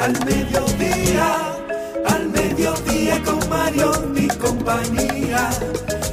[0.00, 1.56] al mediodía,
[2.06, 5.50] al mediodía con Mario y compañía.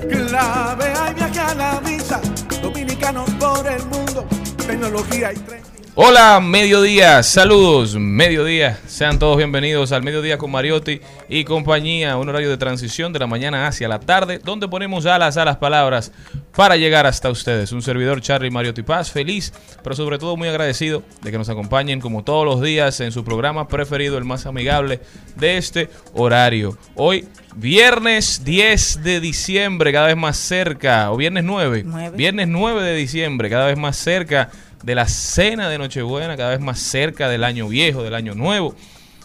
[0.09, 2.21] Clave hay viaje a la vista,
[2.61, 4.25] dominicanos por el mundo
[4.65, 5.74] tecnología y tren.
[5.97, 8.77] Hola, mediodía, saludos, mediodía.
[8.85, 13.27] Sean todos bienvenidos al mediodía con Mariotti y compañía, un horario de transición de la
[13.27, 16.11] mañana hacia la tarde, donde ponemos alas a las palabras
[16.53, 17.71] para llegar hasta ustedes.
[17.71, 19.53] Un servidor, Charlie Mariotti Paz, feliz,
[19.85, 23.23] pero sobre todo muy agradecido de que nos acompañen como todos los días en su
[23.23, 24.99] programa preferido, el más amigable
[25.37, 26.77] de este horario.
[26.95, 32.17] Hoy, viernes 10 de diciembre, cada vez más cerca, o viernes 9, Nueve.
[32.17, 34.49] viernes 9 de diciembre, cada vez más cerca
[34.85, 38.75] de la cena de Nochebuena, cada vez más cerca del año viejo, del año nuevo.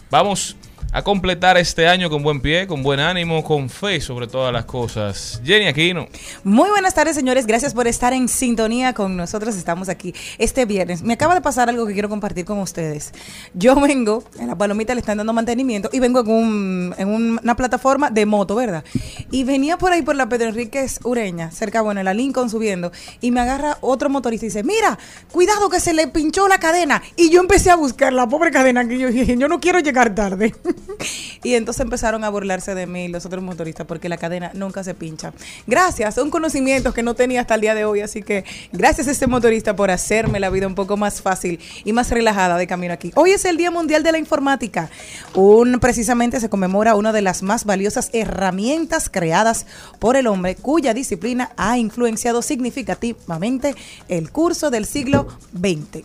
[0.09, 0.55] Vamos
[0.93, 4.65] a completar este año con buen pie, con buen ánimo, con fe sobre todas las
[4.65, 5.41] cosas.
[5.43, 6.07] Jenny Aquino.
[6.43, 7.45] Muy buenas tardes, señores.
[7.47, 9.55] Gracias por estar en sintonía con nosotros.
[9.55, 11.01] Estamos aquí este viernes.
[11.01, 13.13] Me acaba de pasar algo que quiero compartir con ustedes.
[13.53, 17.39] Yo vengo, en la palomita le están dando mantenimiento y vengo en, un- en un-
[17.41, 18.83] una plataforma de moto, ¿verdad?
[19.31, 22.91] Y venía por ahí por la Pedro Enríquez Ureña, cerca, bueno, en la Lincoln subiendo,
[23.21, 24.99] y me agarra otro motorista y dice, mira,
[25.31, 27.01] cuidado que se le pinchó la cadena.
[27.15, 30.13] Y yo empecé a buscar la pobre cadena que yo dije, yo no quiero llegar
[30.13, 30.53] tarde.
[31.43, 34.93] y entonces empezaron a burlarse de mí los otros motoristas porque la cadena nunca se
[34.93, 35.33] pincha.
[35.67, 39.11] Gracias, son conocimientos que no tenía hasta el día de hoy, así que gracias a
[39.11, 42.93] este motorista por hacerme la vida un poco más fácil y más relajada de camino
[42.93, 43.11] aquí.
[43.15, 44.89] Hoy es el Día Mundial de la Informática.
[45.35, 49.65] Un, precisamente se conmemora una de las más valiosas herramientas creadas
[49.99, 53.75] por el hombre cuya disciplina ha influenciado significativamente
[54.07, 56.03] el curso del siglo XX.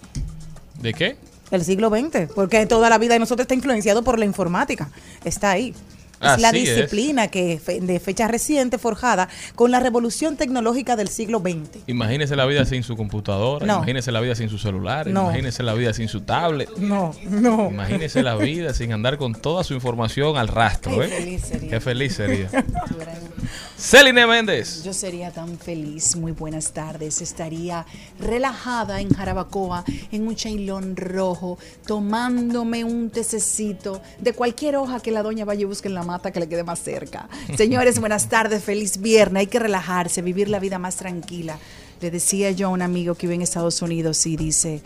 [0.81, 1.16] ¿De qué?
[1.51, 4.91] El siglo XX, porque toda la vida de nosotros está influenciado por la informática.
[5.25, 5.75] Está ahí.
[6.19, 6.55] Es la es.
[6.55, 11.83] disciplina que de fecha reciente forjada con la revolución tecnológica del siglo XX.
[11.89, 13.77] Imagínese la vida sin su computadora, No.
[13.77, 15.25] imagínese la vida sin su celular, No.
[15.25, 17.69] imagínese la vida sin su tablet, No, no.
[17.71, 20.99] imagínese la vida sin andar con toda su información al rastro.
[21.01, 21.09] Qué ¿eh?
[21.09, 21.71] feliz sería.
[21.71, 22.49] Qué feliz sería.
[23.78, 24.82] Celine Méndez.
[24.84, 27.20] Yo sería tan feliz, muy buenas tardes.
[27.20, 27.84] Estaría
[28.19, 35.23] relajada en Jarabacoa, en un chailón rojo, tomándome un tececito de cualquier hoja que la
[35.23, 37.28] doña vaya y busque en la mata que le quede más cerca.
[37.56, 39.40] Señores, buenas tardes, feliz viernes.
[39.40, 41.58] Hay que relajarse, vivir la vida más tranquila.
[42.00, 44.82] Le decía yo a un amigo que vive en Estados Unidos y dice,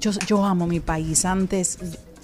[0.00, 1.24] yo, yo amo mi país.
[1.24, 1.78] Antes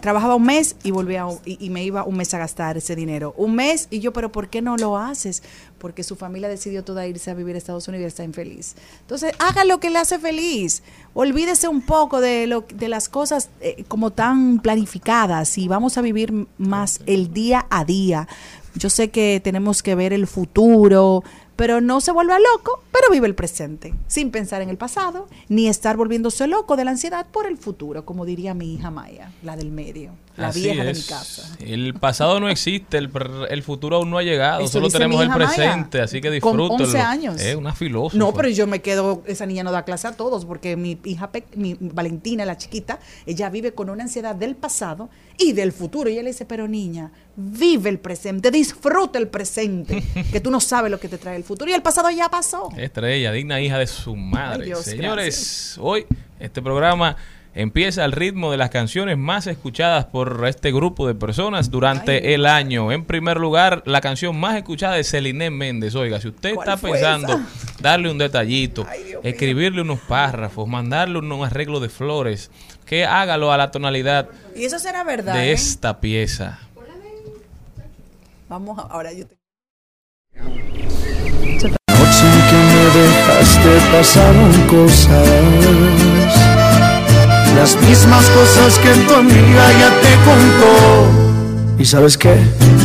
[0.05, 3.33] trabajaba un mes y volvía y me iba un mes a gastar ese dinero.
[3.39, 5.43] Un mes y yo, pero ¿por qué no lo haces?
[5.85, 8.75] Porque su familia decidió toda irse a vivir a Estados Unidos y está infeliz.
[9.03, 10.83] Entonces, haga lo que le hace feliz.
[11.13, 16.01] Olvídese un poco de, lo, de las cosas eh, como tan planificadas y vamos a
[16.01, 18.27] vivir más el día a día.
[18.75, 21.23] Yo sé que tenemos que ver el futuro,
[21.55, 25.69] pero no se vuelva loco, pero vive el presente, sin pensar en el pasado, ni
[25.69, 29.55] estar volviéndose loco de la ansiedad por el futuro, como diría mi hija Maya, la
[29.55, 31.57] del medio, la Así vieja de mi casa.
[31.61, 33.11] El pasado no existe, el,
[33.51, 36.57] el futuro aún no ha llegado, Eso solo tenemos el Maya, presente, así que con
[36.57, 36.85] disfrútenlo.
[36.87, 37.41] 11 años.
[37.41, 38.17] Es una filósofa.
[38.17, 41.31] No, pero yo me quedo, esa niña no da clase a todos, porque mi hija,
[41.55, 45.09] mi Valentina, la chiquita, ella vive con una ansiedad del pasado
[45.39, 46.11] y del futuro.
[46.11, 50.03] Y ella le dice, pero niña, vive el presente, disfruta el presente,
[50.33, 51.71] que tú no sabes lo que te trae el futuro.
[51.71, 52.71] Y el pasado ya pasó.
[52.77, 54.65] Estrella, digna hija de su madre.
[54.65, 56.07] Ay, Dios, Señores, hoy
[56.41, 57.17] este programa
[57.55, 62.47] empieza al ritmo de las canciones más escuchadas por este grupo de personas durante el
[62.47, 62.91] año.
[62.93, 65.95] En primer lugar, la canción más escuchada de Celine Méndez.
[65.95, 67.47] Oiga, si usted ¿Cuál está pensando esa?
[67.81, 68.87] darle un detallito,
[69.23, 72.51] escribirle unos párrafos, mandarle un arreglo de flores,
[72.87, 75.35] que hágalo a la tonalidad Y eso será verdad.
[75.35, 75.53] de ¿eh?
[75.53, 76.59] esta pieza.
[78.49, 79.37] Vamos, a- ahora yo te...
[80.35, 86.44] noche en que me dejaste pasaron cosas.
[87.57, 91.79] Las mismas cosas que tu amiga ya te contó.
[91.79, 92.37] ¿Y sabes qué?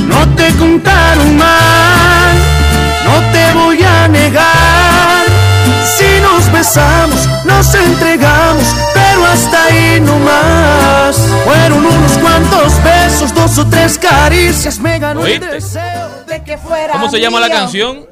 [0.07, 2.35] No te contaron mal,
[3.05, 5.25] no te voy a negar.
[5.97, 11.15] Si nos besamos, nos entregamos, pero hasta ahí no más.
[11.45, 16.23] Fueron unos cuantos besos, dos o tres caricias, me ganó el deseo.
[16.27, 18.08] De que fuera ¿Cómo se llama la canción?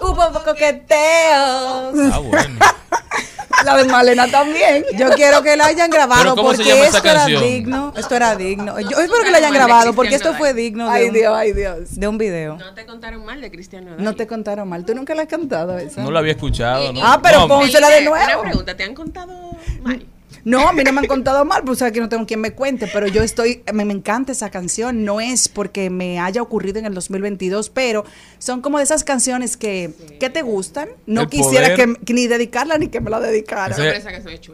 [0.00, 2.12] Hubo coqueteos.
[2.12, 2.58] Ah, bueno.
[3.64, 4.84] La de Malena también.
[4.96, 7.92] Yo quiero que la hayan grabado ¿Pero cómo se porque llama esa esto era digno.
[7.96, 8.80] Esto era digno.
[8.80, 11.52] Yo espero que la hayan grabado porque esto fue digno de, Ay, un, Dios, ay,
[11.52, 11.96] Dios.
[11.96, 12.56] de un video.
[12.56, 13.92] No te contaron mal de Cristiano.
[13.98, 14.84] No te contaron mal.
[14.84, 16.02] Tú nunca la has cantado esa.
[16.02, 16.92] No la había escuchado.
[16.92, 17.00] ¿no?
[17.04, 18.40] Ah, pero Pónsela de nuevo.
[18.40, 19.50] Una pregunta, ¿te han contado
[19.82, 20.06] mal?
[20.44, 22.52] No, a mí no me han contado mal, pues sabes que no tengo quien me
[22.52, 26.78] cuente, pero yo estoy, me, me encanta esa canción, no es porque me haya ocurrido
[26.78, 28.04] en el 2022, pero
[28.38, 31.94] son como de esas canciones que, que te gustan, no El quisiera poder.
[31.96, 33.74] que, que ni dedicarla ni que me la dedicara.
[33.74, 33.96] Ese-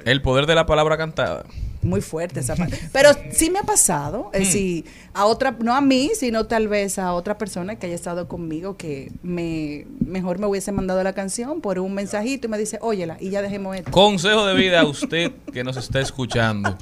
[0.05, 1.45] el poder de la palabra cantada.
[1.87, 2.79] Muy fuerte esa parte.
[2.93, 4.85] Pero sí me ha pasado, es decir,
[5.15, 8.77] a otra, no a mí, sino tal vez a otra persona que haya estado conmigo
[8.77, 13.17] que me mejor me hubiese mandado la canción por un mensajito y me dice, óyela,
[13.21, 13.91] y ya dejemos esto.
[13.91, 16.77] Consejo de vida a usted que nos está escuchando.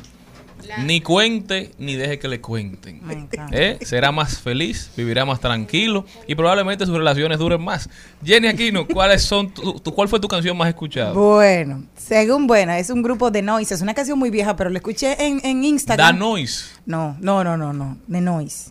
[0.85, 3.01] Ni cuente ni deje que le cuenten.
[3.07, 3.49] Me encanta.
[3.57, 3.79] ¿Eh?
[3.83, 7.89] Será más feliz, vivirá más tranquilo y probablemente sus relaciones duren más.
[8.25, 11.13] Jenny Aquino, ¿cuáles son tu, tu- ¿cuál fue tu canción más escuchada?
[11.13, 13.75] Bueno, según buena, es un grupo de Noise.
[13.75, 16.19] Es una canción muy vieja, pero la escuché en, en Da Instagram.
[16.19, 16.65] Noise.
[16.87, 18.71] No, no, no, no, no, de Noise.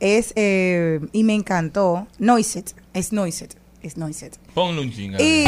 [0.00, 2.06] Es, eh, y me encantó.
[2.18, 4.38] Noiset, es Noiset, es Noiset.
[4.52, 5.22] Ponle un chinga.
[5.22, 5.44] Y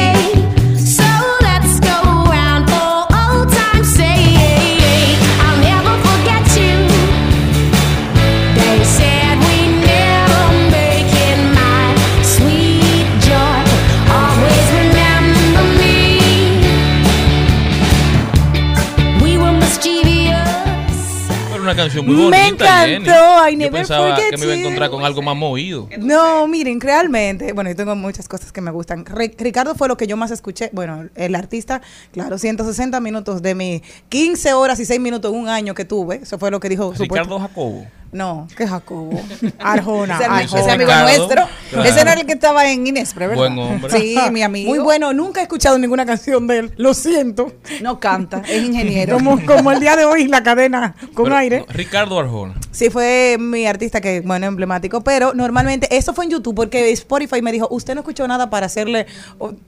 [21.67, 23.63] una canción muy Me bonita, encantó, Jenny.
[23.63, 25.87] I Yo pensaba forget que me iba a encontrar con algo más movido.
[25.99, 29.05] No, miren, realmente, bueno, yo tengo muchas cosas que me gustan.
[29.05, 30.69] Ri- Ricardo fue lo que yo más escuché.
[30.73, 31.81] Bueno, el artista,
[32.11, 36.21] claro, 160 minutos de mis 15 horas y 6 minutos en un año que tuve.
[36.23, 37.85] Eso fue lo que dijo supuesto- Ricardo Jacobo.
[38.11, 39.19] No, que Jacobo.
[39.59, 40.19] Arjona.
[40.41, 41.43] Ese, ese amigo nuestro.
[41.69, 41.83] claro.
[41.89, 43.43] Ese era el que estaba en Inespre, ¿verdad?
[43.49, 43.91] Buen hombre.
[43.99, 44.69] Sí, mi amigo.
[44.69, 46.73] Muy bueno, nunca he escuchado ninguna canción de él.
[46.77, 47.53] Lo siento.
[47.81, 49.15] No canta, es ingeniero.
[49.15, 51.59] Como, como el día de hoy, la cadena con Pero, aire.
[51.59, 52.55] no, Ricardo Arjona.
[52.71, 57.41] Sí, fue mi artista que, bueno, emblemático, pero normalmente eso fue en YouTube porque Spotify
[57.41, 59.07] me dijo, usted no escuchó nada para hacerle,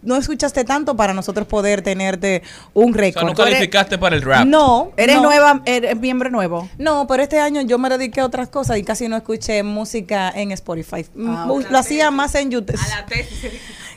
[0.04, 3.26] no escuchaste tanto para nosotros poder tenerte un O sea, récord.
[3.26, 4.46] no calificaste para el rap.
[4.46, 5.24] No, Eres no.
[5.24, 6.70] nueva, eres miembro nuevo.
[6.78, 10.32] No, pero este año yo me dediqué a otras cosas y casi no escuché música
[10.34, 11.06] en Spotify.
[11.28, 12.80] Ah, Lo hacía más en YouTube.
[12.80, 13.52] A la tesis.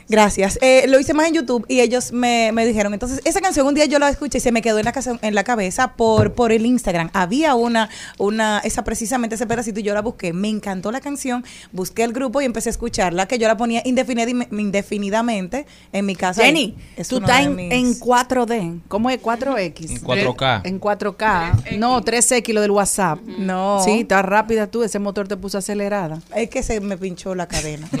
[0.09, 0.59] Gracias.
[0.61, 3.73] Eh, lo hice más en YouTube y ellos me, me dijeron, entonces esa canción un
[3.73, 6.33] día yo la escuché y se me quedó en la, casa, en la cabeza por,
[6.33, 7.09] por el Instagram.
[7.13, 10.33] Había una, una, esa precisamente ese pedacito y yo la busqué.
[10.33, 13.83] Me encantó la canción, busqué el grupo y empecé a escucharla, que yo la ponía
[13.83, 16.43] indefinid- indefinidamente en mi casa.
[16.43, 18.81] Jenny, Es tú estás en, mis- en 4D.
[18.87, 19.89] ¿Cómo es 4X?
[19.89, 20.61] En 4K.
[20.65, 21.77] En 4K.
[21.77, 23.19] No, 3X lo del WhatsApp.
[23.37, 23.81] No.
[23.83, 24.83] Sí, está rápida tú.
[24.83, 26.19] Ese motor te puso acelerada.
[26.35, 27.87] Es que se me pinchó la cadena.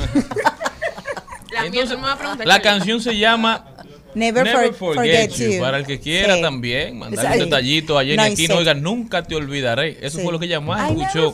[1.65, 1.97] Entonces,
[2.45, 3.65] la canción se llama
[4.15, 5.53] Never, Never for- Forget, Forget you.
[5.55, 5.59] You.
[5.61, 6.41] Para el que quiera Sí.
[6.41, 8.55] también, mandar un detallito a Jenny No, Aquino.
[8.57, 9.97] Oiga, nunca te olvidaré.
[10.01, 10.23] Eso Sí.
[10.23, 11.33] fue lo que ella más escuchó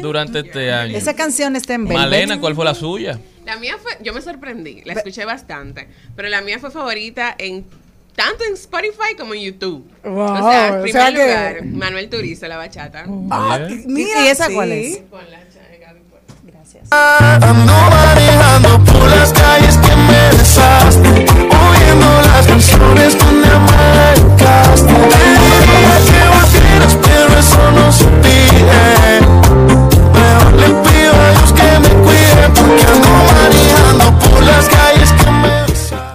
[0.00, 0.96] durante este año.
[0.96, 1.98] Esa canción está en Velvet.
[1.98, 3.20] Malena, ¿cuál fue la suya?
[3.44, 7.66] La mía fue, yo me sorprendí, la escuché bastante, pero la mía fue favorita en
[8.16, 9.84] tanto en Spotify como en YouTube.
[10.04, 13.04] Wow, o sea, en o primer que- lugar, Manuel Turizo, la bachata.
[13.30, 13.68] Ah.
[13.84, 14.54] Mira, ¿Y esa sí.
[14.54, 15.02] cuál es?
[15.10, 15.40] Con la.
[16.74, 16.88] Gracias.
[16.92, 24.92] Ando manejando por las calles que me besaste, oyendo las canciones que me marcaste.
[24.92, 29.03] Quería que volvieras, pero eso no se pide.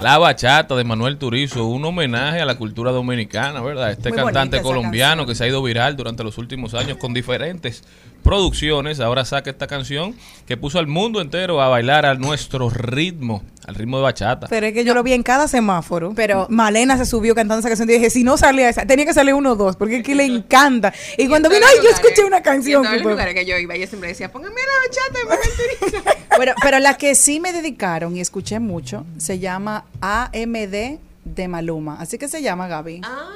[0.09, 3.91] La bachata de Manuel Turizo, un homenaje a la cultura dominicana, ¿verdad?
[3.91, 5.27] Este Muy cantante colombiano canción.
[5.27, 7.83] que se ha ido viral durante los últimos años con diferentes
[8.23, 9.01] producciones.
[9.01, 10.15] Ahora saca esta canción
[10.47, 14.47] que puso al mundo entero a bailar a nuestro ritmo, al ritmo de bachata.
[14.49, 16.13] Pero es que yo lo vi en cada semáforo.
[16.15, 19.13] Pero- Malena se subió cantando esa canción y dije, si no salía esa, tenía que
[19.13, 20.93] salir uno o dos, porque es que le encanta.
[21.17, 22.83] Y cuando vino, ay, yo escuché una y canción.
[22.83, 25.35] En todos que los fue- lugares que yo iba, yo siempre decía, póngame la bachata
[25.35, 26.03] de Turizo.
[26.37, 31.97] Pero, pero la que sí me dedicaron y escuché mucho se llama AMD de Maluma.
[31.99, 33.01] Así que se llama Gaby.
[33.03, 33.29] ah,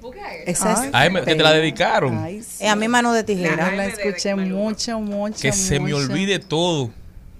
[0.00, 0.20] ¿por qué?
[0.46, 2.18] Esa es Ay, me- que te la dedicaron.
[2.18, 2.64] Ay, sí.
[2.64, 3.72] Eh, a mi mano de tijera.
[3.72, 4.54] La de escuché Maluma.
[4.60, 5.40] mucho, mucho.
[5.40, 6.90] Que se me olvide todo,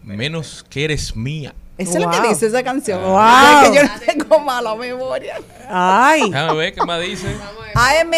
[0.02, 1.54] menos que eres mía.
[1.78, 3.00] Eso es lo que dice esa canción.
[3.02, 3.18] Wow.
[3.62, 5.36] Es que yo no tengo mala memoria.
[5.70, 6.30] Ay.
[6.30, 7.26] Déjame ver qué más dice.
[7.74, 8.10] AM,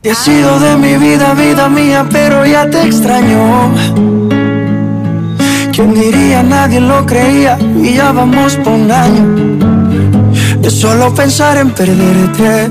[0.00, 3.72] Te he sido de mi vida, vida mía, pero ya te extraño.
[5.72, 6.42] ¿Quién diría?
[6.42, 9.58] Nadie lo creía y ya vamos por un año.
[10.58, 12.68] De solo pensar en perderte,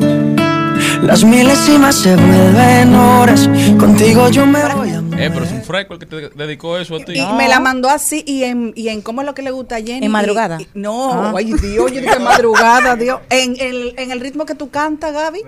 [1.01, 3.49] las milésimas se vuelven horas.
[3.79, 4.90] Contigo yo me voy a
[5.21, 7.13] Eh, pero es un fresco el que te dedicó eso a ti.
[7.19, 9.75] Y me la mandó así y en, y en cómo es lo que le gusta
[9.75, 10.05] a Jenny.
[10.05, 10.57] ¿En madrugada?
[10.59, 11.33] Y- y- no, Ah.
[11.37, 13.19] ay Dios, yo dije madrugada, Dios.
[13.29, 15.41] En el, en el ritmo que tú cantas, Gaby.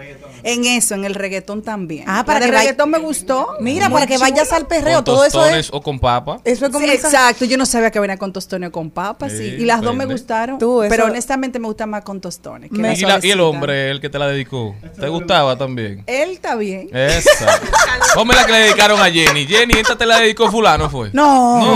[0.44, 2.04] En eso, en el reggaetón también.
[2.08, 3.48] Ah, para vaya- reggaetón me gustó.
[3.60, 4.30] Mira, Muy para que chulo.
[4.30, 5.74] vayas al perreo, Con todo eso tostones es.
[5.74, 6.40] o con papa.
[6.44, 8.90] Eso es como Sí, esa- exacto, yo no sabía que venía con tostones o con
[8.92, 9.38] papas, sí.
[9.38, 10.58] Sí, Y las dos me gustaron.
[10.60, 12.70] Tú, eso- Pero honestamente me gusta más con tostones.
[12.70, 15.58] que Me- la Y, la- y el hombre, el que te la dedicó, ¿te gustaba
[15.58, 16.04] también?
[16.08, 16.90] Él está bien.
[16.94, 17.60] Esa.
[18.16, 19.46] Ponme la que le dedicaron a Jenny.
[19.46, 21.10] Jenny, esta te la dedicó fulano, fue.
[21.14, 21.60] No.
[21.60, 21.74] No.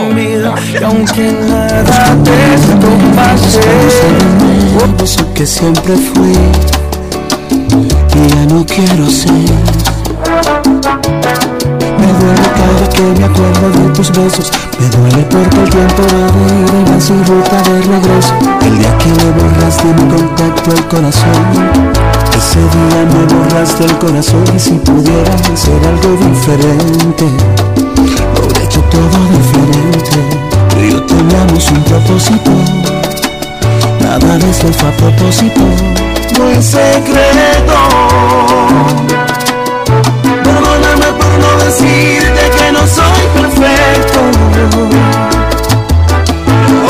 [0.86, 3.60] aunque nada de esto pase
[5.08, 6.34] Eso que siempre fui
[7.50, 9.32] y ya no quiero ser
[11.98, 16.28] Me duele cada que me acuerdo de tus besos Me duele porque el tiempo va
[16.32, 20.88] de y va sin ruta de regreso El día que me borraste mi contacto el
[20.88, 27.26] corazón Ese día me borraste el corazón y si pudiéramos hacer algo diferente
[28.38, 30.20] lo hubiera hecho todo diferente.
[30.92, 32.52] Yo teníamos un propósito.
[34.02, 35.62] Nada de eso fue a propósito.
[36.38, 37.78] No es secreto.
[40.44, 44.20] Perdóname por no decirte que no soy perfecto.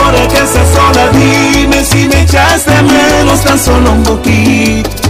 [0.04, 5.07] Ahora que estás sola, dime si me echaste menos tan solo un poquito.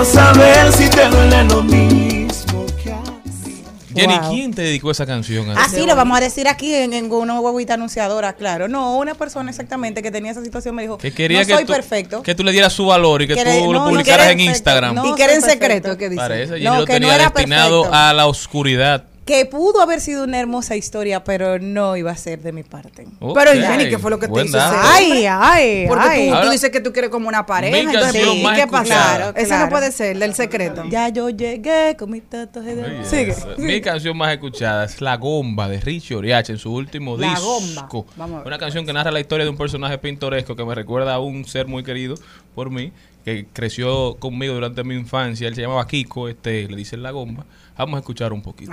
[0.00, 3.62] Quiero saber si te duele lo mismo que a mí.
[3.94, 4.30] Jenny, Wow.
[4.30, 5.50] ¿quién te dedicó esa canción?
[5.50, 5.60] a ti?
[5.62, 8.66] Así lo vamos a decir aquí en, en una huevita anunciadora, claro.
[8.66, 11.64] No, una persona exactamente que tenía esa situación me dijo, Que quería no que, soy
[11.66, 12.22] tú, perfecto.
[12.22, 14.40] que tú le dieras su valor y que Que tú lo no publicaras que en
[14.40, 15.04] Instagram.
[15.04, 16.16] y que era en secreto, ¿qué dice?
[16.22, 17.98] Parece, Jenny No, lo que tenía no era destinado perfecto.
[18.02, 19.04] a la oscuridad.
[19.30, 23.06] Que pudo haber sido una hermosa historia, pero no iba a ser de mi parte.
[23.20, 24.76] Pero Jenny, ¿qué fue lo que te buen hizo dato.
[24.82, 26.20] Ay, ay, Porque ay.
[26.24, 27.72] tú, tú Ahora- dices que tú quieres como una pareja.
[27.76, 28.82] Mi Entonces, canción ¿y más qué pasa?
[28.82, 29.16] escuchada.
[29.18, 29.64] Claro, Ese claro.
[29.66, 30.82] no puede ser, del secreto.
[30.90, 33.04] Ya yo llegué con mis tatos de...
[33.04, 33.36] Sigue.
[33.58, 37.44] Mi canción más escuchada es La Gomba de Richie Oriacha en su último La disco.
[37.60, 37.88] Gomba.
[38.16, 38.46] Vamos a ver.
[38.48, 41.44] Una canción que narra la historia de un personaje pintoresco que me recuerda a un
[41.44, 42.16] ser muy querido
[42.56, 42.92] por mí,
[43.24, 45.48] que creció conmigo durante mi infancia.
[45.48, 47.44] Él se llamaba Kiko, este, le dicen La Gomba.
[47.80, 48.72] Vamos a escuchar un poquito.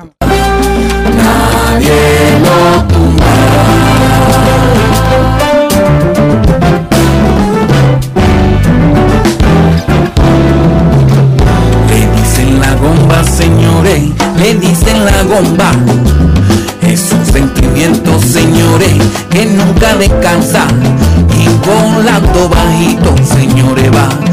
[11.89, 14.03] Le dicen la gomba, señores,
[14.37, 15.71] le dicen la gomba.
[16.81, 18.93] Es un sentimiento, señores,
[19.29, 20.67] que nunca descansa.
[21.33, 24.26] Y volando bajito, señores, va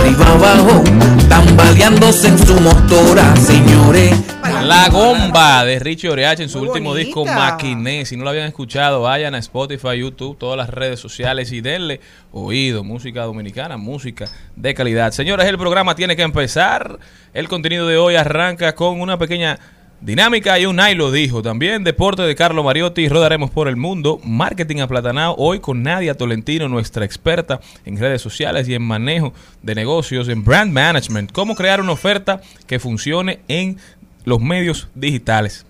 [0.00, 0.82] arriba abajo,
[1.28, 4.14] tambaleándose en su motora, señores.
[4.62, 7.06] La Gomba de Richie Oriacha en su Muy último bonita.
[7.06, 8.04] disco Maquiné.
[8.04, 12.00] Si no lo habían escuchado, vayan a Spotify, YouTube, todas las redes sociales y denle
[12.32, 12.84] oído.
[12.84, 14.26] Música dominicana, música
[14.56, 15.12] de calidad.
[15.12, 16.98] Señores, el programa tiene que empezar.
[17.32, 19.58] El contenido de hoy arranca con una pequeña
[20.00, 21.42] dinámica y un ay lo dijo.
[21.42, 23.08] También deporte de Carlo Mariotti.
[23.08, 24.20] Rodaremos por el mundo.
[24.24, 29.74] Marketing aplatanado hoy con Nadia Tolentino, nuestra experta en redes sociales y en manejo de
[29.74, 31.32] negocios, en brand management.
[31.32, 33.78] Cómo crear una oferta que funcione en
[34.24, 35.66] los medios digitales.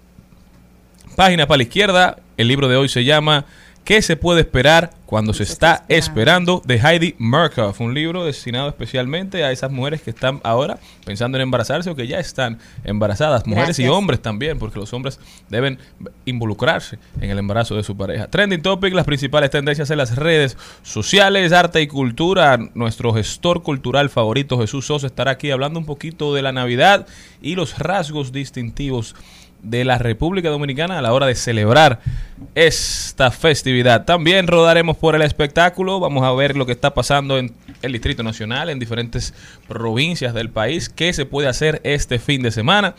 [1.16, 3.46] Página para la izquierda, el libro de hoy se llama
[3.90, 6.62] ¿Qué se puede esperar cuando se está esperando?
[6.64, 11.42] de Heidi Murkoff, un libro destinado especialmente a esas mujeres que están ahora pensando en
[11.42, 15.18] embarazarse o que ya están embarazadas, mujeres y hombres también, porque los hombres
[15.48, 15.80] deben
[16.24, 18.28] involucrarse en el embarazo de su pareja.
[18.28, 22.60] Trending Topic, las principales tendencias en las redes sociales, arte y cultura.
[22.74, 27.08] Nuestro gestor cultural favorito, Jesús Sosa, estará aquí hablando un poquito de la Navidad
[27.42, 29.16] y los rasgos distintivos
[29.62, 32.00] de la República Dominicana a la hora de celebrar
[32.54, 34.04] esta festividad.
[34.04, 37.52] También rodaremos por el espectáculo, vamos a ver lo que está pasando en
[37.82, 39.34] el Distrito Nacional, en diferentes
[39.68, 42.94] provincias del país, qué se puede hacer este fin de semana.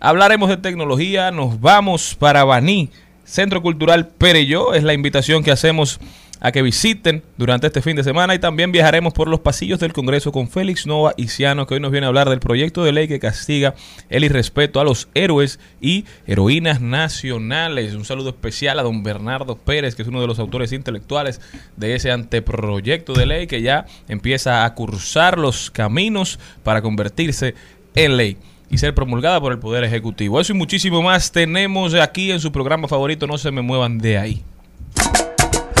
[0.00, 2.90] Hablaremos de tecnología, nos vamos para Baní,
[3.24, 5.98] Centro Cultural Pereyó, es la invitación que hacemos
[6.44, 9.94] a que visiten durante este fin de semana y también viajaremos por los pasillos del
[9.94, 13.08] Congreso con Félix Nova Iciano, que hoy nos viene a hablar del proyecto de ley
[13.08, 13.74] que castiga
[14.10, 17.94] el irrespeto a los héroes y heroínas nacionales.
[17.94, 21.40] Un saludo especial a don Bernardo Pérez, que es uno de los autores intelectuales
[21.78, 27.54] de ese anteproyecto de ley que ya empieza a cursar los caminos para convertirse
[27.94, 28.36] en ley
[28.68, 30.38] y ser promulgada por el Poder Ejecutivo.
[30.38, 33.26] Eso y muchísimo más tenemos aquí en su programa favorito.
[33.26, 34.44] No se me muevan de ahí.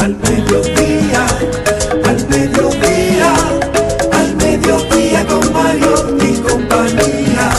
[0.04, 1.26] Al mediodía,
[2.04, 3.32] al mediodía,
[4.12, 7.50] al mediodía con Mario y compañía.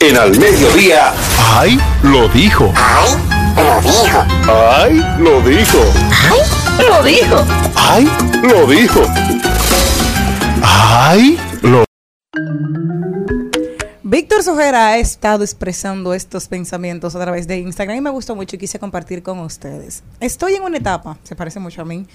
[0.00, 1.14] En al mediodía.
[1.38, 1.80] ¡Ay!
[2.02, 2.74] Lo dijo.
[2.76, 3.16] ¡Ay!
[3.56, 4.22] Lo dijo.
[4.52, 5.02] ¡Ay!
[5.18, 5.78] Lo dijo.
[6.86, 7.46] Lo dijo.
[7.76, 8.10] ¡Ay!
[8.42, 9.02] Lo dijo.
[10.62, 11.39] ¡Ay!
[14.40, 18.56] Víctor Sojera ha estado expresando estos pensamientos a través de Instagram y me gustó mucho
[18.56, 20.02] y quise compartir con ustedes.
[20.18, 22.06] Estoy en una etapa, se parece mucho a mí,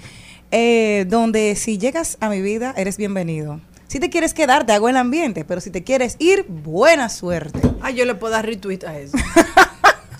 [0.50, 3.62] eh, donde si llegas a mi vida, eres bienvenido.
[3.86, 7.62] Si te quieres quedar, te hago el ambiente, pero si te quieres ir, buena suerte.
[7.80, 9.16] Ah, yo le puedo dar retweet a eso.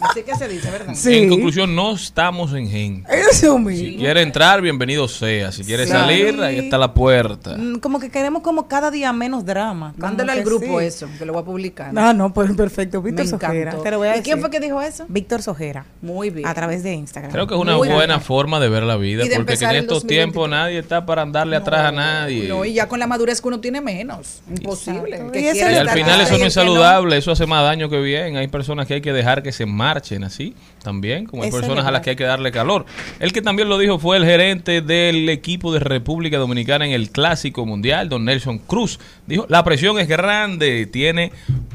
[0.10, 0.94] Así que se dice, ¿verdad?
[0.96, 1.16] Sí.
[1.16, 3.10] En conclusión, no estamos en gente.
[3.32, 3.86] Eso mismo.
[3.90, 5.52] Si quiere entrar, bienvenido sea.
[5.52, 5.92] Si quiere Sí.
[5.92, 7.56] salir, ahí está la puerta.
[7.58, 9.94] Mm, Como que queremos como cada día menos drama.
[9.98, 10.86] Mándale al grupo sí.
[10.86, 11.92] eso, que lo voy a publicar.
[11.96, 13.02] Ah, no, pues perfecto.
[13.02, 13.76] Víctor Me Sojera.
[13.82, 15.06] Te lo voy a ¿Y quién fue que dijo eso?
[15.08, 15.86] Víctor Sojera.
[16.02, 16.48] Muy bien.
[16.48, 17.32] A través de Instagram.
[17.32, 18.22] Creo que es una Muy buena bien.
[18.22, 20.08] forma de ver la vida, porque que en estos 2023.
[20.08, 22.48] tiempos nadie está para andarle atrás a nadie.
[22.48, 24.42] No, y ya con la madurez que uno tiene menos.
[24.50, 25.22] Imposible.
[25.34, 28.38] Y Y al final eso no es saludable, eso hace más daño que bien.
[28.38, 29.66] Hay personas que hay que dejar que se
[29.96, 30.54] marchen así
[30.84, 32.86] también, como hay Eso personas a las que hay que darle calor.
[33.20, 37.12] El que también lo dijo fue el gerente del equipo de República Dominicana en el
[37.12, 39.00] Clásico Mundial, don Nelson Cruz.
[39.26, 41.32] Dijo, la presión es grande, tiene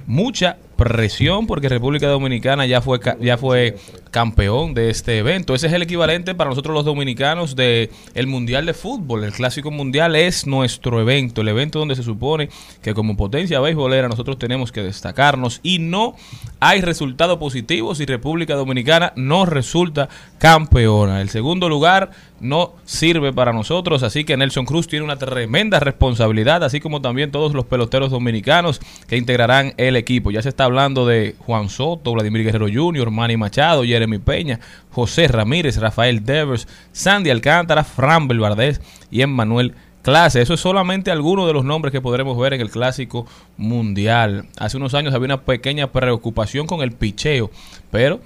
[0.06, 3.76] mucha presión porque República Dominicana ya fue ya fue
[4.10, 5.54] campeón de este evento.
[5.54, 7.90] Ese es el equivalente para nosotros los dominicanos de
[8.26, 9.24] Mundial de Fútbol.
[9.24, 12.48] El Clásico Mundial es nuestro evento, el evento donde se supone
[12.82, 16.14] que como potencia beisbolera nosotros tenemos que destacarnos y no
[16.60, 21.20] hay resultado positivo si República Dominicana no resulta campeona.
[21.20, 26.64] El segundo lugar no sirve para nosotros, así que Nelson Cruz tiene una tremenda responsabilidad,
[26.64, 30.30] así como también todos los peloteros dominicanos que integrarán el equipo.
[30.30, 34.60] Ya se está hablando de Juan Soto, Vladimir Guerrero Jr., Manny Machado, Jeremy Peña,
[34.90, 40.40] José Ramírez, Rafael Devers, Sandy Alcántara, Fran Belvardés y Emmanuel Clase.
[40.40, 43.26] Eso es solamente algunos de los nombres que podremos ver en el Clásico
[43.58, 44.46] Mundial.
[44.56, 47.50] Hace unos años había una pequeña preocupación con el picheo,
[47.90, 48.20] pero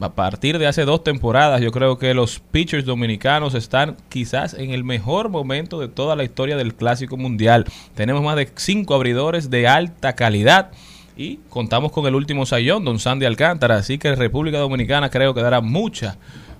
[0.00, 4.72] a partir de hace dos temporadas yo creo que los pitchers dominicanos están quizás en
[4.72, 7.66] el mejor momento de toda la historia del Clásico Mundial.
[7.94, 10.72] Tenemos más de cinco abridores de alta calidad.
[11.16, 13.76] Y contamos con el último sayón, don Sandy Alcántara.
[13.76, 16.16] Así que República Dominicana creo que dará mucha,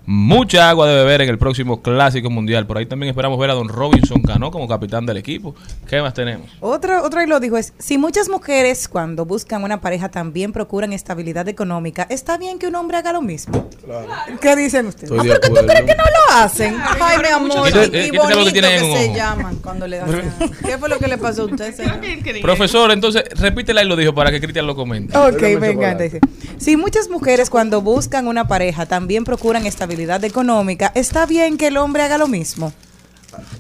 [0.07, 2.67] mucha agua de beber en el próximo Clásico Mundial.
[2.67, 5.55] Por ahí también esperamos ver a don Robinson Cano como capitán del equipo.
[5.89, 6.49] ¿Qué más tenemos?
[6.61, 10.93] Otro, otro y lo dijo es, si muchas mujeres cuando buscan una pareja también procuran
[10.93, 13.69] estabilidad económica, ¿está bien que un hombre haga lo mismo?
[14.41, 15.11] ¿Qué dicen ustedes?
[15.11, 16.77] Estoy Ah, pero que tú crees que no lo hacen.
[17.01, 17.73] Ay, mi amor.
[17.73, 19.17] ¿Qué- Y, qué- y que bonito tienen que se ojo?
[19.17, 20.35] llaman cuando le dan.
[20.67, 22.01] ¿Qué fue lo que le pasó a usted, señor?
[22.43, 25.17] Profesor, entonces repítela y lo dijo para que Cristian lo comente.
[25.17, 26.03] Ok, me encanta.
[26.05, 26.21] dice,
[26.59, 31.77] Si muchas mujeres cuando buscan una pareja también procuran estabilidad económica, ¿está bien que el
[31.77, 32.73] hombre haga lo mismo?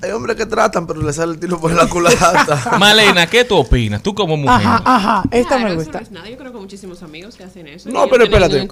[0.02, 2.76] Hay hombres que tratan, pero le sale el tiro por la culata.
[2.78, 4.02] Malena, ¿qué tú opinas?
[4.02, 4.54] Tú como mujer.
[4.66, 5.98] Ajá, ajá, esta Claro, me eso gusta.
[5.98, 6.30] no es nada.
[6.30, 7.90] Yo creo que muchísimos amigos que hacen eso.
[7.90, 8.68] no, pero espérate.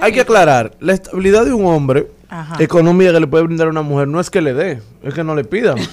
[0.00, 0.72] hay que aclarar.
[0.80, 2.56] La estabilidad de un hombre Ajá.
[2.58, 5.22] económica que le puede brindar a una mujer no es que le dé, es que
[5.22, 5.76] no le pidan.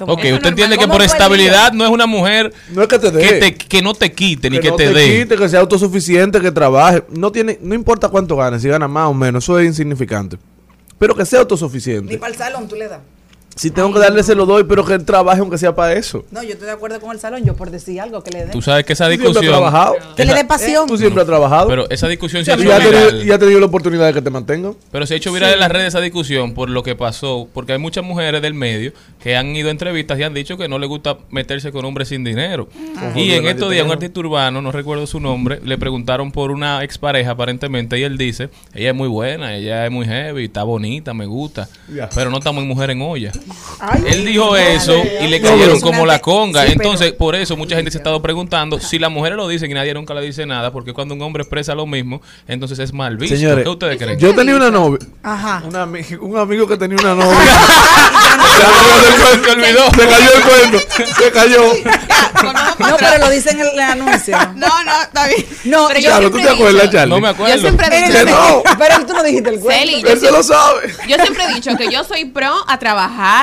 [0.00, 3.10] Ok, usted entiende que ¿Cómo por estabilidad no es una mujer No es que te
[3.12, 3.20] dé.
[3.22, 5.20] que, te- que no te quite ni que, no te, dé.
[5.20, 7.04] quite, que sea autosuficiente, que trabaje.
[7.10, 10.36] No tiene, no importa cuánto gane, si gana más o menos, eso es insignificante.
[10.98, 12.18] Pero que sea Ni autosuficiente.
[12.18, 13.00] para el salón tú le das.
[13.56, 16.24] Si tengo que darle, se lo doy, pero que él trabaje aunque sea para eso.
[16.30, 18.50] No, yo estoy de acuerdo con el salón, yo por decir algo que le dé.
[18.52, 19.52] Tú sabes que esa Tú siempre has discusión...
[19.54, 19.94] trabajado.
[20.16, 20.86] Que le dé pasión.
[20.88, 21.68] Tú siempre has trabajado.
[21.68, 23.26] Pero esa discusión se ha hecho ya, ha tenido, viral.
[23.26, 24.74] y ha tenido la oportunidad de que te mantengan.
[24.90, 27.72] Pero se ha hecho viral en las redes esa discusión por lo que pasó, porque
[27.72, 30.78] hay muchas mujeres del medio que han ido a entrevistas y han dicho que no
[30.78, 32.68] les gusta meterse con hombres sin dinero.
[33.14, 36.82] Y en estos días un artista urbano, no recuerdo su nombre, le preguntaron por una
[36.82, 41.14] expareja aparentemente y él dice, ella es muy buena, ella es muy heavy, está bonita,
[41.14, 42.08] me gusta, Ya.
[42.14, 43.30] pero no está muy mujer en olla.
[43.80, 46.62] Ay, Él dijo eso y le cayeron como la conga.
[46.62, 49.46] Sí, pero- Entonces, por eso mucha gente se ha estado preguntando si las mujeres lo
[49.48, 52.78] dicen y nadie nunca le dice nada, porque cuando un hombre expresa lo mismo, entonces
[52.78, 53.36] es mal visto.
[53.36, 54.18] Señores, ¿Qué ustedes creen?
[54.18, 54.98] yo tenía una novia.
[55.22, 55.62] Ajá.
[55.70, 57.38] ami- un amigo que tenía una novia.
[59.44, 59.90] Se olvidó.
[59.90, 60.78] Se cayó el cuento.
[61.18, 61.62] Se cayó.
[62.78, 64.36] No, pero lo dicen en el anuncio.
[64.54, 65.44] No, no, está bien.
[65.64, 67.14] No, Pero yo Claro, ¿tú te acuerdas, Charlie?
[67.14, 67.54] No me acuerdo.
[67.54, 68.24] Yo siempre he Que dicho.
[68.30, 68.62] no.
[68.78, 70.08] Pero tú no dijiste el cuento.
[70.08, 70.94] Él se lo sabe.
[71.08, 73.33] Yo siempre he dicho que yo soy pro a trabajar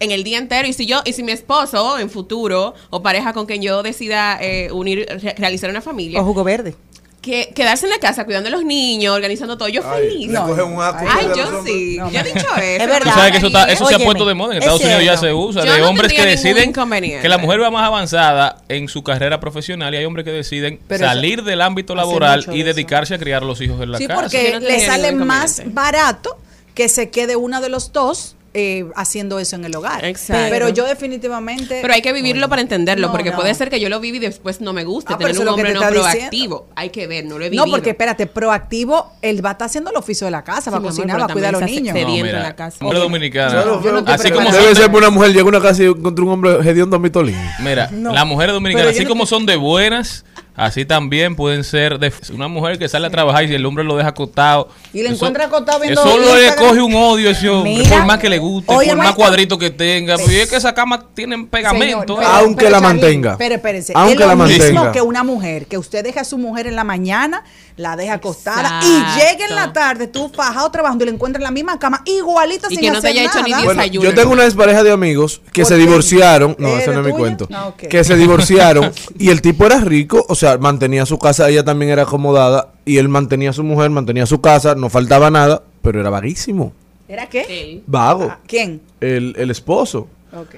[0.00, 3.32] en el día entero y si yo y si mi esposo en futuro o pareja
[3.32, 6.74] con quien yo decida eh, unir re- realizar una familia O jugo verde.
[7.20, 10.64] que quedarse en la casa cuidando a los niños organizando todo yo feliz le cogen
[10.74, 12.28] un ay de yo sí No, yo he no.
[12.34, 13.00] dicho eso Es verdad.
[13.02, 14.56] Tú sabes que eso, está- eso se ha puesto de moda.
[14.56, 15.64] En es Estados Unidos ya se usa.
[15.64, 19.38] Yo de no hombres que deciden que la mujer va más avanzada en su carrera
[19.38, 23.18] profesional y hay hombres que deciden Pero eso- salir del ámbito laboral y dedicarse a
[23.18, 24.20] criar a los hijos en la Sí, casa.
[24.20, 26.36] porque Yo no le sale más barato
[26.74, 30.04] que se quede uno de los dos eh, haciendo eso en el hogar.
[30.04, 30.48] Exacto.
[30.50, 31.78] Pero yo definitivamente...
[31.80, 33.36] pero hay que vivirlo para entenderlo, No, porque no.
[33.36, 35.48] puede ser que yo lo viví y después no me guste Ah, pero tener un
[35.54, 36.68] hombre te no proactivo.
[36.76, 37.64] Hay que ver, no lo he vivido.
[37.64, 40.78] No, porque espérate, proactivo, él va a estar haciendo el oficio de la casa, va
[40.78, 41.94] a cocinar, va a cuidar a los niños.
[41.96, 42.84] se- No, mira, en la casa.
[42.84, 43.64] mujer dominicana.
[43.64, 46.32] Yo así como Debe son ser una mujer llega a una casa y encontró un
[46.32, 47.36] hombre hediondo a mitolín.
[47.60, 52.48] Mira, las mujeres dominicanas, así como son de buenas, así también pueden ser de una
[52.48, 54.68] mujer que sale a trabajar y si el hombre lo deja acotado.
[54.92, 57.96] Y le encuentra acotado viendo Eso solo le coge un odio ese hombre, Mira.
[57.96, 60.16] por más que le guste, Oye, por más cuadrito que tenga.
[60.28, 62.16] Y es que esa cama tienen pegamento.
[62.16, 62.26] Señor, ¿eh?
[62.38, 63.36] Aunque la mantenga.
[63.38, 64.92] Pero espérense, Aunque es lo la mismo mantenga.
[64.92, 67.44] que una mujer, que usted deja a su mujer en la mañana,
[67.76, 68.86] la deja acostada Exacto.
[68.86, 72.02] y llega en la tarde, tú fajado trabajando y le encuentras en la misma cama,
[72.04, 73.64] igualito Y sin que no te hacer haya hecho ni nada.
[73.64, 74.08] Bueno, desayuno.
[74.08, 76.56] yo tengo una pareja de amigos que ¿Por se divorciaron.
[76.58, 77.48] No, ¿Es ese no es mi cuento.
[77.52, 77.72] Ah.
[77.76, 81.90] Que se divorciaron y el tipo era rico, o sea, mantenía su casa, ella también
[81.90, 86.00] era acomodada y él mantenía a su mujer, mantenía su casa, no faltaba nada, pero
[86.00, 86.72] era vaguísimo.
[87.08, 87.44] ¿Era qué?
[87.46, 87.82] Sí.
[87.86, 88.28] Vago.
[88.30, 88.80] Ah, ¿Quién?
[89.00, 90.08] El, el esposo.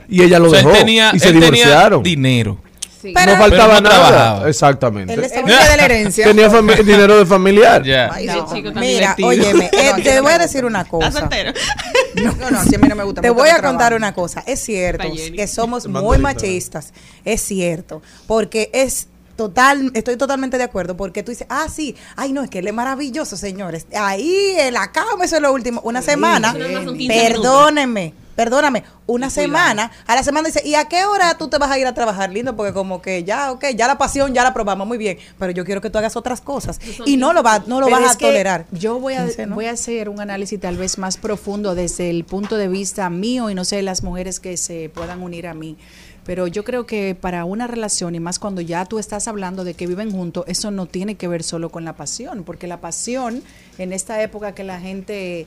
[0.09, 2.03] Y ella lo O sea, él dejó tenía, y se él tenía divorciaron.
[2.03, 2.59] dinero.
[3.03, 3.13] Sí.
[3.15, 4.09] Pero- no faltaba pero no nada.
[4.09, 4.49] trabajaba.
[4.49, 5.13] Exactamente.
[5.15, 6.25] Él de la herencia.
[6.27, 6.49] Tenía
[6.85, 7.83] dinero de familiar.
[8.13, 8.47] Ay, no.
[8.77, 11.21] Mira, óyeme, eh, No, te voy a decir una ¿Estás cosa.
[11.21, 11.53] soltero?
[12.15, 13.21] No, no, si a mí no me gusta.
[13.21, 14.45] Te me gusta voy a contar una cosa.
[14.47, 16.93] Es cierto que somos muy machistas.
[17.25, 18.01] Es cierto.
[18.29, 20.97] Porque es total, estoy totalmente de acuerdo.
[20.97, 23.87] Porque tú dices, ah, sí, ay, no, es que él es maravilloso, señores.
[23.95, 25.81] Ahí en la cama, eso es lo último.
[25.85, 28.15] Una semana, 15 perdónenme.
[28.35, 31.79] Perdóname, una semana, a la semana dice, ¿y a qué hora tú te vas a
[31.79, 32.57] ir a trabajar, lindo?
[32.57, 35.65] Porque como que ya, ok, ya la pasión ya la probamos muy bien, pero yo
[35.65, 38.19] quiero que tú hagas otras cosas y no lo, va, no lo Pero vas a
[38.19, 38.67] tolerar.
[38.73, 39.55] Yo voy a, Dice, ¿no?
[39.55, 43.51] voy a hacer un análisis tal vez más profundo desde el punto de vista mío
[43.51, 45.77] y no sé las mujeres que se puedan unir a mí.
[46.25, 49.75] Pero yo creo que para una relación, y más cuando ya tú estás hablando de
[49.75, 53.43] que viven juntos, eso no tiene que ver solo con la pasión, porque la pasión
[53.79, 55.47] en esta época que la gente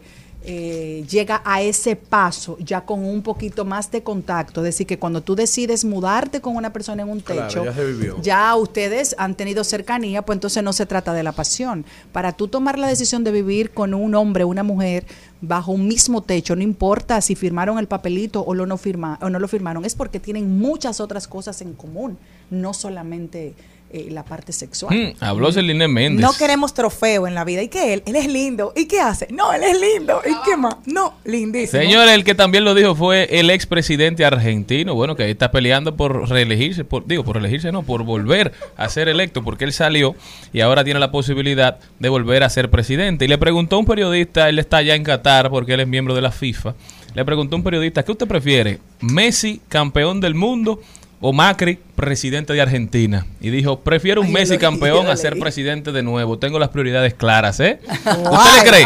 [0.49, 4.97] eh, llega a ese paso ya con un poquito más de contacto, es decir, que
[4.97, 8.21] cuando tú decides mudarte con una persona en un Claro, techo, ya se vivió.
[8.21, 11.83] ya ustedes han tenido cercanía, pues entonces no se trata de la pasión.
[12.13, 15.05] Para tú tomar la decisión de vivir con un hombre, una mujer,
[15.41, 19.29] bajo un mismo techo, no importa si firmaron el papelito o, lo no, firma, o
[19.29, 22.17] no lo firmaron, es porque tienen muchas otras cosas en común,
[22.49, 23.53] no solamente
[23.89, 24.93] eh, la parte sexual.
[24.93, 26.21] Mm, habló Celine Méndez.
[26.21, 27.61] No queremos trofeo en la vida.
[27.61, 28.03] ¿Y qué él?
[28.05, 28.73] Él es lindo.
[28.75, 29.27] ¿Y qué hace?
[29.31, 30.21] No, él es lindo.
[30.25, 30.75] ¿Y qué más?
[30.85, 31.81] No, lindísimo.
[31.81, 36.29] Señor, el que también lo dijo fue el expresidente argentino, bueno, que está peleando por
[36.29, 40.15] reelegirse, por, digo, por reelegirse no, por volver a ser electo, porque él salió
[40.51, 43.25] y ahora tiene la posibilidad de volver a ser presidente.
[43.25, 46.13] Y le preguntó a un periodista, él está ya en Qatar porque él es miembro
[46.13, 46.75] de la FIFA,
[47.13, 48.79] le preguntó a un periodista, ¿qué usted prefiere?
[48.99, 50.81] ¿Messi, campeón del mundo?
[51.19, 53.25] O Macri, presidente de Argentina.
[53.41, 56.37] Y dijo, prefiero un Ay, Messi campeón a ser presidente de nuevo.
[56.37, 57.79] Tengo las prioridades claras, ¿eh?
[58.05, 58.85] ¿Usted le cree?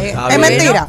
[0.00, 0.88] Eh, es mentira.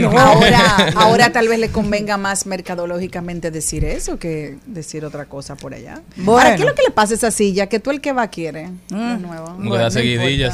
[0.00, 0.18] No.
[0.18, 5.74] Ahora, ahora tal vez le convenga más mercadológicamente decir eso que decir otra cosa por
[5.74, 6.00] allá.
[6.16, 6.40] Bueno.
[6.40, 7.66] Ahora, ¿qué es lo que le pasa a esa silla?
[7.66, 8.70] Que tú el que va quiere.
[8.88, 9.54] De nuevo.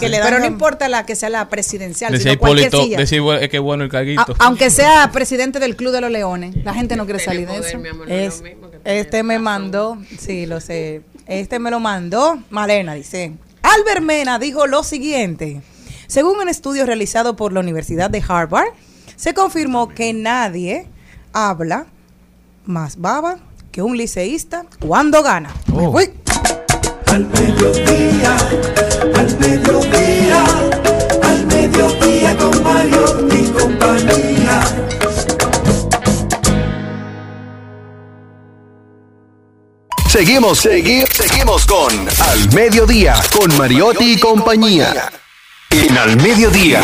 [0.00, 2.98] Que le Pero no importa la que sea la presidencial, Decía sino cualquier Hipólito, silla.
[2.98, 4.22] decía, "Bueno, es que bueno el caguito.
[4.38, 7.58] A- aunque sea presidente del Club de los Leones, la gente no quiere salir de
[7.58, 7.78] eso.
[7.78, 8.42] no Es-
[9.04, 11.02] este me mandó, sí, lo sé.
[11.26, 13.34] Este me lo mandó Malena, dice.
[13.62, 15.60] Albert Mena dijo lo siguiente.
[16.06, 18.68] Según un estudio realizado por la Universidad de Harvard,
[19.14, 20.86] se confirmó que nadie
[21.34, 21.84] habla
[22.64, 23.36] más baba
[23.72, 25.50] que un liceísta cuando gana.
[25.66, 26.10] Me voy.
[27.08, 28.36] Al mediodía,
[29.16, 30.44] al mediodía,
[31.22, 34.62] al mediodía con Mario y compañía.
[40.14, 45.10] Seguimos, seguimos, seguimos con Al Mediodía, con Mariotti y compañía.
[45.72, 46.80] En Al Mediodía,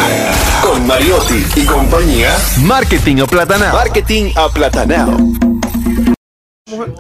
[0.60, 3.72] con Mariotti y compañía, Marketing aplatanado.
[3.72, 5.16] Marketing aplatanado.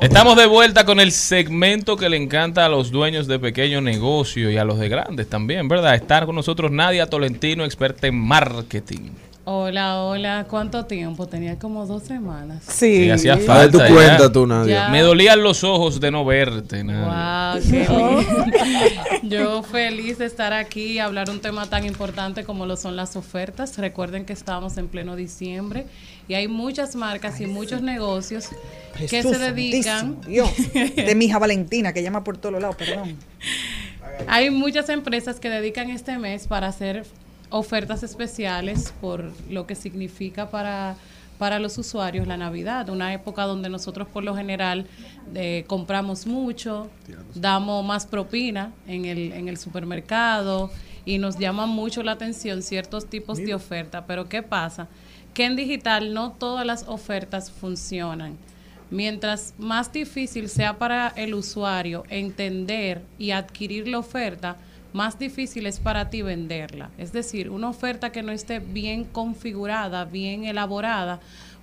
[0.00, 4.52] Estamos de vuelta con el segmento que le encanta a los dueños de pequeños negocios
[4.52, 5.96] y a los de grandes también, ¿verdad?
[5.96, 9.10] Estar con nosotros Nadia Tolentino, experta en marketing.
[9.44, 10.46] Hola, hola.
[10.48, 11.26] ¿Cuánto tiempo?
[11.26, 12.62] Tenía como dos semanas.
[12.66, 13.04] Sí.
[13.04, 13.72] Y hacía falta.
[13.72, 13.88] tu ya.
[13.88, 14.86] cuenta tú, Nadia.
[14.86, 14.88] Ya.
[14.90, 17.54] Me dolían los ojos de no verte, Nadia.
[17.54, 19.20] Wow, qué.
[19.22, 23.16] Yo feliz de estar aquí y hablar un tema tan importante como lo son las
[23.16, 23.78] ofertas.
[23.78, 25.86] Recuerden que estamos en pleno diciembre
[26.28, 28.48] y hay muchas marcas y muchos negocios
[29.08, 30.20] que se dedican.
[30.26, 33.16] Dios, de mi hija Valentina, que llama por todos lados, perdón.
[34.28, 37.04] Hay muchas empresas que dedican este mes para hacer
[37.50, 40.96] ofertas especiales por lo que significa para,
[41.38, 44.86] para los usuarios la Navidad, una época donde nosotros por lo general
[45.34, 46.88] eh, compramos mucho,
[47.34, 50.70] damos más propina en el, en el supermercado
[51.04, 54.06] y nos llaman mucho la atención ciertos tipos de oferta.
[54.06, 54.88] Pero ¿qué pasa?
[55.34, 58.36] Que en digital no todas las ofertas funcionan.
[58.90, 64.56] Mientras más difícil sea para el usuario entender y adquirir la oferta,
[64.92, 66.90] más difícil es para ti venderla.
[66.98, 71.20] Es decir, una oferta que no esté bien configurada, bien elaborada,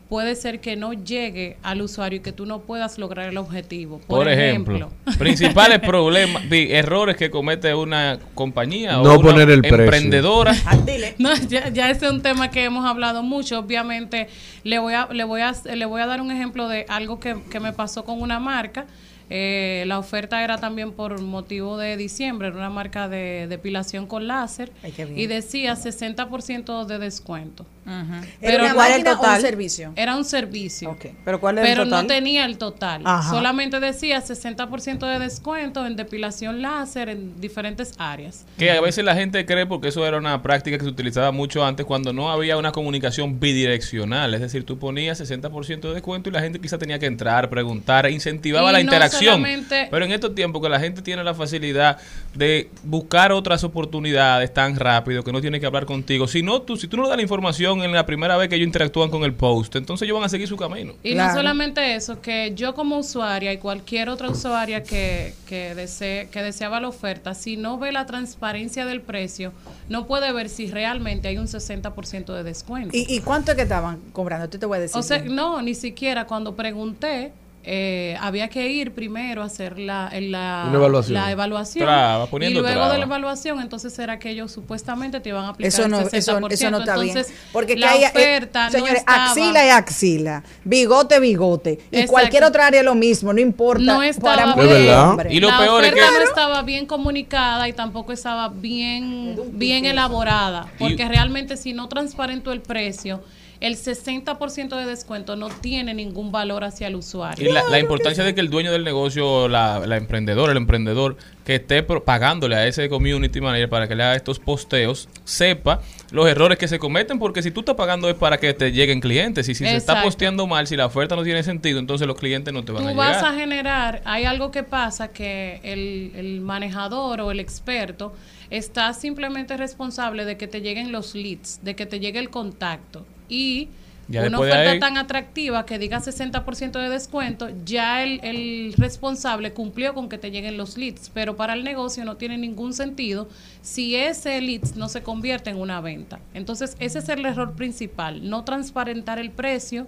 [0.10, 4.00] puede ser que no llegue al usuario y que tú no puedas lograr el objetivo.
[4.00, 9.50] Por, Por ejemplo, principales problemas, di, errores que comete una compañía No o una poner
[9.50, 9.84] el precio.
[9.84, 10.56] emprendedora.
[11.18, 13.60] No, ya, ya ese es un tema que hemos hablado mucho.
[13.60, 14.28] Obviamente,
[14.64, 17.36] le voy a, le voy a, le voy a dar un ejemplo de algo que,
[17.50, 18.86] que me pasó con una marca.
[19.30, 24.28] Eh, la oferta era también por motivo de diciembre, era una marca de depilación con
[24.28, 27.66] láser Ay, y decía 60% de descuento.
[27.88, 29.94] ¿Era Pero una ¿cuál el o un servicio?
[29.96, 30.98] Era un servicio.
[31.24, 32.04] Pero ¿cuál es Pero el total?
[32.04, 33.02] no tenía el total.
[33.06, 33.30] Ajá.
[33.30, 38.46] Solamente decía 60% de descuento en depilación láser en diferentes áreas.
[38.58, 41.66] Que a veces la gente cree, porque eso era una práctica que se utilizaba mucho
[41.66, 44.34] antes, cuando no había una comunicación bidireccional.
[44.34, 48.10] Es decir, tú ponías 60% de descuento y la gente quizá tenía que entrar, preguntar,
[48.12, 49.46] incentivaba Y la no interacción.
[49.70, 52.00] Pero en estos tiempos que la gente tiene la facilidad
[52.34, 56.28] de buscar otras oportunidades tan rápido que no tiene que hablar contigo.
[56.28, 58.56] Si no, tú, si tú no le das la información en la primera vez que
[58.56, 60.94] ellos interactúan con el post, entonces ellos van a seguir su camino.
[61.04, 61.30] Y Claro.
[61.34, 66.42] no solamente eso, que yo como usuaria y cualquier otra usuaria que, que, desee, que
[66.42, 69.54] deseaba la oferta, si no ve la transparencia del precio,
[69.90, 72.96] no puede ver si realmente hay un 60% de descuento.
[72.96, 74.50] ¿Y, ¿Y cuánto es que estaban cobrando?
[74.50, 74.98] Tú te voy a decir.
[74.98, 77.32] o sea, no, ni siquiera cuando pregunté,
[77.70, 81.14] eh, había que ir primero a hacer la, el- la, evaluación.
[81.16, 81.84] la evaluación.
[81.86, 82.92] Traba, y luego traba.
[82.94, 86.00] de la evaluación, entonces era que ellos supuestamente te iban a aplicar Eso el no,
[86.00, 86.14] 60%.
[86.14, 87.40] eso, eso no está entonces, bien.
[87.52, 91.72] Porque la que haya, eh, oferta no señores, estaba- axila y axila, bigote, bigote.
[91.72, 92.12] Y Exacto.
[92.14, 93.84] cualquier otra área lo mismo, no importa.
[93.84, 94.70] No estaba para bien.
[94.70, 95.10] ¿Es y verdad?
[95.10, 95.34] hombre.
[95.34, 99.38] Y lo la peor es oferta que- no estaba bien comunicada y tampoco estaba bien,
[99.52, 103.22] bien elaborada, porque Y- realmente si no transparentó el precio,
[103.60, 107.50] el 60% de descuento no tiene ningún valor hacia el usuario.
[107.50, 111.18] Y la, la importancia de que el dueño del negocio, la, la emprendedora, el emprendedor,
[111.46, 115.82] que esté pro- pagándole a ese community manager para que le haga estos posteos, sepa
[116.12, 119.00] los errores que se cometen, porque si tú estás pagando es para que te lleguen
[119.00, 122.18] clientes, y si se está posteando mal, si la oferta no tiene sentido, entonces los
[122.18, 123.14] clientes no te van a Tú llegar.
[123.14, 128.14] vas a generar, hay algo que pasa que el, el manejador o el experto
[128.50, 133.06] está simplemente responsable de que te lleguen los leads, de que te llegue el contacto.
[133.30, 133.70] Y
[134.10, 139.52] Ya una oferta ahí- tan atractiva que diga 60% de descuento, ya el, el responsable
[139.52, 143.28] cumplió con que te lleguen los leads, pero para el negocio no tiene ningún sentido
[143.62, 146.20] si ese leads no se convierte en una venta.
[146.34, 149.88] Entonces, ese es el error principal, no transparentar el precio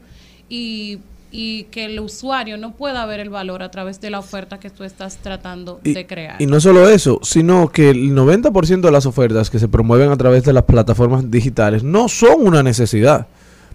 [0.50, 1.00] y,
[1.32, 4.70] y que el usuario no pueda ver el valor a través de la oferta que
[4.70, 6.42] tú estás tratando Y, de crear.
[6.42, 10.18] y no solo eso, sino que el 90% de las ofertas que se promueven a
[10.18, 13.28] través de las plataformas digitales no son una necesidad.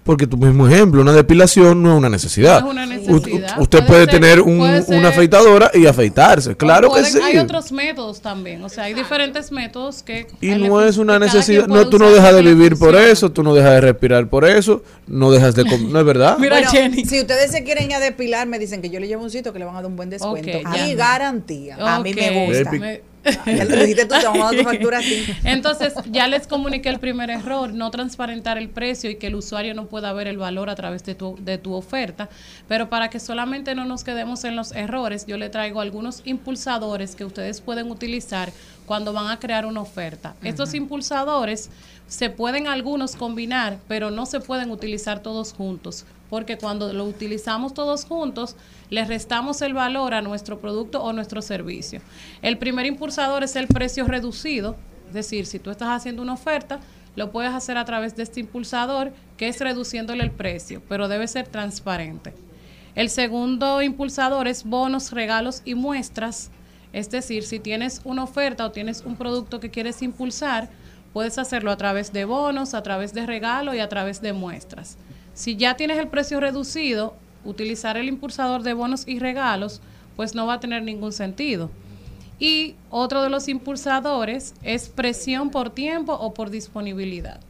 [0.04, 2.60] Porque tu mismo ejemplo, una depilación no es una necesidad.
[2.60, 3.58] No es una U- u- necesidad.
[3.58, 6.54] usted Puede puede, ser- tener un- puede ser- una afeitadora y afeitarse.
[6.56, 7.18] Claro que Pueden- sí.
[7.24, 10.26] Hay otros métodos también, o sea, hay diferentes métodos que...
[10.42, 11.66] Y no es una necesidad.
[11.68, 14.82] No, tú no dejas de vivir por eso, tú no dejas de respirar por eso,
[15.06, 15.80] no dejas de comer.
[15.90, 16.36] No es verdad.
[16.38, 17.04] Mira, Bueno, Jenny.
[17.06, 19.58] Si ustedes se quieren ya depilar, me dicen que yo le llevo un sitro que
[19.58, 20.58] le van a dar un buen descuento.
[20.58, 20.94] Ok, y ya.
[20.96, 21.76] garantía.
[21.80, 22.70] A mí me gusta.
[22.72, 23.13] Me-
[23.46, 25.24] Ya lo dijiste tú, te vamos a dar tu factura a ti.
[25.44, 29.74] Entonces, ya les comuniqué el primer error, no transparentar el precio y que el usuario
[29.74, 32.28] no pueda ver el valor a través de tu, de tu oferta.
[32.68, 37.16] Pero para que solamente no nos quedemos en los errores, yo le traigo algunos impulsadores
[37.16, 38.52] que ustedes pueden utilizar
[38.86, 40.34] cuando van a crear una oferta.
[40.42, 41.70] Estos impulsadores
[42.06, 46.04] se pueden algunos combinar, pero no se pueden utilizar todos juntos,
[46.34, 48.56] porque cuando lo utilizamos todos juntos,
[48.90, 52.00] le restamos el valor a nuestro producto o nuestro servicio.
[52.42, 54.74] El primer impulsador es el precio reducido,
[55.06, 56.80] es decir, si tú estás haciendo una oferta,
[57.14, 61.28] lo puedes hacer a través de este impulsador, que es reduciéndole el precio, pero debe
[61.28, 62.34] ser transparente.
[62.96, 66.50] El segundo impulsador es bonos, regalos y muestras.
[66.92, 70.68] Es decir, si tienes una oferta o tienes un producto que quieres impulsar,
[71.12, 74.98] puedes hacerlo a través de bonos, a través de regalo y a través de muestras.
[75.34, 79.80] Si ya tienes el precio reducido, utilizar el impulsador de bonos y regalos,
[80.16, 81.70] pues no va a tener ningún sentido.
[82.38, 87.40] Y otro de los impulsadores es presión por tiempo o por disponibilidad.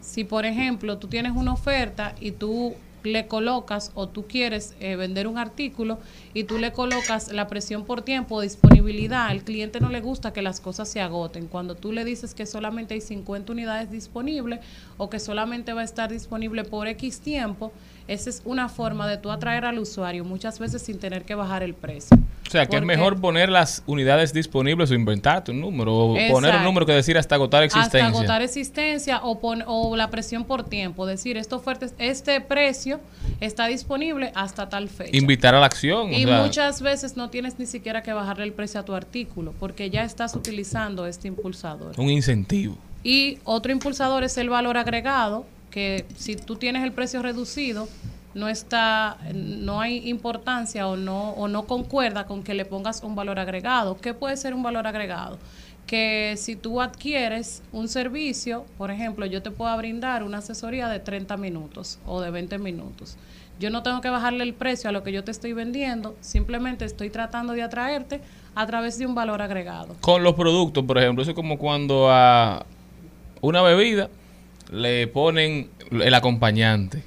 [0.00, 2.74] Si, por ejemplo, tú tienes una oferta y tú
[3.06, 5.98] le colocas o tú quieres eh, vender un artículo
[6.34, 10.42] y tú le colocas la presión por tiempo disponibilidad, al cliente no le gusta que
[10.42, 11.46] las cosas se agoten.
[11.46, 14.60] Cuando tú le dices que solamente hay 50 unidades disponibles
[14.96, 17.72] o que solamente va a estar disponible por X tiempo,
[18.08, 21.62] esa es una forma de tú atraer al usuario muchas veces sin tener que bajar
[21.62, 22.16] el precio.
[22.46, 25.92] O sea, que es mejor poner las unidades disponibles o inventarte un número.
[25.96, 28.06] O poner un número que decir hasta agotar existencia.
[28.06, 31.06] Hasta agotar existencia o, pon- o la presión por tiempo.
[31.06, 33.00] Decir, esta oferta, este precio
[33.40, 35.16] está disponible hasta tal fecha.
[35.16, 36.08] Invitar a la acción.
[36.08, 38.94] o Y sea, muchas veces no tienes ni siquiera que bajarle el precio a tu
[38.94, 41.98] artículo porque ya estás utilizando este impulsador.
[41.98, 42.78] un incentivo.
[43.02, 47.86] Y otro impulsador es el valor agregado, que si tú tienes el precio reducido,
[48.32, 53.14] no está, no hay importancia o no, o no concuerda con que le pongas un
[53.14, 53.98] valor agregado.
[53.98, 55.36] ¿Qué puede ser un valor agregado?
[55.86, 60.98] Que si tú adquieres un servicio, por ejemplo, yo te puedo brindar una asesoría de
[60.98, 63.18] 30 minutos o de 20 minutos.
[63.60, 66.86] Yo no tengo que bajarle el precio a lo que yo te estoy vendiendo, simplemente
[66.86, 68.22] estoy tratando de atraerte
[68.54, 69.94] a través de un valor agregado.
[70.00, 72.64] Con los productos, por ejemplo, eso es como cuando a
[73.42, 74.08] una bebida
[74.70, 77.02] le ponen el acompañante.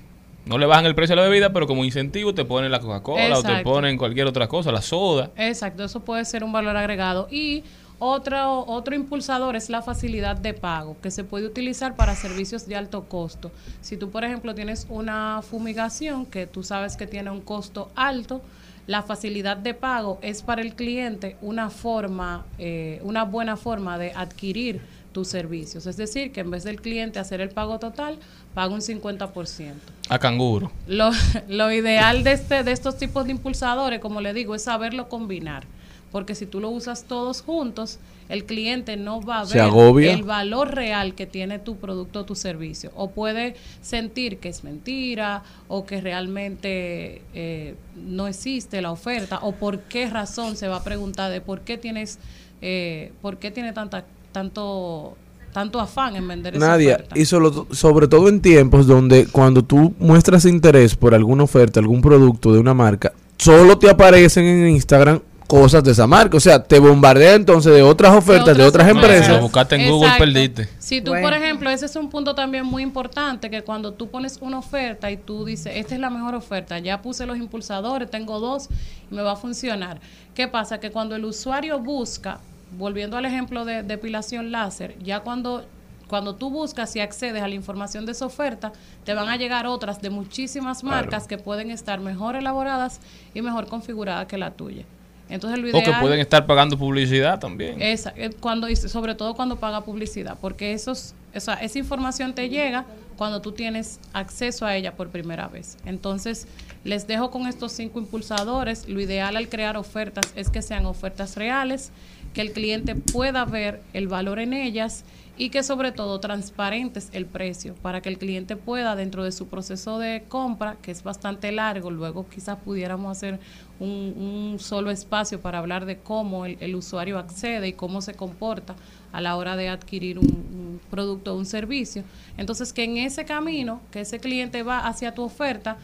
[0.45, 3.37] No le bajan el precio a la bebida, pero como incentivo te ponen la Coca-Cola
[3.37, 5.31] o te ponen cualquier otra cosa, la soda.
[5.35, 7.27] Exacto, eso puede ser un valor agregado.
[7.29, 7.63] Y
[7.99, 12.77] otro, otro impulsador es la facilidad de pago, que se puede utilizar para servicios de
[12.77, 13.51] alto costo.
[13.81, 18.41] Si tú, por ejemplo, tienes una fumigación que tú sabes que tiene un costo alto,
[18.87, 24.13] la facilidad de pago es para el cliente una forma, eh, una buena forma de
[24.13, 25.85] adquirir tus servicios.
[25.85, 28.17] Es decir, que en vez del cliente hacer el pago total,
[28.53, 29.73] paga un 50%.
[30.09, 30.71] A canguro.
[30.87, 31.11] Lo,
[31.47, 35.65] lo ideal de, este, de estos tipos de impulsadores, como le digo, es saberlo combinar.
[36.11, 40.13] Porque si tú lo usas todos juntos, el cliente no va a ver agobia.
[40.13, 42.91] el valor real que tiene tu producto o tu servicio.
[42.95, 49.51] O puede sentir que es mentira o que realmente eh, no existe la oferta o
[49.51, 52.17] por qué razón se va a preguntar de por qué tienes,
[52.61, 55.15] eh, por qué tiene tanta, tanto,
[55.53, 57.17] tanto afán en vender esa Nadia, oferta.
[57.19, 62.01] y solo- sobre todo en tiempos donde cuando tú muestras interés por alguna oferta, algún
[62.01, 66.37] producto de una marca, solo te aparecen en Instagram cosas de esa marca.
[66.37, 69.11] O sea, te bombardea entonces de otras ofertas de otras empresas.
[69.15, 69.35] empresas.
[69.37, 70.69] Lo buscaste en Google, perdiste.
[70.77, 71.27] Si tú, Bueno.
[71.27, 75.09] por ejemplo, ese es un punto también muy importante, que cuando tú pones una oferta
[75.09, 78.69] y tú dices, esta es la mejor oferta, ya puse los impulsadores, tengo dos
[79.11, 79.99] y me va a funcionar.
[80.35, 80.79] ¿Qué pasa?
[80.79, 82.41] Que cuando el usuario busca,
[82.77, 85.65] volviendo al ejemplo de depilación láser, ya cuando...
[86.07, 88.71] Cuando tú buscas y accedes a la información de esa oferta,
[89.03, 92.99] te van a llegar otras de muchísimas marcas que pueden estar mejor elaboradas
[93.35, 94.85] y mejor configuradas que la tuya.
[95.29, 97.79] Entonces, lo O que ideal- pueden estar pagando publicidad también.
[97.79, 102.49] esa, eh, cuando, y sobre todo cuando paga publicidad, porque esos, esa, esa información te
[102.49, 102.85] llega
[103.19, 105.77] cuando tú tienes acceso a ella por primera vez.
[105.85, 106.47] Entonces,
[106.85, 108.87] les dejo con estos cinco impulsadores.
[108.87, 111.91] Lo ideal al crear ofertas es que sean ofertas reales,
[112.33, 115.03] que el cliente pueda ver el valor en ellas
[115.37, 119.47] y que sobre todo transparentes el precio para que el cliente pueda dentro de su
[119.47, 123.39] proceso de compra, que es bastante largo, luego quizás pudiéramos hacer
[123.79, 128.75] un, solo espacio para hablar de cómo el usuario accede y cómo se comporta
[129.11, 132.03] a la hora de adquirir un, producto o un servicio.
[132.37, 135.77] Entonces, que en ese camino, que ese cliente va hacia tu oferta,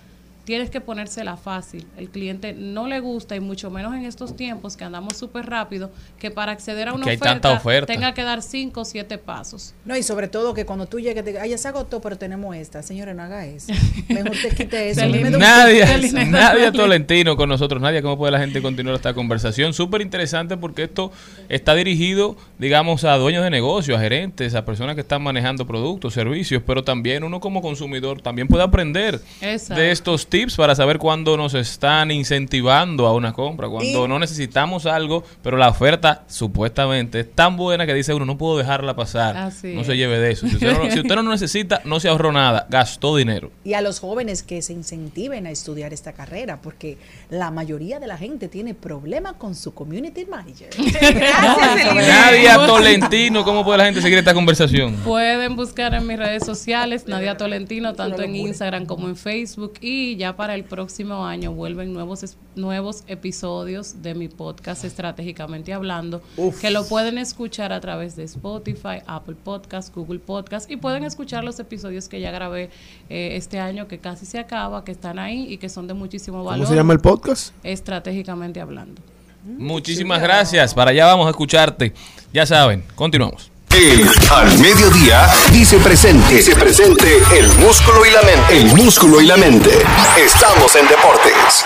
[0.46, 1.86] tienes que ponérsela fácil.
[1.98, 5.92] El cliente no le gusta y mucho menos en estos tiempos que andamos súper rápido,
[6.20, 7.92] que para acceder a una oferta, tanta oferta.
[7.92, 9.74] tenga que dar cinco o siete pasos.
[9.84, 12.56] No, y sobre todo que cuando tú llegues, te "Ay, ya se agotó, pero tenemos
[12.56, 12.82] esta.
[12.84, 13.74] Señora, no haga eso.
[14.08, 15.02] Mejor te quite eso.
[15.06, 15.98] Nadia,
[16.30, 16.72] Nadia.
[16.72, 17.82] Tolentino con nosotros.
[17.82, 19.74] Nadia, ¿cómo puede la gente continuar esta conversación?
[19.74, 21.12] Súper interesante porque esto
[21.50, 26.14] está dirigido, digamos, a dueños de negocios, a gerentes, a personas que están manejando productos,
[26.14, 29.82] servicios, pero también uno como consumidor también puede aprender Exacto.
[29.82, 34.20] de estos tips para saber cuándo nos están incentivando a una compra, cuando Y- no
[34.20, 38.98] necesitamos algo, pero la oferta supuestamente es tan buena que dice uno, no puedo dejarla
[38.98, 39.38] pasar.
[39.38, 39.88] Así no es.
[39.88, 40.46] se lleve de eso.
[40.46, 43.50] Si usted no, si usted no lo necesita, no se ahorró nada, gastó dinero.
[43.64, 46.98] Y a los jóvenes que se incentiven a estudiar esta carrera, porque
[47.30, 50.68] la mayoría de la gente tiene problemas con su community manager.
[50.78, 51.96] Gracias.
[51.96, 54.96] Nadia Tolentino, ¿cómo puede la gente seguir esta conversación?
[54.98, 59.76] Pueden buscar en mis redes sociales Nadia Tolentino, tanto en Instagram como en Facebook.
[59.80, 65.74] Y ya para el próximo año vuelven nuevos, es- nuevos episodios de mi podcast Estratégicamente
[65.74, 66.22] Hablando,
[66.62, 70.70] que lo pueden escuchar a través de Spotify, Apple Podcast, Google Podcast.
[70.72, 72.70] Y pueden escuchar los episodios que ya grabé
[73.10, 76.44] eh, este año, que casi se acaba, que están ahí y que son de muchísimo
[76.44, 76.60] valor.
[76.60, 77.54] ¿Cómo se llama el podcast?
[77.64, 79.02] Estratégicamente Hablando.
[79.46, 80.74] Muchísimas gracias.
[80.74, 81.94] Para allá vamos a escucharte.
[82.34, 83.55] Ya saben, continuamos.
[83.78, 86.36] El Al Mediodía dice presente.
[86.36, 88.58] Dice presente el músculo y la mente.
[88.58, 89.70] El músculo y la mente.
[90.18, 91.66] Estamos en deportes.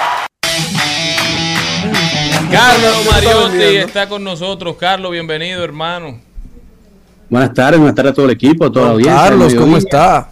[2.51, 4.75] Carlos Mariotti está con nosotros.
[4.77, 6.19] Carlos, bienvenido, hermano.
[7.29, 9.15] Buenas tardes, buenas tardes a todo el equipo, a toda la audiencia.
[9.15, 10.31] Carlos, ¿cómo está?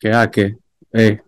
[0.00, 0.56] Que, ah, que,
[0.92, 1.20] eh,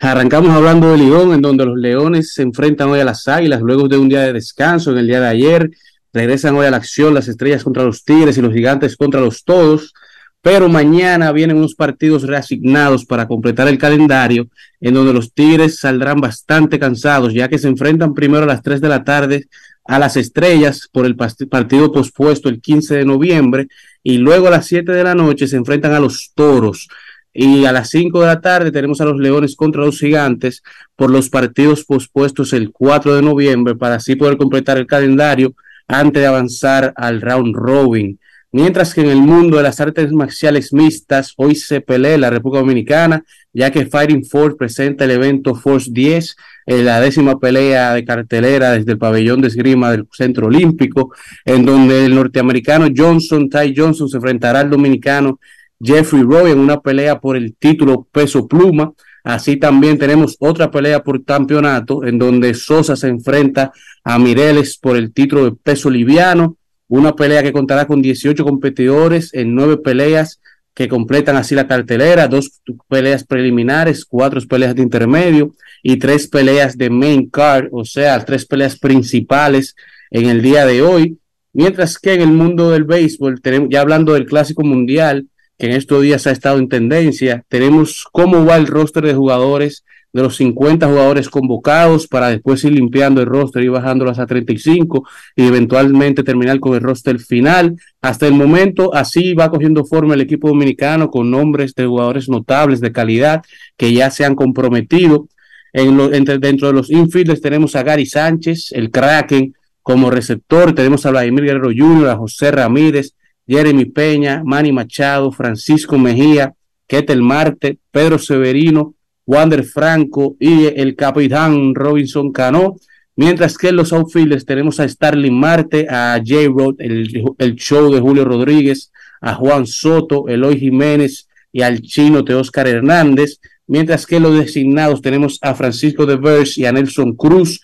[0.00, 3.88] Arrancamos hablando de Ligón, en donde los Leones se enfrentan hoy a las Águilas luego
[3.88, 5.70] de un día de descanso en el día de ayer.
[6.12, 9.44] Regresan hoy a la acción las Estrellas contra los Tigres y los Gigantes contra los
[9.44, 9.92] Todos.
[10.40, 14.48] Pero mañana vienen unos partidos reasignados para completar el calendario,
[14.80, 18.80] en donde los Tigres saldrán bastante cansados, ya que se enfrentan primero a las 3
[18.80, 19.48] de la tarde
[19.84, 23.68] a las Estrellas por el partido pospuesto el 15 de noviembre,
[24.02, 26.88] y luego a las 7 de la noche se enfrentan a los Toros.
[27.32, 30.62] Y a las 5 de la tarde tenemos a los Leones contra los Gigantes
[30.96, 35.54] por los partidos pospuestos el 4 de noviembre para así poder completar el calendario
[35.88, 38.18] antes de avanzar al round robin.
[38.50, 42.60] Mientras que en el mundo de las artes marciales mixtas, hoy se pelea la República
[42.60, 43.22] Dominicana,
[43.52, 46.34] ya que Fighting Force presenta el evento Force 10,
[46.66, 51.12] en la décima pelea de cartelera desde el pabellón de esgrima del Centro Olímpico,
[51.44, 55.38] en donde el norteamericano Johnson, Ty Johnson, se enfrentará al dominicano
[55.80, 58.92] Jeffrey Roy en una pelea por el título peso pluma.
[59.24, 63.72] Así también tenemos otra pelea por campeonato en donde Sosa se enfrenta
[64.04, 66.56] a Mireles por el título de peso liviano.
[66.88, 70.40] Una pelea que contará con 18 competidores en nueve peleas
[70.78, 75.52] que completan así la cartelera, dos peleas preliminares, cuatro peleas de intermedio
[75.82, 79.74] y tres peleas de main card, o sea, tres peleas principales
[80.12, 81.18] en el día de hoy.
[81.52, 85.26] Mientras que en el mundo del béisbol, tenemos, ya hablando del Clásico Mundial,
[85.58, 89.84] que en estos días ha estado en tendencia, tenemos cómo va el roster de jugadores
[90.12, 95.06] de los 50 jugadores convocados para después ir limpiando el roster y bajándolos a 35
[95.36, 97.76] y eventualmente terminar con el roster final.
[98.00, 102.80] Hasta el momento, así va cogiendo forma el equipo dominicano con nombres de jugadores notables
[102.80, 103.42] de calidad
[103.76, 105.28] que ya se han comprometido.
[105.74, 110.74] En entre, dentro de los infielders tenemos a Gary Sánchez, el Kraken, como receptor.
[110.74, 113.14] Tenemos a Vladimir Guerrero Jr., a José Ramírez,
[113.48, 116.52] Jeremy Peña, Manny Machado, Francisco Mejía,
[116.86, 118.94] Ketel Marte, Pedro Severino,
[119.26, 122.76] Wander Franco y el capitán Robinson Cano.
[123.16, 128.00] Mientras que en los outfielders tenemos a Starling Marte, a J-Rod, el, el show de
[128.00, 133.40] Julio Rodríguez, a Juan Soto, Eloy Jiménez y al chino Teóscar Hernández.
[133.66, 137.60] Mientras que en los designados tenemos a Francisco de Vers y a Nelson Cruz.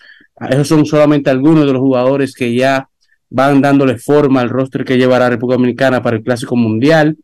[0.49, 2.89] Esos son solamente algunos de los jugadores que ya
[3.29, 7.17] van dándole forma al roster que llevará República Dominicana para el Clásico Mundial.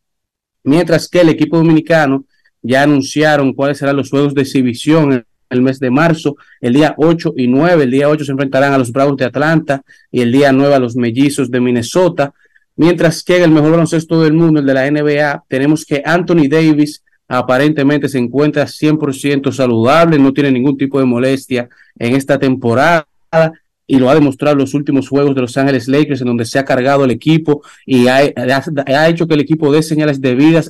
[0.64, 2.26] Mientras que el equipo dominicano
[2.62, 6.94] ya anunciaron cuáles serán los juegos de exhibición en el mes de marzo, el día
[6.98, 7.84] 8 y 9.
[7.84, 9.82] El día 8 se enfrentarán a los Browns de Atlanta
[10.12, 12.34] y el día 9 a los Mellizos de Minnesota.
[12.76, 16.48] Mientras que en el mejor baloncesto del mundo, el de la NBA, tenemos que Anthony
[16.50, 23.08] Davis aparentemente se encuentra 100% saludable, no tiene ningún tipo de molestia en esta temporada
[23.92, 26.58] y lo ha demostrado en los últimos juegos de Los Ángeles Lakers, en donde se
[26.58, 30.64] ha cargado el equipo y ha, ha, hecho que el equipo dé señales de vida,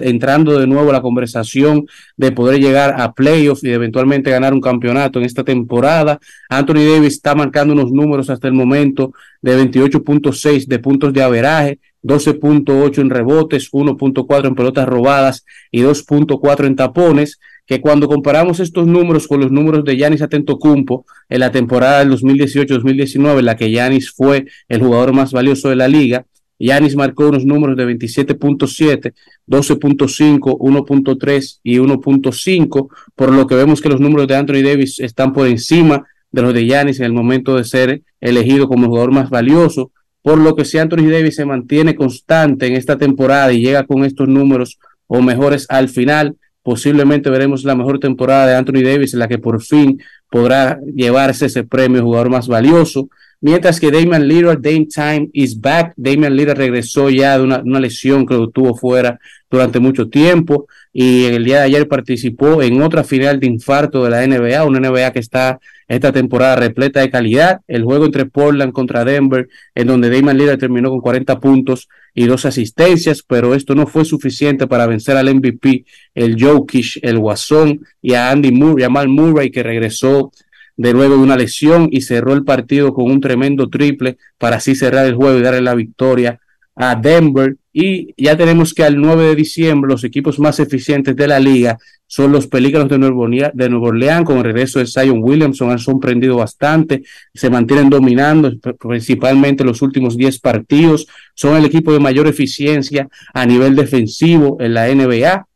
[0.00, 1.86] entrando de nuevo a la conversación
[2.18, 6.20] de poder llegar a playoffs y eventualmente ganar un campeonato en esta temporada.
[6.50, 11.78] Anthony Davis está marcando unos números hasta el momento de 28.6 de puntos de averaje,
[12.02, 17.40] 12.8 en rebotes, 1.4 en pelotas robadas y 2.4 en tapones.
[17.66, 22.10] Que cuando comparamos estos números con los números de Yanis Atentocumpo en la temporada del
[22.12, 26.26] 2018-2019, en la que Yanis fue el jugador más valioso de la liga,
[26.58, 29.12] Yanis marcó unos números de 27.7,
[29.46, 35.32] 12.5, 1.3 y 1.5, por lo que vemos que los números de Anthony Davis están
[35.32, 39.28] por encima de los de Yanis en el momento de ser elegido como jugador más
[39.28, 39.90] valioso,
[40.22, 44.04] por lo que si Anthony Davis se mantiene constante en esta temporada y llega con
[44.04, 46.36] estos números o mejores al final,
[46.66, 51.46] posiblemente veremos la mejor temporada de Anthony Davis en la que por fin podrá llevarse
[51.46, 53.08] ese premio jugador más valioso.
[53.40, 55.92] Mientras que Damian Lillard, Dame Time is back.
[55.96, 59.18] Damian Lillard regresó ya de una, una lesión que lo tuvo fuera
[59.50, 64.10] durante mucho tiempo y el día de ayer participó en otra final de infarto de
[64.10, 67.60] la NBA, una NBA que está esta temporada repleta de calidad.
[67.68, 72.24] El juego entre Portland contra Denver, en donde Damian Lillard terminó con 40 puntos y
[72.24, 75.84] dos asistencias, pero esto no fue suficiente para vencer al MVP,
[76.14, 80.32] el Jokic, el Guasón y a Andy Murray, a Mal Murray, que regresó
[80.76, 84.74] de nuevo de una lesión y cerró el partido con un tremendo triple para así
[84.74, 86.40] cerrar el juego y darle la victoria
[86.74, 87.56] a Denver.
[87.72, 91.78] Y ya tenemos que al 9 de diciembre los equipos más eficientes de la liga
[92.06, 96.36] son los Pelícanos de Nuevo, de Orleans, con el regreso de Zion Williamson, han sorprendido
[96.36, 97.02] bastante,
[97.34, 103.44] se mantienen dominando principalmente los últimos 10 partidos, son el equipo de mayor eficiencia a
[103.44, 105.46] nivel defensivo en la NBA.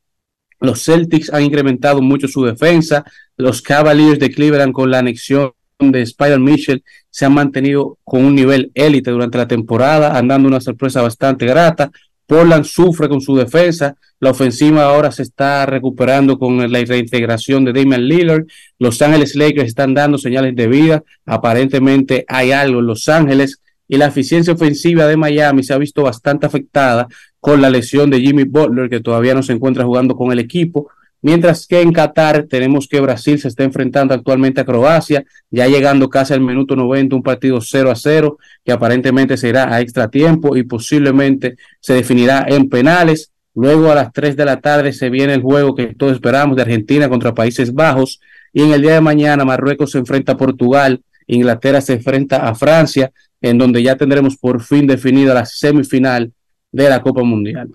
[0.61, 3.04] Los Celtics han incrementado mucho su defensa,
[3.36, 8.34] los Cavaliers de Cleveland con la anexión de Spider Mitchell se han mantenido con un
[8.34, 11.90] nivel élite durante la temporada, andando una sorpresa bastante grata.
[12.26, 17.72] Portland sufre con su defensa, la ofensiva ahora se está recuperando con la reintegración de
[17.72, 18.44] Damian Lillard.
[18.78, 21.02] Los Ángeles Lakers están dando señales de vida.
[21.24, 23.61] Aparentemente hay algo en Los Ángeles
[23.91, 27.09] y la eficiencia ofensiva de Miami se ha visto bastante afectada
[27.41, 30.88] con la lesión de Jimmy Butler, que todavía no se encuentra jugando con el equipo.
[31.22, 36.09] Mientras que en Qatar tenemos que Brasil se está enfrentando actualmente a Croacia, ya llegando
[36.09, 40.57] casi al minuto 90, un partido 0 a 0, que aparentemente será a extra tiempo
[40.57, 43.32] y posiblemente se definirá en penales.
[43.57, 46.62] Luego a las 3 de la tarde se viene el juego que todos esperamos de
[46.62, 48.20] Argentina contra Países Bajos.
[48.53, 52.55] Y en el día de mañana Marruecos se enfrenta a Portugal, Inglaterra se enfrenta a
[52.55, 56.32] Francia, en donde ya tendremos por fin definida la semifinal
[56.72, 57.70] de la Copa Mundial.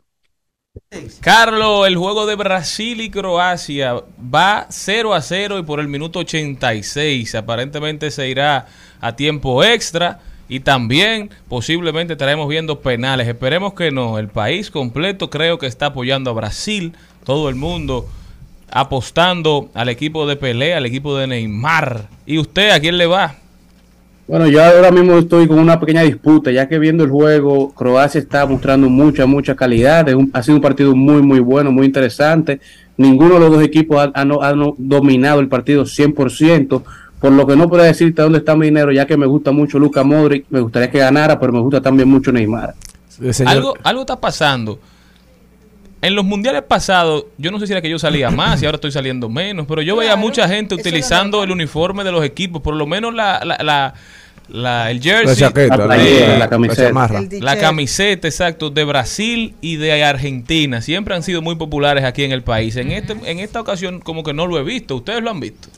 [1.21, 3.95] Carlos, el juego de Brasil y Croacia
[4.33, 8.67] va 0 a 0 y por el minuto 86 aparentemente se irá
[8.99, 13.27] a tiempo extra y también posiblemente estaremos viendo penales.
[13.27, 14.19] Esperemos que no.
[14.19, 16.93] El país completo creo que está apoyando a Brasil,
[17.23, 18.07] todo el mundo
[18.69, 22.09] apostando al equipo de pelea, al equipo de Neymar.
[22.25, 23.35] ¿Y usted a quién le va?
[24.27, 28.19] Bueno, yo ahora mismo estoy con una pequeña disputa, ya que viendo el juego, Croacia
[28.19, 30.09] está mostrando mucha, mucha calidad.
[30.09, 32.59] Es un- ha sido un partido muy, muy bueno, muy interesante.
[32.97, 36.81] Ninguno de los dos equipos ha, ha dominado el partido 100%,
[37.19, 39.77] por lo que no puedo decirte dónde está mi dinero, ya que me gusta mucho
[39.77, 42.73] Luca Modric, me gustaría que ganara, pero me gusta también mucho Neymar.
[43.51, 44.79] Algo, algo está pasando.
[46.05, 48.75] En los mundiales pasados, yo no sé si era que yo salía más y ahora
[48.75, 52.75] estoy saliendo menos, pero yo veía mucha gente utilizando el uniforme de los equipos, por
[52.75, 53.93] lo menos la, la, la-
[54.47, 56.91] la- el jersey, La chaqueta, La playera, la camiseta.
[57.41, 60.81] la camiseta, exacto, de Brasil y de Argentina.
[60.81, 62.75] Siempre han sido muy populares aquí en el país.
[62.75, 64.97] En este en esta ocasión como que no lo he visto.
[64.97, 65.69] ¿Ustedes lo han visto?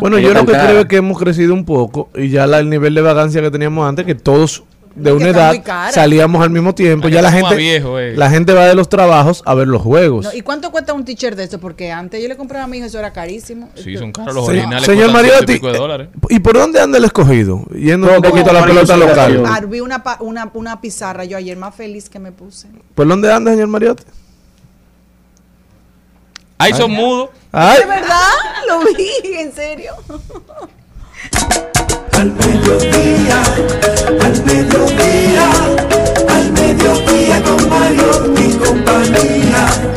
[0.00, 2.68] Bueno, yo lo que creo es que hemos crecido un poco y ya la- el
[2.68, 4.64] nivel de vagancia que teníamos antes, que todos
[4.96, 8.14] de una edad salíamos al mismo tiempo, ya la gente, eh.
[8.16, 10.24] la gente va de los trabajos a ver los juegos.
[10.24, 11.60] No, ¿Y cuánto cuesta un t-shirt de eso?
[11.60, 13.70] Porque antes yo le compraba a mi hijo, eso era carísimo.
[13.74, 14.84] Sí, son caros los originales.
[14.86, 16.08] señor Mariotti, dólares.
[16.30, 17.64] ¿y por dónde anda el escogido?
[17.72, 19.44] Yendo un No, poquito a la pelota local.
[19.46, 22.68] Ah, vi una, una, una pizarra yo ayer más feliz que me puse.
[22.94, 24.04] ¿Por dónde anda, señor Mariotti?
[26.58, 27.30] Ahí son mudos.
[27.52, 28.32] ¿De verdad?
[28.66, 29.92] Lo vi, en serio.
[32.16, 33.42] Al mediodía,
[34.22, 35.50] al mediodía,
[36.28, 39.95] al mediodía con Mario y compañía.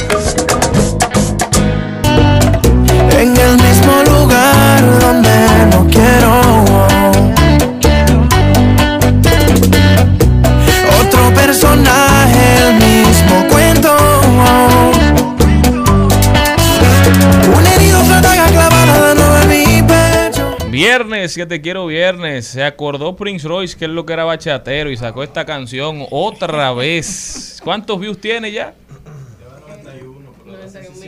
[20.79, 22.47] Viernes, que te quiero viernes.
[22.47, 26.71] Se acordó Prince Royce que es lo que era bachatero y sacó esta canción otra
[26.71, 27.59] vez.
[27.61, 28.73] ¿Cuántos views tiene ya?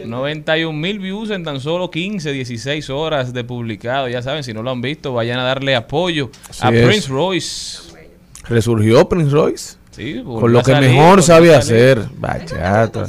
[0.05, 4.09] 91 mil views en tan solo 15, 16 horas de publicado.
[4.09, 6.85] Ya saben, si no lo han visto, vayan a darle apoyo a es.
[6.85, 7.77] Prince Royce.
[8.49, 9.80] Resurgió Prince Royce.
[9.91, 12.05] Sí, con lo que salir, mejor sabe hacer.
[12.15, 13.07] Bachata.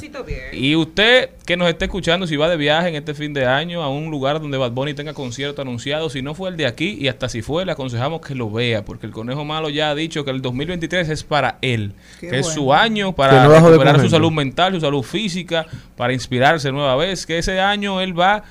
[0.53, 3.83] Y usted que nos esté escuchando, si va de viaje en este fin de año
[3.83, 6.97] a un lugar donde Bad Bunny tenga concierto anunciado, si no fue el de aquí
[7.01, 9.95] y hasta si fue, le aconsejamos que lo vea, porque el Conejo Malo ya ha
[9.95, 14.01] dicho que el 2023 es para él, Qué que es su año para no recuperar
[14.01, 15.67] su salud mental, su salud física,
[15.97, 18.43] para inspirarse nueva vez, que ese año él va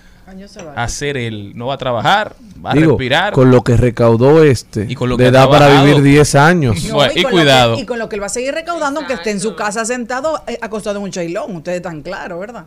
[0.76, 3.34] a ser él, no va a trabajar, va a respirar.
[3.34, 6.84] con lo que recaudó este, Y con lo que le da para vivir 10 años.
[6.92, 7.76] No, y con lo cuidado.
[7.76, 9.86] que- y con lo que él va a seguir recaudando, aunque esté en su casa
[9.86, 11.56] sentado, eh, acostado en un chailón.
[11.56, 12.66] Ustedes están claros, ¿verdad?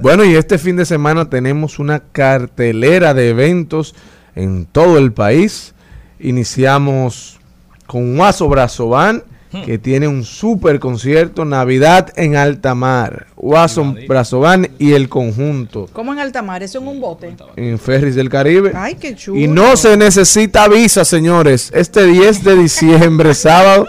[0.00, 3.94] Bueno, y este fin de semana tenemos una cartelera de eventos
[4.34, 5.74] en todo el país.
[6.18, 7.38] Iniciamos
[7.86, 9.22] con Guaso Brazován,
[9.64, 13.26] que tiene un super concierto Navidad en alta mar.
[13.36, 16.62] Guaso Brazován y el conjunto ¿Cómo en alta mar?
[16.62, 17.34] ¿Eso en un bote?
[17.56, 18.72] en Ferris del Caribe.
[18.74, 19.40] Ay, qué chulo.
[19.40, 21.70] Y no se necesita visa, señores.
[21.74, 23.86] Este 10 de diciembre, sábado,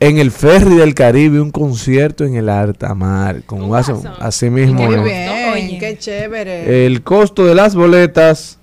[0.00, 3.42] en el Ferry del Caribe, un concierto en el alta mar.
[3.46, 4.88] Con Guaso, así mismo.
[4.88, 6.86] Qué bien, qué chévere.
[6.86, 8.58] El costo de las boletas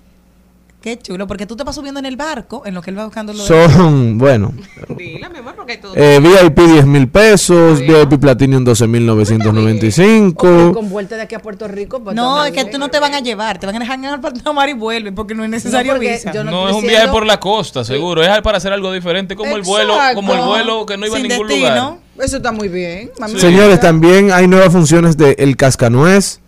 [0.82, 3.04] Qué chulo, porque tú te vas subiendo en el barco en lo que él va
[3.04, 4.52] buscando lo de- son, bueno,
[4.88, 5.92] Dila, mi amor, porque todo.
[5.96, 10.72] eh, VIP 10 mil pesos, VIP Platinum 12 mil 995.
[10.74, 12.02] Con vuelta de aquí a Puerto Rico.
[12.02, 14.04] pues, No, es que tú no te van a llevar, te van a dejar en
[14.06, 14.20] el
[14.54, 16.32] mar y vuelven porque no es necesario No, visa.
[16.32, 18.22] yo No, es un viaje por la costa, seguro.
[18.22, 21.26] Es para hacer algo diferente, como el vuelo, como el vuelo que no iba Sin
[21.26, 21.68] a ningún destino.
[21.70, 21.98] lugar.
[22.18, 23.10] Eso está muy bien.
[23.38, 26.40] Señores, también hay nuevas funciones de El Cascanuez,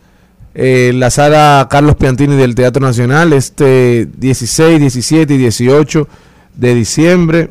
[0.54, 6.08] eh, la sala Carlos Piantini del Teatro Nacional, este 16, 17 y 18
[6.54, 7.50] de diciembre.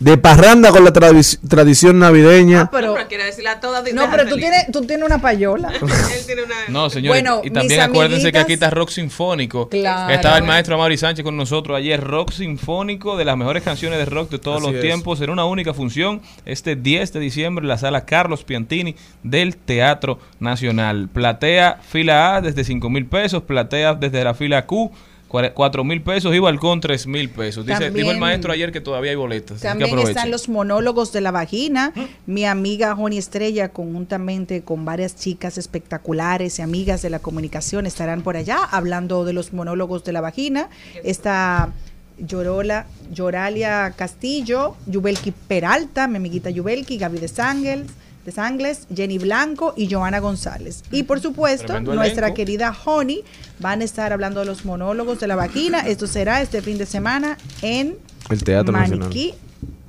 [0.00, 2.70] De parranda con la tradici- tradición navideña.
[2.70, 3.84] pero, Pero quiere decirle a todas.
[3.92, 5.68] no, pero tú tienes, tú tienes una payola.
[5.80, 6.54] Él tiene una.
[6.68, 9.68] No, señores, Bueno, y también acuérdense que aquí está Rock Sinfónico.
[9.68, 10.12] Claro.
[10.12, 12.00] Estaba el maestro Amaury Sánchez con nosotros ayer.
[12.02, 14.80] Rock Sinfónico de las mejores canciones de rock de todos Así los es.
[14.80, 15.20] tiempos.
[15.20, 20.18] En una única función, este 10 de diciembre, en la sala Carlos Piantini del Teatro
[20.38, 21.10] Nacional.
[21.12, 24.90] Platea fila A desde 5 mil pesos, platea desde la fila Q.
[25.30, 27.64] 4 mil pesos y balcón 3 mil pesos.
[27.64, 29.60] Dice, También- dijo el maestro ayer que todavía hay boletas.
[29.60, 31.92] que También están los monólogos de la vagina.
[32.26, 38.22] Mi amiga Joni Estrella, conjuntamente con varias chicas espectaculares y amigas de la comunicación, estarán
[38.22, 40.68] por allá hablando de los monólogos de la vagina.
[41.04, 41.72] Está
[42.18, 47.86] Llorola, Lloralia Castillo, Yubelki Peralta, mi amiguita Yubelki, Gaby de Sangles,
[48.24, 50.82] de Sangles, Jenny Blanco y Joana González.
[50.90, 52.36] Y por supuesto, Tremendo nuestra elenco.
[52.36, 53.22] querida Joni
[53.58, 55.80] van a estar hablando de los monólogos de la vagina.
[55.80, 57.96] Esto será este fin de semana en
[58.28, 59.10] El Teatro Nacional.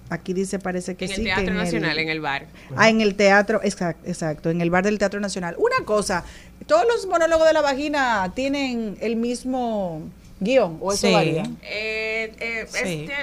[0.10, 2.48] Aquí dice, parece que En el que Teatro Nacional, en el bar.
[2.76, 5.56] Ah, en el teatro, exacto, exacto, en el bar del Teatro Nacional.
[5.58, 6.26] Una cosa,
[6.68, 10.02] todos los monólogos de la vagina tienen el mismo
[10.44, 11.14] guion, o eso Sí.
[11.14, 11.44] varía.
[11.62, 13.08] Eh, eh, Sí.
[13.10, 13.14] este,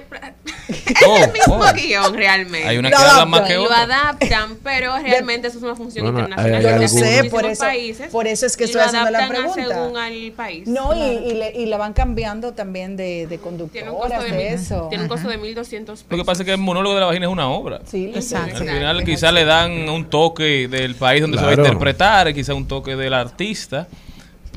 [1.06, 1.72] Oh, el mismo oh.
[1.74, 2.66] guion realmente.
[2.68, 3.46] Hay una Lo que habla más adaptan.
[3.48, 3.82] que lo otra.
[3.82, 6.62] adaptan, pero realmente eso es una función Bueno, internacional.
[6.62, 9.42] Yo lo sé, por eso, países, por eso es que estoy lo haciendo la adaptan
[9.52, 9.74] pregunta.
[9.74, 10.66] según al país.
[10.68, 11.00] No, y,
[11.30, 14.36] y le, y la van cambiando también de, de Tiene un costo conductoras de, de,
[14.36, 14.86] mil- eso.
[14.88, 16.06] tiene un costo de 1.200 pesos.
[16.08, 17.80] Lo que pasa es que el monólogo de la vagina es una obra.
[17.84, 18.56] Sí, Exacto.
[18.58, 22.54] Al final quizá le dan un toque del país donde se va a interpretar, quizá
[22.54, 23.88] un toque del artista.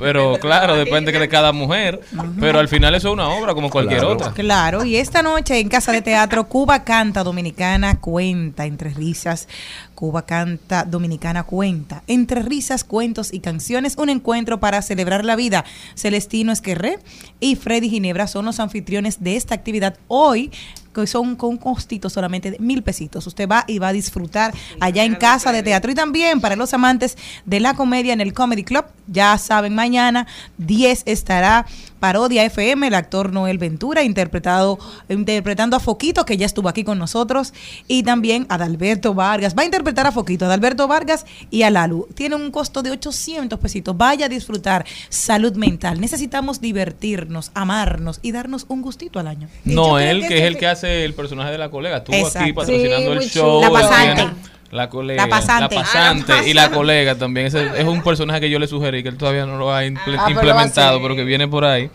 [0.02, 2.00] Pero claro, depende que de cada mujer.
[2.38, 4.14] Pero al final eso es una obra como cualquier Claro.
[4.14, 4.32] otra.
[4.32, 9.48] Claro, y esta noche en Casa de Teatro Cuba Canta Dominicana Cuenta, entre risas,
[9.94, 15.64] Cuba Canta Dominicana Cuenta, entre risas, cuentos y canciones, un encuentro para celebrar la vida.
[15.94, 16.98] Celestino Esquerré
[17.38, 20.50] y Freddy Ginebra son los anfitriones de esta actividad hoy
[20.92, 23.26] que son con un costito solamente de mil pesitos.
[23.26, 25.90] Usted va y va a disfrutar allá en Casa de Teatro.
[25.90, 30.26] Y también para los amantes de la comedia en el Comedy Club, ya saben, mañana
[30.58, 31.66] 10 estará
[32.00, 34.78] Parodia FM, el actor Noel Ventura, interpretado,
[35.08, 37.54] interpretando a Foquito, que ya estuvo aquí con nosotros,
[37.86, 39.56] y también a Adalberto Vargas.
[39.56, 42.08] Va a interpretar a Foquito, a Adalberto Vargas y a Lalu.
[42.14, 43.96] Tiene un costo de 800 pesitos.
[43.96, 46.00] Vaya a disfrutar salud mental.
[46.00, 49.48] Necesitamos divertirnos, amarnos y darnos un gustito al año.
[49.64, 51.98] Noel, que es el que hace el personaje de la colega.
[51.98, 53.60] Estuvo aquí patrocinando Sí, el show.
[53.60, 54.28] La pasante.
[54.72, 55.22] La colega.
[55.24, 55.74] La pasante.
[55.76, 57.46] la pasante y la colega también.
[57.46, 59.84] Ese es un personaje que yo le sugerí, que él todavía no lo ha Ah,
[59.84, 61.90] implementado, pero que viene por ahí.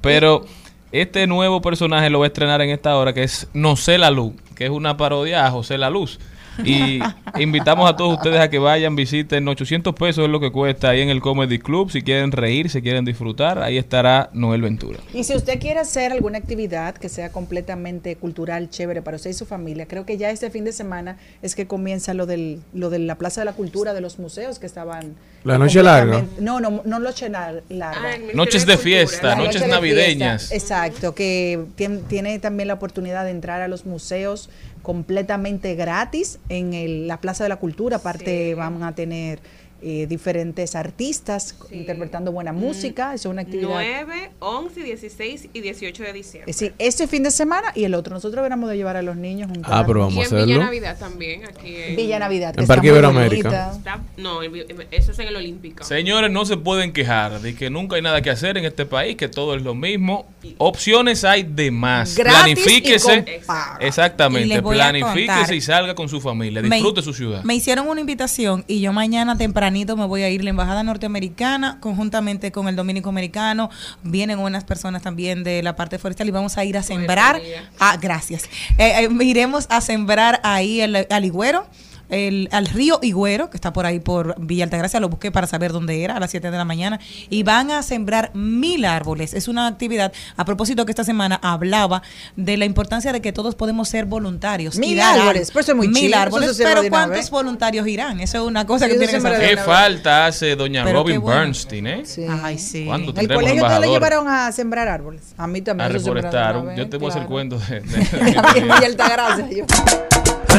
[0.00, 0.46] Pero
[0.92, 4.10] este nuevo personaje lo va a estrenar en esta hora, que es No sé la
[4.10, 6.20] luz, que es una parodia a José la Luz.
[6.64, 7.00] Y
[7.38, 9.46] invitamos a todos ustedes a que vayan, visiten.
[9.48, 11.90] 800 pesos es lo que cuesta ahí en el Comedy Club.
[11.90, 14.98] Si quieren reír, si quieren disfrutar, ahí estará Noel Ventura.
[15.14, 19.34] Y si usted quiere hacer alguna actividad que sea completamente cultural, chévere para usted y
[19.34, 22.90] su familia, creo que ya este fin de semana es que comienza lo del lo
[22.90, 26.24] de la Plaza de la Cultura de los museos que estaban La noche larga.
[26.38, 28.00] No, no, no noche lar- larga.
[28.14, 30.48] Ah, Noches de fiesta, noches noche de navideñas.
[30.48, 30.54] fiesta,
[30.86, 34.50] exacto, que tien- tiene también la oportunidad de entrar a los museos
[34.82, 37.96] completamente gratis en el- la Plaza de la Cultura.
[37.96, 39.40] Aparte van a tener
[39.82, 43.14] eh, diferentes artistas interpretando buena música.
[43.14, 43.68] Eso es una actividad.
[43.70, 46.50] 9, 11, 16 y 18 de diciembre.
[46.50, 48.14] Es decir, este fin de semana y el otro.
[48.14, 49.70] Nosotros deberíamos de llevar a los niños juntos.
[49.74, 50.58] Ah, pero vamos y a en Villa.
[50.64, 52.54] Navidad también, aquí en Villa Navidad.
[52.58, 53.72] En Parque Iberoamérica.
[53.76, 55.84] Está- no, eso es en el Olímpico.
[55.84, 59.16] Señores, no se pueden quejar de que nunca hay nada que hacer en este país,
[59.16, 60.26] que todo es lo mismo.
[60.58, 62.14] Opciones hay de más.
[62.16, 63.24] Gratis y Planifíquese.
[63.24, 63.78] con paga.
[63.80, 64.62] Y Exactamente.
[64.62, 65.54] Planifíquese contar.
[65.54, 66.62] y salga con su familia.
[66.62, 67.42] Me- Disfrute su ciudad.
[67.44, 69.36] Me hicieron una invitación y yo mañana
[69.70, 73.70] tempranito me voy a ir a la Embajada Norteamericana conjuntamente con el Dominico Americano.
[74.02, 77.40] Vienen unas personas también de la parte forestal y vamos a ir a sembrar.
[77.78, 78.44] Ah, gracias.
[78.78, 81.66] Eh, eh, iremos a sembrar ahí el, al Higüero.
[82.10, 85.72] El, al río Higüero, que está por ahí por Villa Altagracia, lo busqué para saber
[85.72, 89.32] dónde era, a las 7 de la mañana, y van a sembrar mil árboles.
[89.34, 92.02] Es una actividad, a propósito que esta semana hablaba
[92.36, 94.76] de la importancia de que todos podemos ser voluntarios.
[94.76, 97.30] y Mil dar árboles, pues eso es muy Mil chido, árboles, pero de ¿cuántos vez.
[97.30, 98.20] voluntarios irán?
[98.20, 99.40] Eso es una cosa Sí, que tiene que saber.
[99.40, 101.38] de ¿Qué falta hace doña Pero Robin bueno.
[101.40, 102.02] Bernstein, eh?
[102.42, 102.84] Ay, sí.
[102.86, 103.90] ¿Cuánto El colegio lo embajadores?
[103.90, 105.22] llevaron a sembrar árboles.
[105.36, 105.86] A mí también.
[105.90, 106.76] A reforestar.
[106.76, 107.76] Yo te voy a hacer cuento de,
[108.38, 109.64] A mí en Villa Altagracia, yo.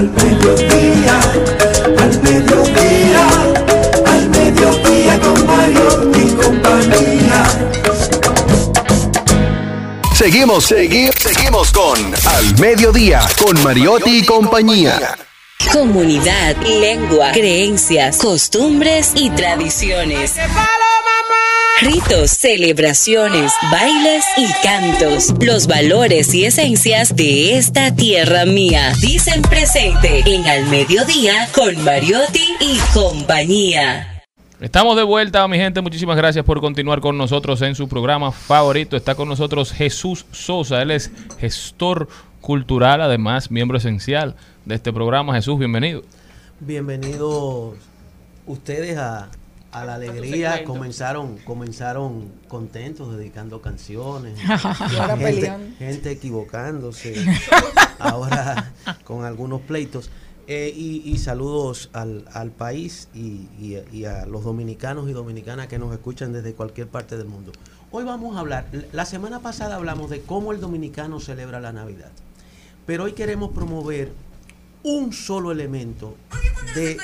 [0.01, 1.19] Al mediodía,
[1.99, 3.27] al mediodía,
[4.07, 7.43] al mediodía con Mario y compañía.
[10.15, 15.19] Seguimos, seguimos, seguimos con Al Mediodía, con Mariotti y compañía.
[15.71, 20.33] Comunidad, lengua, creencias, costumbres y tradiciones.
[21.79, 25.33] Ritos, celebraciones, bailes y cantos.
[25.43, 28.93] Los valores y esencias de esta tierra mía.
[29.01, 34.23] Dicen presente en Al Mediodía con Mariotti y compañía.
[34.59, 35.81] Estamos de vuelta, mi gente.
[35.81, 38.95] Muchísimas gracias por continuar con nosotros en su programa favorito.
[38.95, 40.83] Está con nosotros Jesús Sosa.
[40.83, 42.07] Él es gestor
[42.41, 45.33] cultural, además miembro esencial de este programa.
[45.33, 46.03] Jesús, bienvenido.
[46.59, 47.73] Bienvenidos
[48.45, 49.29] ustedes a,
[49.71, 50.63] a la alegría.
[50.63, 54.37] Comenzaron, comenzaron contentos dedicando canciones.
[54.89, 55.75] Gente, pelean.
[55.77, 57.15] gente equivocándose.
[57.99, 60.09] ahora con algunos pleitos.
[60.47, 65.67] Eh, y, y saludos al, al país y, y- y a los dominicanos y dominicanas
[65.67, 67.51] que nos escuchan desde cualquier parte del mundo.
[67.91, 72.09] Hoy vamos a hablar, la semana pasada hablamos de cómo el dominicano celebra la Navidad,
[72.85, 74.11] pero hoy queremos promover
[74.83, 76.15] un solo elemento
[76.75, 76.97] de...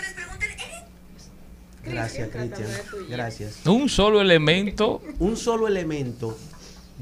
[1.90, 2.70] Gracias, Cristian.
[3.10, 3.66] Gracias.
[3.66, 5.02] Un solo elemento.
[5.20, 6.38] Un solo elemento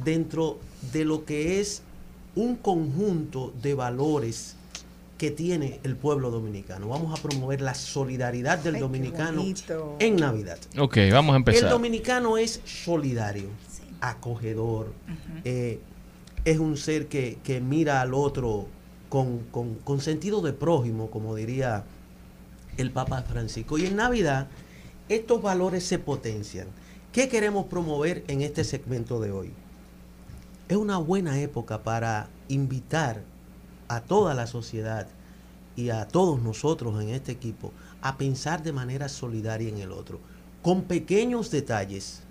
[0.03, 0.59] dentro
[0.93, 1.81] de lo que es
[2.35, 4.55] un conjunto de valores
[5.17, 6.89] que tiene el pueblo dominicano.
[6.89, 9.43] Vamos a promover la solidaridad del Ay, dominicano
[9.99, 10.57] en Navidad.
[10.77, 11.69] Ok, vamos a El empezar.
[11.69, 13.47] dominicano es solidario,
[14.01, 14.91] acogedor,
[15.45, 15.79] eh,
[16.43, 18.67] es un ser que, que mira al otro
[19.07, 21.85] con, con- con sentido de prójimo, como diría
[22.77, 23.77] el Papa Francisco.
[23.77, 24.47] Y en Navidad
[25.09, 26.67] estos valores se potencian.
[27.11, 29.53] ¿Qué queremos promover en este segmento de hoy?
[30.67, 33.21] Es una buena época para invitar
[33.87, 35.07] a toda la sociedad
[35.75, 40.19] y a todos nosotros en este equipo a pensar de manera solidaria en el otro.
[40.61, 42.21] Con pequeños detalles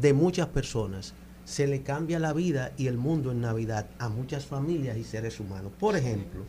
[0.00, 4.46] de muchas personas se le cambia la vida y el mundo en Navidad a muchas
[4.46, 5.72] familias y seres humanos.
[5.78, 6.42] Por ejemplo,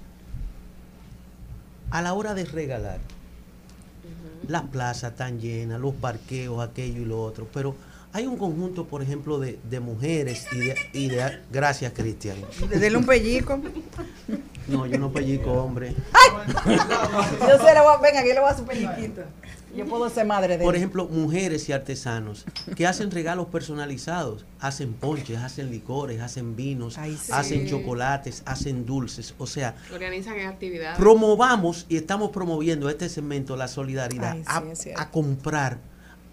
[1.91, 2.99] a la hora de regalar,
[4.47, 7.75] las plazas están llenas, los parqueos, aquello y lo otro, pero
[8.13, 12.37] hay un conjunto, por ejemplo, de, de mujeres y de, y de- Gracias, Cristian.
[12.69, 13.59] Dele un pellico.
[14.67, 15.93] No, yo no pellico, hombre.
[16.65, 19.21] Yo sé, le voy a- venga, que le voy a su pelliquito.
[19.75, 20.79] Yo puedo ser madre de Por él.
[20.79, 22.45] ejemplo, mujeres y artesanos
[22.75, 27.31] que hacen regalos personalizados, hacen ponches, hacen licores, hacen vinos, sí.
[27.31, 29.35] hacen chocolates, hacen dulces.
[29.37, 30.97] O sea, Organizan actividades.
[30.97, 35.79] promovamos y estamos promoviendo este segmento, la solidaridad, Ay, sí, a, comprar,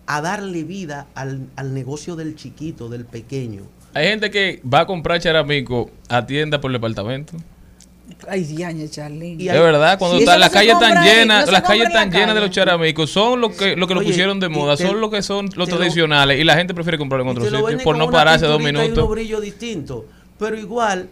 [0.06, 3.62] a darle vida al, al negocio del chiquito, del pequeño.
[3.94, 7.36] Hay gente que va a comprar charamico a tienda por departamento.
[8.28, 8.44] Ay,
[8.90, 9.42] Charlene.
[9.42, 12.10] De verdad, cuando Sí, está- eso las no calles compra llenas, no las calles están
[12.10, 14.86] llenas de los charamicos, son lo que lo que lo Oye, pusieron de moda, te-
[14.86, 17.78] son lo que son los lo- tradicionales y la gente prefiere comprarlo en otro sitio
[17.84, 19.08] por no pararse dos minutos.
[19.08, 20.04] brillos distintos.
[20.38, 21.08] Pero igual,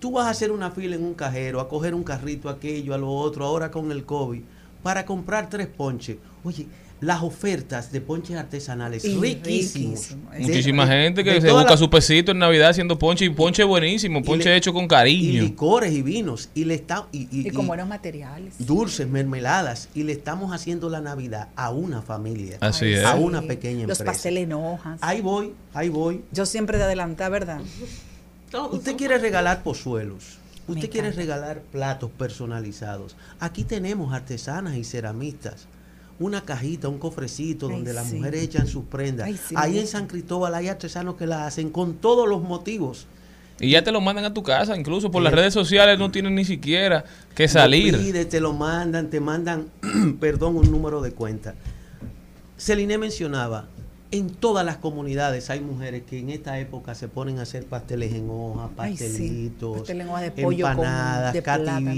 [0.00, 2.98] tú vas a hacer una fila en un cajero, a coger un carrito, aquello, a
[2.98, 4.40] lo otro, ahora con el COVID,
[4.82, 6.16] para comprar tres ponches.
[6.42, 6.66] Oye,
[7.00, 10.14] las ofertas de ponches artesanales, Y riquísimos.
[10.38, 13.64] Muchísima de- gente que se busca la- su pesito en Navidad haciendo ponche y ponche
[13.64, 15.42] buenísimo, ponche le- hecho con y cariño.
[15.42, 18.54] licores y vinos y le está y, y- Y con y buenos materiales.
[18.66, 23.04] dulces, mermeladas y le estamos haciendo la Navidad a una familia, Así Ay, es.
[23.04, 24.04] a una pequeña Los empresa.
[24.04, 24.98] pasteles en hojas.
[25.02, 26.22] Ahí voy, ahí voy.
[26.32, 27.60] Yo siempre de adelantar, ¿verdad?
[28.72, 30.38] Usted quiere regalar pozuelos.
[30.66, 33.16] Usted quiere regalar platos personalizados.
[33.40, 35.66] Aquí tenemos artesanas y ceramistas.
[36.20, 39.26] Una cajita, un cofrecito Ay, donde las mujeres echan sus prendas.
[39.26, 39.86] Ay, sí, me Ahí en.
[39.88, 43.06] San Cristóbal hay artesanos que la hacen con todos los motivos.
[43.58, 45.24] Y ya te lo mandan a tu casa, incluso por Sí.
[45.24, 47.04] las redes sociales no tienen ni siquiera
[47.34, 47.94] que salir.
[47.94, 49.66] Lo pide, te lo mandan, te mandan,
[50.20, 51.54] perdón, un número de cuenta.
[52.58, 53.66] Celine mencionaba,
[54.10, 58.12] en todas las comunidades hay mujeres que en esta época se ponen a hacer pasteles
[58.12, 59.04] en hoja, Ay, sí.
[59.04, 61.90] pastelitos, Pastel en hoja de pollo con- empanadas, de plátano.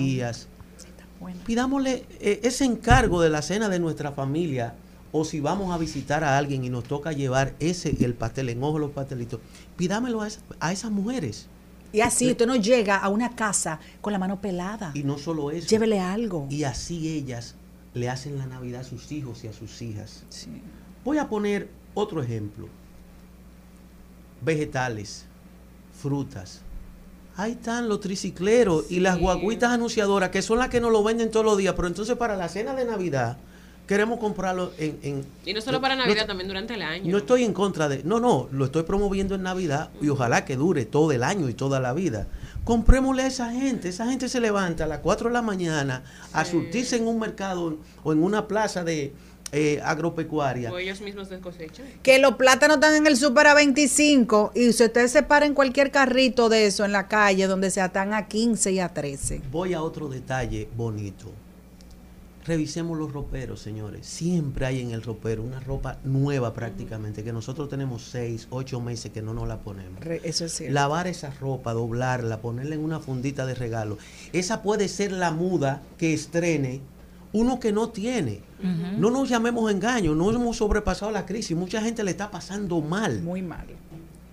[1.22, 1.40] Bueno.
[1.46, 4.74] Pidámosle eh, ese encargo de la cena de nuestra familia
[5.12, 8.62] o si vamos a visitar a alguien y nos toca llevar ese el pastel en
[8.62, 9.40] hoja, los pastelitos,
[9.76, 11.46] pidámelo a, esa- a esas mujeres.
[11.92, 14.92] Y así usted no llega a una casa con la mano pelada.
[14.94, 15.68] Y no solo eso.
[15.68, 16.46] Llévele algo.
[16.50, 17.54] Y así ellas
[17.92, 20.24] le hacen la Navidad a sus hijos y a sus hijas.
[21.04, 22.68] Voy a poner otro ejemplo.
[24.40, 25.26] Vegetales,
[26.00, 26.61] frutas.
[27.36, 31.30] Ahí están los tricicleros y las guaguitas anunciadoras, que son las que nos lo venden
[31.30, 31.74] todos los días.
[31.74, 33.36] Pero entonces para la cena de Navidad
[33.86, 34.98] queremos comprarlo en...
[35.02, 37.10] en- Y no solo para Navidad, no- también durante el año.
[37.10, 38.02] no estoy en contra de...
[38.04, 41.54] No, no, lo estoy promoviendo en Navidad y ojalá que dure todo el año y
[41.54, 42.26] toda la vida.
[42.64, 43.88] Comprémosle a esa gente.
[43.88, 46.02] Esa gente se levanta a las 4 de la mañana
[46.32, 49.12] a surtirse en un mercado o en una plaza de
[49.52, 50.72] eh, agropecuaria.
[50.72, 51.86] O ellos mismos de cosechan.
[52.02, 55.54] Que los plátanos están en el súper a 25 y si usted se para en
[55.54, 59.42] cualquier carrito de eso en la calle donde se están a 15 y a 13.
[59.50, 61.30] Voy a otro detalle bonito.
[62.44, 64.04] Revisemos los roperos, señores.
[64.04, 69.12] Siempre hay en el ropero una ropa nueva prácticamente, que nosotros tenemos 6, 8 meses
[69.12, 70.00] que no nos la ponemos.
[70.00, 70.74] Re- Eso es cierto.
[70.74, 73.96] Lavar esa ropa, doblarla, ponerla en una fundita de regalo.
[74.32, 76.80] Esa puede ser la muda que estrene
[77.32, 78.40] uno que no tiene.
[78.98, 81.56] No nos llamemos engaño, no hemos sobrepasado la crisis.
[81.56, 83.20] Mucha gente le está pasando mal.
[83.22, 83.66] Muy mal.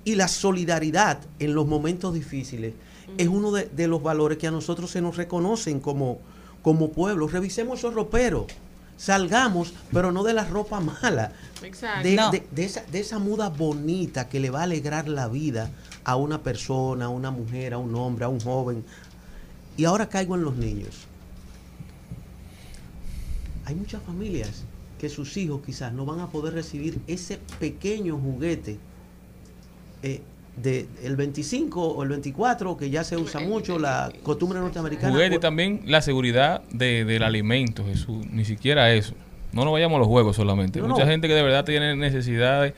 [0.05, 2.73] Y la solidaridad en los momentos difíciles
[3.17, 6.19] es uno de, de los valores que a nosotros se nos reconocen como,
[6.61, 7.27] como pueblo.
[7.27, 8.45] Revisemos esos roperos.
[8.97, 11.31] Salgamos, pero no de la ropa mala.
[11.63, 12.07] Exacto.
[12.07, 12.31] De, No.
[12.31, 15.71] de- de esa, de esa muda bonita que le va a alegrar la vida
[16.03, 18.83] a una persona, a una mujer, a un hombre, a un joven.
[19.77, 21.07] Y ahora caigo en los niños.
[23.69, 24.65] Hay muchas familias
[24.97, 28.79] que sus hijos quizás no van a poder recibir ese pequeño juguete
[30.01, 30.21] eh,
[30.57, 35.37] de el 25 o el 24 que ya se usa mucho la costumbre norteamericana Juguete
[35.37, 38.25] también la seguridad de, del alimento, Jesús.
[38.31, 39.13] Ni siquiera eso.
[39.51, 40.81] No nos vayamos a los juegos solamente.
[40.81, 41.11] No, Mucha no.
[41.11, 42.73] gente que de verdad tiene necesidades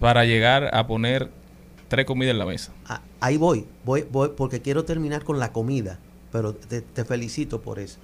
[0.00, 1.30] para llegar a poner
[1.88, 2.72] tres comidas en la mesa.
[2.84, 5.98] Ah, ahí voy, voy, voy, porque quiero terminar con la comida,
[6.30, 8.00] pero te, te felicito por eso.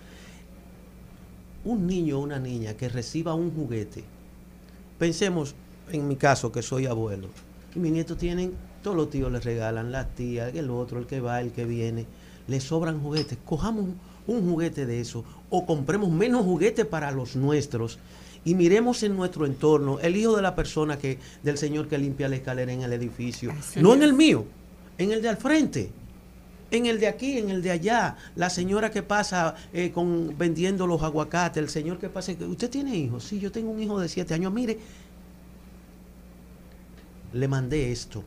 [1.64, 4.04] Un niño o una niña que reciba un juguete,
[4.98, 5.54] pensemos
[5.90, 7.28] en mi caso que soy abuelo,
[7.74, 8.52] y mis nietos tienen,
[8.82, 12.06] todos los tíos les regalan, las tías, el otro, el que va, el que viene,
[12.48, 13.86] les sobran juguetes, cojamos
[14.26, 17.98] un, juguete de eso o compremos menos juguetes para los nuestros
[18.44, 22.28] y miremos en nuestro entorno el hijo de la persona que del señor que limpia
[22.28, 24.44] la escalera en el edificio, no en el mío,
[24.98, 25.90] en el de al frente.
[26.72, 30.86] En el de aquí, en el de allá, la señora que pasa eh, con vendiendo
[30.86, 33.24] los aguacates, el señor que pasa, ¿usted tiene hijos?
[33.24, 34.50] Sí, yo tengo un hijo de siete años.
[34.50, 34.78] Mire,
[37.34, 38.24] le mandé esto.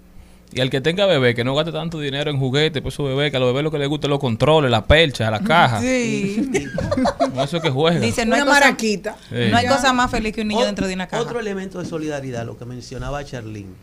[0.54, 3.32] Y al que tenga bebé, que no gaste tanto dinero en juguetes, pues esos bebés,
[3.32, 5.82] que a los bebés lo que les gusta es los controles, la percha, la caja.
[5.82, 6.48] Sí.
[7.18, 8.00] Con eso que juega.
[8.00, 9.18] Dice, no hay, Una cosa, maraquita.
[9.28, 9.36] Sí.
[9.50, 11.24] no hay cosa más feliz que un niño dentro de una caja.
[11.24, 13.74] Otro elemento de solidaridad, lo que mencionaba Charlene.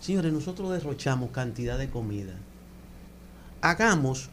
[0.00, 2.34] Señores, nosotros derrochamos cantidad de comida.
[3.64, 4.28] Hagamos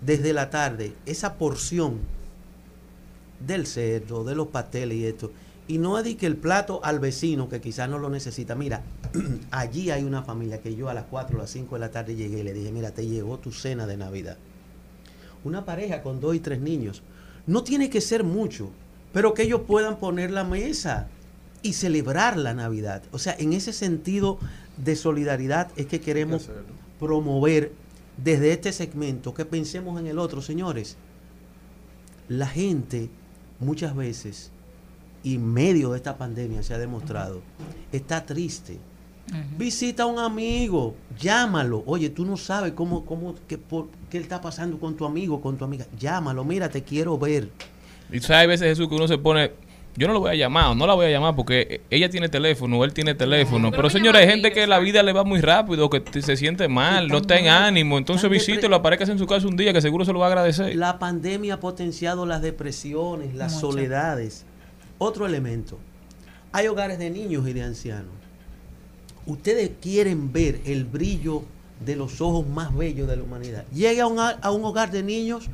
[0.00, 2.00] desde la tarde esa porción
[3.38, 5.30] del cerdo, de los pasteles y esto.
[5.68, 8.56] Y no dedique el plato al vecino que quizás no lo necesita.
[8.56, 8.82] Mira,
[9.52, 12.16] allí hay una familia que yo a las 4 o las 5 de la tarde
[12.16, 14.38] llegué y le dije, mira, te llegó tu cena de Navidad.
[15.44, 17.04] Una pareja con dos y tres niños.
[17.46, 18.70] No tiene que ser mucho,
[19.12, 21.06] pero que ellos puedan poner la mesa
[21.62, 23.04] y celebrar la Navidad.
[23.12, 24.40] O sea, en ese sentido
[24.78, 26.50] de solidaridad es que queremos
[26.98, 27.83] promover
[28.16, 30.96] desde este segmento que pensemos en el otro, señores.
[32.28, 33.10] La gente
[33.60, 34.50] muchas veces,
[35.22, 37.42] y en medio de esta pandemia se ha demostrado,
[37.92, 38.78] está triste.
[39.56, 41.82] Visita a un amigo, llámalo.
[41.86, 45.56] Oye, tú no sabes cómo, cómo, qué, por, qué está pasando con tu amigo, con
[45.56, 45.86] tu amiga.
[45.98, 47.50] Llámalo, mira, te quiero ver.
[48.12, 49.52] Y sabes, veces Jesús que uno se pone,
[49.96, 52.28] yo no lo voy a llamar, o no la voy a llamar porque ella tiene
[52.28, 53.70] teléfono, él tiene teléfono.
[53.70, 57.08] Pero, señores, hay gente que la vida le va muy rápido, que se siente mal,
[57.08, 57.96] no está en ánimo.
[57.98, 60.74] Entonces visítelo, aparezca en su casa un día que seguro se lo va a agradecer.
[60.76, 63.70] La pandemia ha potenciado las depresiones, las Mucho.
[63.70, 64.44] soledades.
[64.98, 65.78] Otro elemento.
[66.52, 68.12] Hay hogares de niños y de ancianos.
[69.26, 71.42] Ustedes quieren ver el brillo
[71.84, 73.64] de los ojos más bellos de la humanidad.
[73.72, 75.46] Llegue a un, a- a un hogar de niños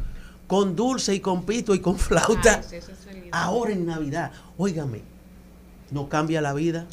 [0.47, 2.61] con dulce y con pito y con flauta.
[3.33, 5.03] Ahora en Navidad, óigame,
[5.91, 6.87] no cambia la vida.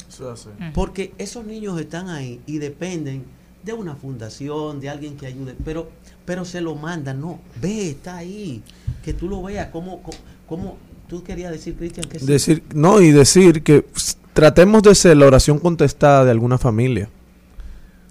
[0.74, 3.24] Porque esos niños están ahí y dependen
[3.62, 5.90] de una fundación, de alguien que ayude, pero,
[6.24, 8.62] pero se lo mandan, no, ve, está ahí,
[9.04, 10.00] que tú lo veas, como,
[10.46, 10.78] como,
[11.08, 12.26] tú querías decir, Cristian, que sí.
[12.26, 13.84] Decir, no, y decir que
[14.32, 17.10] tratemos de ser la oración contestada de alguna familia.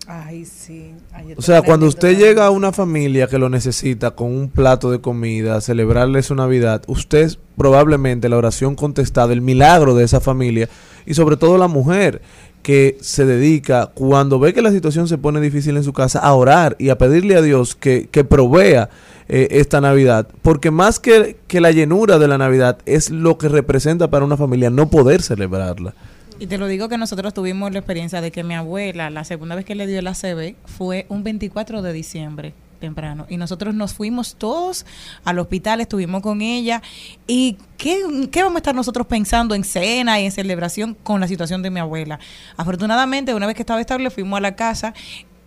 [0.05, 0.93] Ay, sí.
[1.17, 4.91] Ay, O sea, cuando usted llega a una familia que lo necesita con un plato
[4.91, 10.19] de comida, celebrarle su Navidad, usted es probablemente la oración contestada, el milagro de esa
[10.19, 10.69] familia
[11.07, 12.21] y sobre todo la mujer
[12.61, 16.33] que se dedica cuando ve que la situación se pone difícil en su casa a
[16.33, 18.89] orar y a pedirle a Dios que, que provea
[19.29, 20.27] eh, esta Navidad.
[20.41, 24.37] Porque más que, que la llenura de la Navidad es lo que representa para una
[24.37, 25.95] familia no poder celebrarla.
[26.39, 29.55] Y te lo digo que nosotros tuvimos la experiencia de que mi abuela, la segunda
[29.55, 33.25] vez que le dio el ACV, fue un 24 de diciembre temprano.
[33.27, 34.85] Y nosotros nos fuimos todos
[35.23, 36.83] al hospital, estuvimos con ella.
[37.25, 41.27] ¿Y qué, qué vamos a estar nosotros pensando en cena y en celebración con la
[41.27, 42.19] situación de mi abuela?
[42.55, 44.93] Afortunadamente, una vez que estaba estable, fuimos a la casa.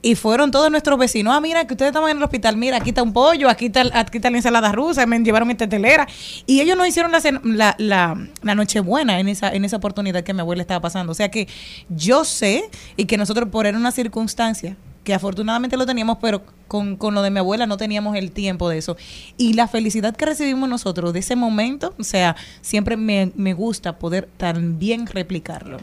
[0.02, 1.34] Y fueron todos nuestros vecinos.
[1.36, 2.56] Ah, mira, que ustedes estaban en el hospital.
[2.56, 5.04] Mira, aquí está un pollo, aquí está, aquí está la ensalada rusa.
[5.06, 6.08] Me llevaron esta telera.
[6.46, 10.40] Y ellos nos hicieron la, la, la, la en esa, en esa oportunidad que mi
[10.40, 11.12] abuela estaba pasando.
[11.12, 11.48] O sea que
[11.90, 12.64] yo sé
[12.96, 17.22] y que nosotros, por era una circunstancia que afortunadamente lo teníamos, pero con, con lo
[17.22, 18.96] de mi abuela no teníamos el tiempo de eso.
[19.36, 23.98] Y la felicidad que recibimos nosotros de ese momento, o sea, siempre me, me gusta
[23.98, 25.78] poder también replicarlo.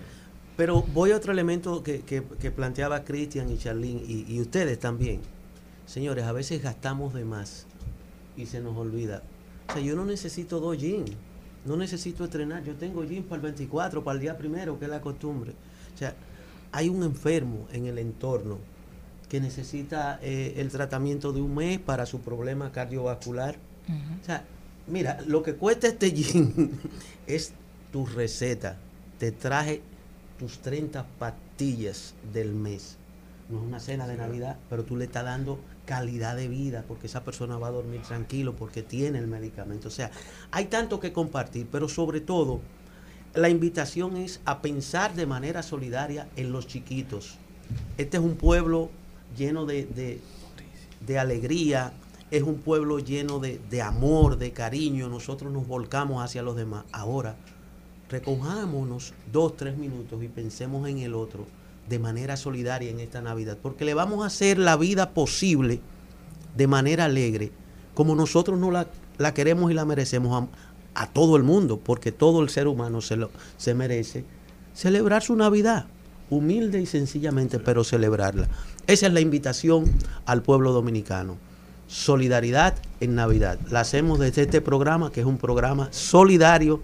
[0.58, 4.80] Pero voy a otro elemento que, que- que planteaba Cristian y Charlene y, y ustedes
[4.80, 5.22] también.
[5.86, 7.66] Señores, a veces gastamos de más
[8.36, 9.22] y se nos olvida.
[9.70, 11.12] O sea, yo no necesito dos jeans,
[11.66, 12.64] no necesito estrenar.
[12.64, 15.52] Yo tengo jeans para el 24, para el día primero, que es la costumbre.
[15.94, 16.16] O sea,
[16.72, 18.58] hay un enfermo en el entorno
[19.30, 23.58] que necesita eh, el tratamiento de un mes para su problema cardiovascular.
[24.22, 24.44] O sea,
[24.88, 26.72] mira, lo que cuesta este jean
[27.28, 27.54] es
[27.92, 28.78] tu receta.
[29.20, 29.82] Te traje
[30.40, 32.98] tus 30 pastillas del mes.
[33.50, 37.08] No es una cena de Navidad, pero tú le estás dando calidad de vida porque
[37.08, 39.88] esa persona va a dormir tranquilo porque tiene el medicamento.
[39.88, 40.12] O sea,
[40.52, 42.60] hay tanto que compartir, pero sobre todo
[43.34, 47.36] la invitación es a pensar de manera solidaria en los chiquitos.
[47.98, 48.90] Este es un pueblo
[49.38, 50.20] lleno de, de-
[51.06, 51.94] de alegría,
[52.32, 55.08] es un pueblo lleno de, de amor, de cariño.
[55.08, 56.84] Nosotros nos volcamos hacia los demás.
[56.92, 57.36] Ahora,
[58.10, 61.46] recojámonos dos, tres minutos y pensemos en el otro
[61.90, 65.80] de manera solidaria en esta Navidad, porque le vamos a hacer la vida posible
[66.56, 67.52] de manera alegre,
[67.94, 68.88] como nosotros no la,
[69.18, 70.44] la queremos y la merecemos
[70.96, 74.26] a, a todo el mundo, porque todo el ser humano se, lo, se merece
[74.74, 75.86] celebrar su Navidad,
[76.30, 78.48] humilde y sencillamente, pero celebrarla.
[78.86, 79.86] Esa es la invitación
[80.26, 81.38] al pueblo dominicano.
[81.88, 83.60] Solidaridad en Navidad.
[83.70, 86.82] La hacemos desde este programa, que es un programa solidario,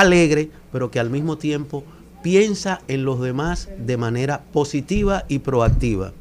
[0.00, 1.84] alegre, pero que al mismo tiempo
[2.22, 6.12] piensa en los demás de manera positiva y proactiva.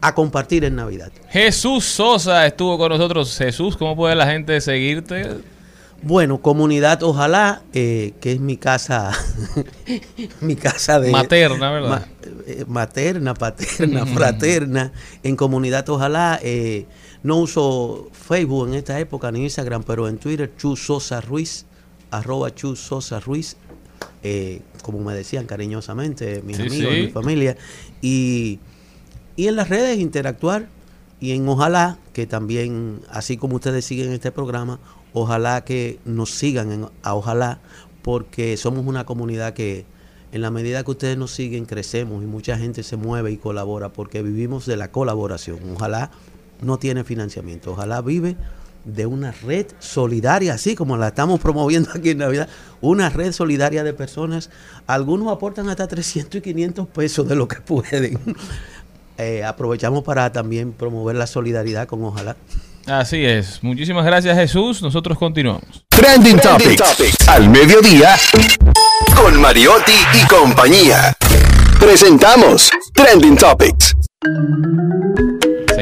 [0.00, 1.10] A compartir en Navidad.
[1.30, 3.36] Jesús Sosa estuvo con nosotros.
[3.38, 5.26] Jesús, ¿cómo puede la gente seguirte?
[6.02, 9.12] Bueno, comunidad Ojalá, eh, que es mi casa,
[10.40, 11.88] mi casa de Materna, ¿verdad?
[11.88, 12.06] ma-
[12.46, 14.92] eh, materna, paterna, fraterna,
[15.22, 16.38] en comunidad Ojalá.
[16.42, 16.86] eh,
[17.22, 21.64] no uso Facebook en esta época ni Instagram, pero en Twitter Chu Sosa Ruiz,
[22.10, 23.56] arroba Chu Sosa Ruiz,
[24.22, 27.00] eh, como me decían cariñosamente mis Sí, amigos, sí.
[27.02, 27.56] mi familia,
[28.02, 28.58] y,
[29.36, 30.68] y en las redes interactuar
[31.20, 34.80] y en Ojalá, que también, así como ustedes siguen este programa,
[35.12, 37.60] ojalá que nos sigan en, a Ojalá,
[38.02, 39.86] porque somos una comunidad que
[40.32, 43.92] en la medida que ustedes nos siguen, crecemos y mucha gente se mueve y colabora,
[43.92, 45.58] porque vivimos de la colaboración.
[45.74, 46.10] Ojalá
[46.60, 48.36] no tiene financiamiento, ojalá vive
[48.86, 52.48] de una red solidaria, así como la estamos promoviendo aquí en Navidad,
[52.80, 54.48] una red solidaria de personas.
[54.86, 58.18] Algunos aportan hasta 300 y 500 pesos de lo que pueden.
[59.18, 62.36] Eh, aprovechamos para también promover la solidaridad con Ojalá.
[62.86, 63.62] Así es.
[63.62, 64.82] Muchísimas gracias, Jesús.
[64.82, 65.86] Nosotros continuamos.
[65.88, 67.26] Trending Topics.
[67.26, 68.14] Al mediodía.
[69.16, 71.16] Con Mariotti y compañía.
[71.80, 73.94] Presentamos Trending Topics.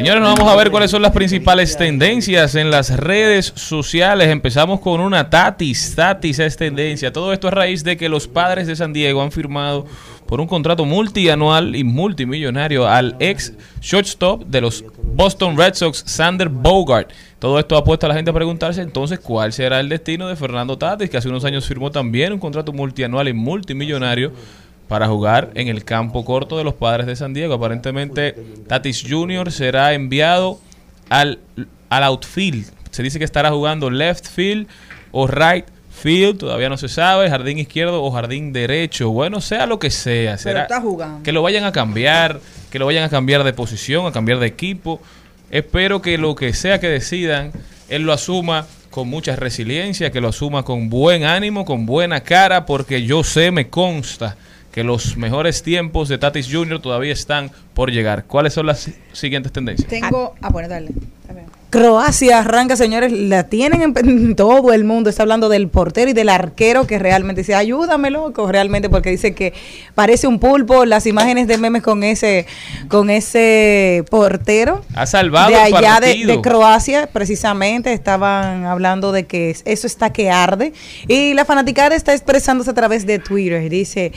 [0.04, 4.28] Señores, nos vamos a ver cuáles son las principales tendencias en las redes sociales.
[4.28, 5.94] Empezamos con una Tatis.
[5.96, 7.10] Tatis es tendencia.
[7.10, 9.86] Todo esto a raíz de que los padres de San Diego han firmado
[10.26, 16.50] por un contrato multianual y multimillonario al ex shortstop de los Boston Red Sox, Sander
[16.50, 17.10] Bogart.
[17.38, 20.36] Todo esto ha puesto a la gente a preguntarse entonces cuál será el destino de
[20.36, 24.32] Fernando Tatis, que hace unos años firmó también un contrato multianual y multimillonario
[24.88, 27.54] para jugar en el campo corto de los padres de San Diego.
[27.54, 28.34] Aparentemente
[28.66, 29.50] Tatis Jr.
[29.50, 30.58] será enviado
[31.08, 31.38] al,
[31.88, 32.66] al outfield.
[32.90, 34.68] Se dice que estará jugando left field
[35.10, 39.10] o right field, todavía no se sabe, jardín izquierdo o jardín derecho.
[39.10, 40.32] Bueno, sea lo que sea.
[40.32, 41.22] Pero Será está jugando.
[41.22, 44.46] que lo vayan a cambiar, que lo vayan a cambiar de posición, a cambiar de
[44.46, 45.00] equipo.
[45.50, 47.52] Espero que lo que sea que decidan,
[47.88, 52.66] él lo asuma con mucha resiliencia, que lo asuma con buen ánimo, con buena cara,
[52.66, 54.36] porque yo sé, me consta
[54.74, 56.82] que los mejores tiempos de Tatis Jr.
[56.82, 58.24] todavía están por llegar.
[58.24, 59.88] ¿Cuáles son las siguientes tendencias?
[59.88, 60.34] Tengo.
[60.42, 60.90] Ah, bueno, dale.
[61.70, 65.10] Croacia arranca, señores, la tienen en, en todo el mundo.
[65.10, 69.34] Está hablando del portero y del arquero que realmente dice, ayúdame, loco, realmente, porque dice
[69.34, 69.52] que
[69.96, 70.84] parece un pulpo.
[70.84, 72.46] Las imágenes de memes con ese,
[72.86, 74.84] con ese portero.
[74.94, 79.88] Ha salvado de el allá de, de Croacia, precisamente, estaban hablando de que es- eso
[79.88, 80.72] está que arde.
[81.08, 83.68] Y la fanaticada está expresándose a través de Twitter.
[83.68, 84.12] Dice,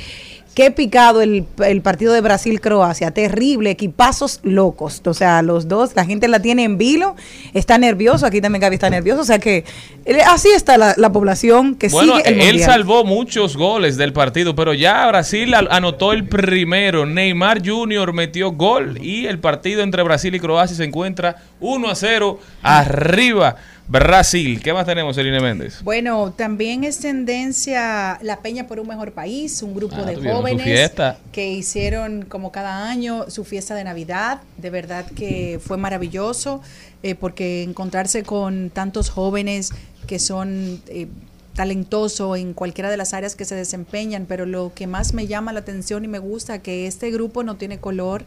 [0.58, 3.12] qué picado el, el partido de Brasil-Croacia.
[3.12, 5.04] Terrible, equipazos locos.
[5.06, 7.16] O sea, los dos, la gente la tiene en vilo,
[7.54, 8.26] está nervioso.
[8.26, 9.22] Aquí también Gaby está nervioso.
[9.22, 9.66] O sea que
[10.06, 14.14] eh, así está la, la población que Bueno, sigue el él salvó muchos goles del
[14.14, 17.06] partido, pero ya Brasil anotó el primero.
[17.06, 18.12] Neymar Jr.
[18.14, 23.58] metió gol y el partido entre Brasil y Croacia se encuentra 1 a 0 arriba
[23.88, 24.62] Brasil.
[24.62, 25.82] ¿Qué más tenemos, Eline Méndez?
[25.82, 30.92] Bueno, también es tendencia La Peña por un Mejor País, un grupo Ah, de jóvenes
[31.32, 34.42] que hicieron como cada año su fiesta de Navidad.
[34.58, 36.62] De verdad que fue maravilloso
[37.02, 39.72] eh, porque encontrarse con tantos jóvenes
[40.06, 41.08] que son eh,
[41.56, 45.54] talentosos en cualquiera de las áreas que se desempeñan, pero lo que más me llama
[45.54, 48.26] la atención y me gusta que este grupo no tiene color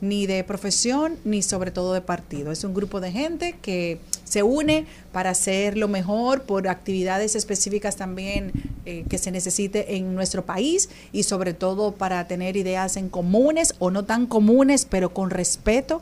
[0.00, 2.50] ni de profesión ni sobre todo de partido.
[2.50, 4.00] Es un grupo de gente que
[4.32, 8.50] se une para hacer lo mejor por actividades específicas también
[8.86, 13.74] eh, que se necesite en nuestro país y sobre todo para tener ideas en comunes
[13.78, 16.00] o no tan comunes, pero con respeto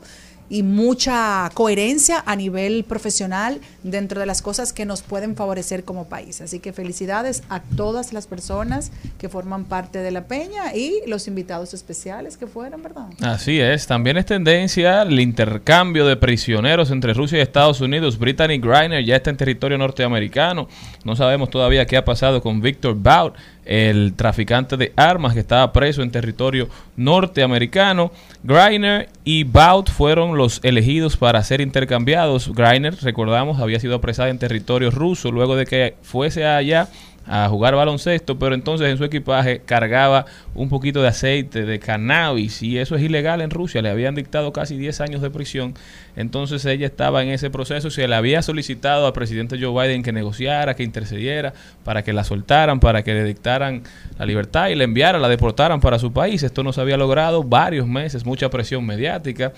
[0.51, 6.09] y mucha coherencia a nivel profesional dentro de las cosas que nos pueden favorecer como
[6.09, 6.41] país.
[6.41, 11.29] Así que felicidades a todas las personas que forman parte de la peña y los
[11.29, 13.05] invitados especiales que fueron, ¿verdad?
[13.21, 18.19] Así es, también es tendencia el intercambio de prisioneros entre Rusia y Estados Unidos.
[18.19, 20.67] Brittany Griner ya está en territorio norteamericano.
[21.05, 23.35] No sabemos todavía qué ha pasado con Victor Bout,
[23.65, 28.11] el traficante de armas que estaba preso en territorio norteamericano.
[28.43, 32.53] Griner y Bout fueron los elegidos para ser intercambiados.
[32.53, 36.89] Griner, recordamos, había sido apresada en territorio ruso luego de que fuese allá
[37.27, 42.63] a jugar baloncesto, pero entonces en su equipaje cargaba un poquito de aceite de cannabis
[42.63, 45.75] y eso es ilegal en Rusia, le habían dictado casi 10 años de prisión,
[46.15, 50.11] entonces ella estaba en ese proceso, se le había solicitado al presidente Joe Biden que
[50.11, 51.53] negociara, que intercediera
[51.83, 53.83] para que la soltaran, para que le dictaran
[54.17, 57.43] la libertad y la enviaran, la deportaran para su país, esto no se había logrado
[57.43, 59.53] varios meses, mucha presión mediática.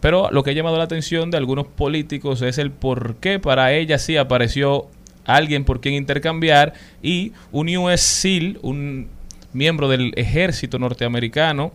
[0.00, 3.72] Pero lo que ha llamado la atención de algunos políticos es el por qué para
[3.72, 4.88] ella sí apareció
[5.26, 6.72] alguien por quien intercambiar
[7.02, 8.24] y un US
[8.62, 9.08] un
[9.52, 11.72] miembro del ejército norteamericano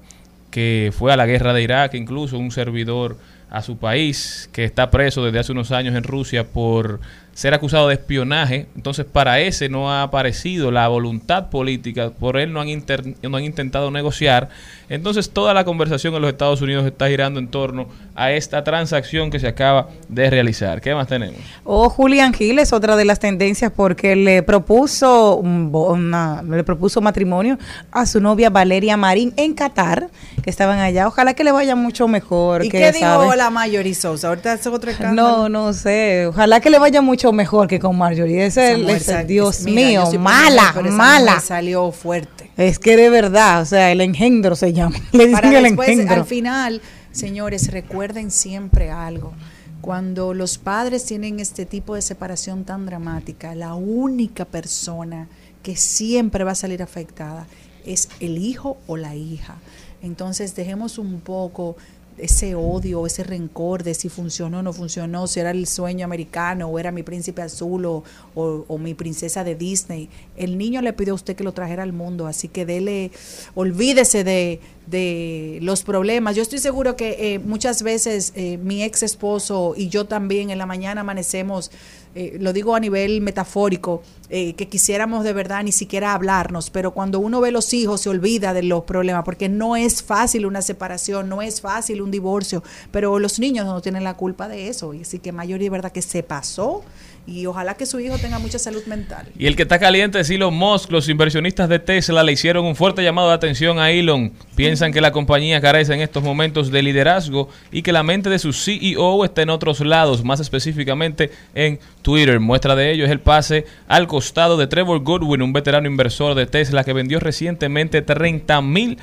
[0.50, 3.18] que fue a la guerra de Irak, incluso un servidor
[3.50, 7.00] a su país, que está preso desde hace unos años en Rusia por
[7.34, 8.68] ser acusado de espionaje.
[8.76, 13.38] Entonces, para ese no ha aparecido la voluntad política, por él no han, inter- no
[13.38, 14.50] han intentado negociar.
[14.90, 19.32] Entonces, toda la conversación en los Estados Unidos está girando en torno a esta transacción
[19.32, 20.82] que se acaba de realizar.
[20.82, 21.38] ¿Qué más tenemos?
[21.64, 27.58] O Julián Gil es otra de las tendencias porque le propuso una- le propuso matrimonio
[27.92, 30.10] a su novia Valeria Marín en Qatar,
[30.44, 31.08] que estaban allá.
[31.08, 32.66] Ojalá que le vaya mucho mejor.
[32.66, 34.28] ¿Y que, qué dijo la Marjorie Sosa?
[34.30, 35.48] Ahorita es otro escándalo.
[35.48, 36.26] No, no sé.
[36.28, 38.46] Ojalá que le vaya mucho mejor que con Marjorie.
[38.46, 41.40] Ese es- sal- Dios mira, mío, mala, mala.
[41.40, 42.50] salió fuerte.
[42.58, 44.96] Es que de verdad, o sea, el engendro se llama.
[45.12, 46.16] Le dicen Para el después, engendro.
[46.16, 49.34] al final, señores, recuerden siempre algo.
[49.82, 55.28] Cuando los padres tienen este tipo de separación tan dramática, la única persona
[55.64, 57.46] que siempre va a salir afectada
[57.86, 59.56] es el hijo o la hija.
[60.04, 61.78] Entonces dejemos un poco
[62.18, 66.68] ese odio, ese rencor de si funcionó o no funcionó, si era el sueño americano
[66.68, 68.04] o era mi príncipe azul o,
[68.36, 70.10] o- o mi princesa de Disney.
[70.38, 73.12] El niño le pidió a usted que lo trajera al mundo, así que dele,
[73.56, 76.36] olvídese de, de los problemas.
[76.36, 80.58] Yo estoy seguro que eh, muchas veces eh, mi ex esposo y yo también en
[80.58, 81.72] la mañana amanecemos,
[82.14, 86.92] eh, lo digo a nivel metafórico, eh, que quisiéramos de verdad ni siquiera hablarnos, pero
[86.92, 90.62] cuando uno ve los hijos se olvida de los problemas, porque no es fácil una
[90.62, 94.94] separación, no es fácil un divorcio, pero los niños no tienen la culpa de eso,
[94.94, 96.84] y así que mayor de verdad que se pasó
[97.28, 99.28] y ojalá que su hijo tenga mucha salud mental.
[99.38, 100.92] Y el que está caliente es Elon Musk.
[100.92, 104.32] Los inversionistas de Tesla le hicieron un fuerte llamado de atención a Elon.
[104.56, 108.40] Piensan que la compañía carece en estos momentos de liderazgo y que la mente de
[108.40, 112.40] su CEO está en otros lados, más específicamente en Twitter.
[112.40, 116.48] Muestra de ello es el pase al costado de Trevor Goodwin, un veterano inversor de
[116.48, 118.98] Tesla que vendió recientemente 30 mil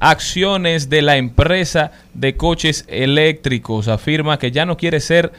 [0.00, 3.86] acciones de la empresa de coches eléctricos.
[3.86, 5.32] Afirma que ya no quiere ser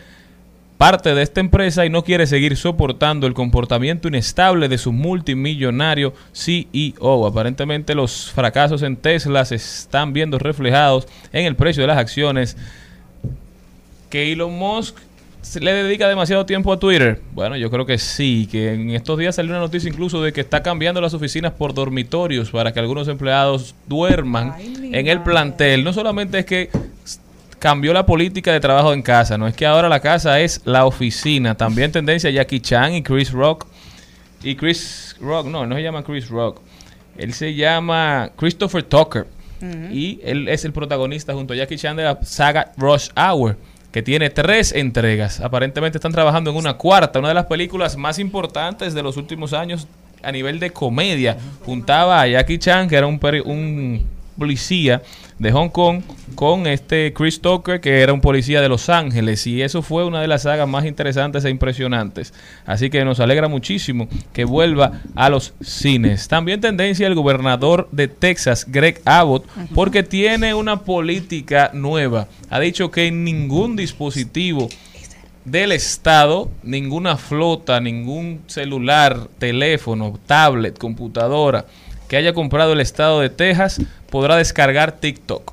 [0.83, 6.13] parte de esta empresa y no quiere seguir soportando el comportamiento inestable de su multimillonario
[6.33, 7.25] CEO.
[7.25, 12.57] Aparentemente los fracasos en Tesla se están viendo reflejados en el precio de las acciones.
[14.09, 14.97] Que Elon Musk
[15.61, 17.21] le dedica demasiado tiempo a Twitter.
[17.31, 20.41] Bueno, yo creo que sí, que en estos días salió una noticia incluso de que
[20.41, 25.85] está cambiando las oficinas por dormitorios para que algunos empleados duerman en el plantel.
[25.85, 26.69] No solamente es que
[27.63, 30.85] cambió la política de trabajo en casa, no es que ahora la casa es la
[30.85, 31.55] oficina.
[31.55, 33.67] También tendencia Jackie Chan y Chris Rock.
[34.43, 36.59] Y Chris Rock, no, no se llama Chris Rock.
[37.17, 39.27] Él se llama Christopher Tucker.
[39.93, 43.55] Y él es el protagonista junto a Jackie Chan de la saga Rush Hour,
[43.93, 45.39] que tiene tres entregas.
[45.39, 49.53] Aparentemente están trabajando en una cuarta, una de las películas más importantes de los últimos
[49.53, 49.87] años
[50.21, 51.37] a nivel de comedia.
[51.63, 54.05] Juntaba a Jackie Chan, que era un, peri- un
[54.37, 55.01] policía
[55.39, 56.01] de Hong Kong,
[56.35, 59.45] con este Chris Tucker, que era un policía de Los Ángeles.
[59.47, 62.33] Y eso fue una de las sagas más interesantes e impresionantes.
[62.65, 66.27] Así que nos alegra muchísimo que vuelva a los cines.
[66.27, 72.27] También tendencia el gobernador de Texas, Greg Abbott, porque tiene una política nueva.
[72.49, 74.69] Ha dicho que ningún dispositivo
[75.45, 81.65] del Estado, ninguna flota, ningún celular, teléfono, tablet, computadora
[82.13, 83.81] que haya comprado el Estado de Texas
[84.11, 85.51] podrá descargar TikTok.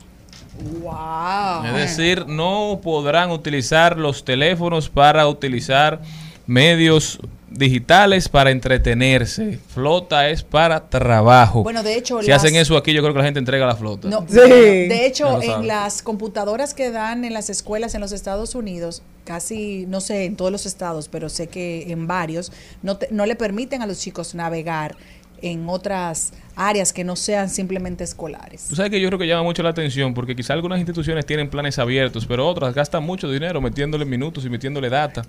[0.82, 1.65] Wow.
[1.65, 6.03] Es decir, no podrán utilizar los teléfonos para utilizar
[6.47, 7.19] medios
[7.49, 9.59] digitales para entretenerse.
[9.73, 11.62] Flota es para trabajo.
[11.62, 13.74] Bueno, de hecho, si las- hacen eso aquí, yo creo que la gente entrega la
[13.74, 14.09] flota.
[14.11, 19.03] No, De hecho, en las computadoras que dan en las escuelas en los Estados Unidos,
[19.24, 23.24] casi, no sé, en todos los estados, pero sé que en varios, no, te- no
[23.24, 24.95] le permiten a los chicos navegar
[25.43, 28.67] en otras áreas que no sean simplemente escolares.
[28.69, 31.49] Tú sabes que yo creo que llama mucho la atención porque quizá algunas instituciones tienen
[31.49, 35.23] planes abiertos, pero otras gastan mucho dinero metiéndole minutos y metiéndole data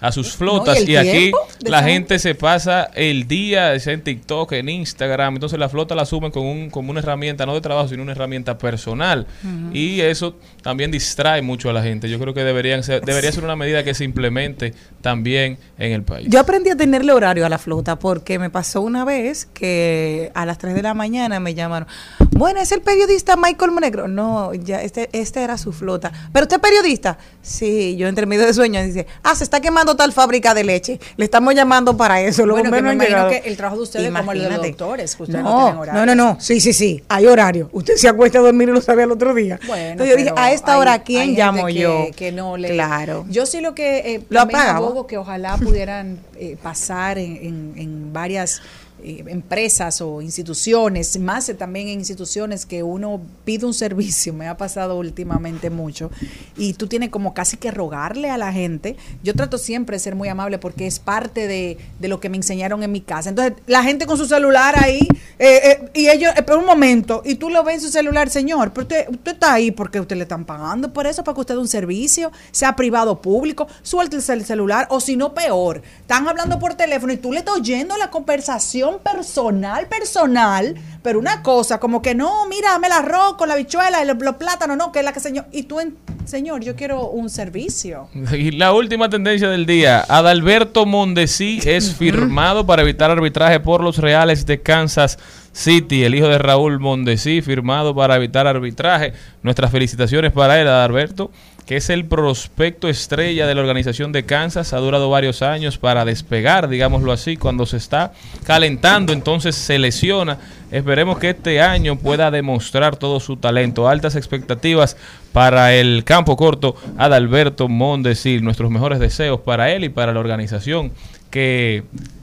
[0.00, 0.86] a sus flotas.
[0.86, 5.34] y aquí la gente se pasa el día en TikTok, en Instagram.
[5.34, 8.12] Entonces la flota la asumen con un, como una herramienta, no de trabajo, sino una
[8.12, 9.26] herramienta personal.
[9.72, 12.08] Y eso también distrae mucho a la gente.
[12.08, 16.02] Yo creo que deberían ser, debería ser una medida que se implemente también en el
[16.02, 16.28] país.
[16.28, 20.44] Yo aprendí a tenerle horario a la flota porque me pasó una vez que a
[20.46, 21.88] las 3 de la mañana me llamaron.
[22.32, 24.08] Bueno, es el periodista Michael Monegro.
[24.08, 26.12] No, ya este, este era su flota.
[26.32, 27.18] ¿Pero usted es periodista?
[27.40, 30.98] Sí, yo entre medio de sueño dice, ah, se está quemando tal fábrica de leche.
[31.16, 32.44] Le estamos llamando para eso.
[32.46, 33.30] Los Bueno, que me imagino llegado".
[33.30, 34.68] que el trabajo de ustedes es como el de los Imagínate.
[34.70, 36.00] doctores, que ustedes no, No, tienen horario.
[36.00, 36.40] no, no, no.
[36.40, 37.04] Sí, sí, sí.
[37.08, 37.68] Hay horario.
[37.72, 39.60] Usted se acuesta a dormir y lo sabe al otro día.
[39.66, 42.06] Bueno, Entonces yo dije, a esta hay- hora, ¿a hay quién llamo que- yo?
[42.16, 42.70] Que no le...
[42.70, 43.26] Claro.
[43.28, 48.12] Yo sí lo que eh, Lo abogo que ojalá pudieran eh, pasar en, en- en
[48.12, 48.60] varias
[49.06, 54.56] eh, empresas o instituciones, más también en instituciones que uno pide un servicio, me ha
[54.56, 56.10] pasado últimamente mucho,
[56.56, 58.96] y tú tienes como casi que rogarle a la gente.
[59.22, 62.36] Yo trato siempre de ser muy amable porque es parte de, de lo que me
[62.36, 63.28] enseñaron en mi casa.
[63.28, 65.06] Entonces, la gente con su celular ahí,
[65.38, 68.72] eh, eh, y ellos, eh, un momento, y tú lo ves en su celular, señor,
[68.72, 71.54] pero usted, usted está ahí porque usted le están pagando por eso, para que usted
[71.54, 76.26] dé un servicio, sea privado o público, suéltese el celular, o si no, peor, están
[76.26, 81.78] hablando por teléfono y tú le estás oyendo la conversación personal, personal, pero una cosa,
[81.78, 84.92] como que no, mira, dame el arroz con la bichuela y los, los plátanos, no,
[84.92, 88.08] que es la que señor, y tú, en, señor, yo quiero un servicio.
[88.36, 93.98] Y la última tendencia del día, Adalberto Mondesi es firmado para evitar arbitraje por los
[93.98, 95.18] Reales de Kansas
[95.52, 99.14] City, el hijo de Raúl Mondesi, firmado para evitar arbitraje.
[99.42, 101.30] Nuestras felicitaciones para él, Adalberto,
[101.66, 106.04] que es el prospecto estrella de la organización de Kansas, ha durado varios años para
[106.04, 108.12] despegar, digámoslo así, cuando se está
[108.44, 110.38] calentando, entonces se lesiona.
[110.70, 113.88] Esperemos que este año pueda demostrar todo su talento.
[113.88, 114.96] Altas expectativas
[115.32, 118.40] para el campo corto Adalberto Mondesi.
[118.40, 120.92] Nuestros mejores deseos para él y para la organización
[121.30, 121.82] que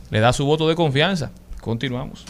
[0.10, 1.32] le da su voto de confianza.
[1.60, 2.26] Continuamos.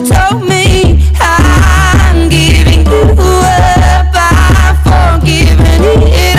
[0.00, 0.06] You
[5.24, 6.30] giving it.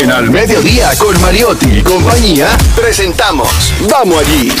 [0.00, 4.52] En Al Mediodía con Mariotti y compañía presentamos Vamos allí.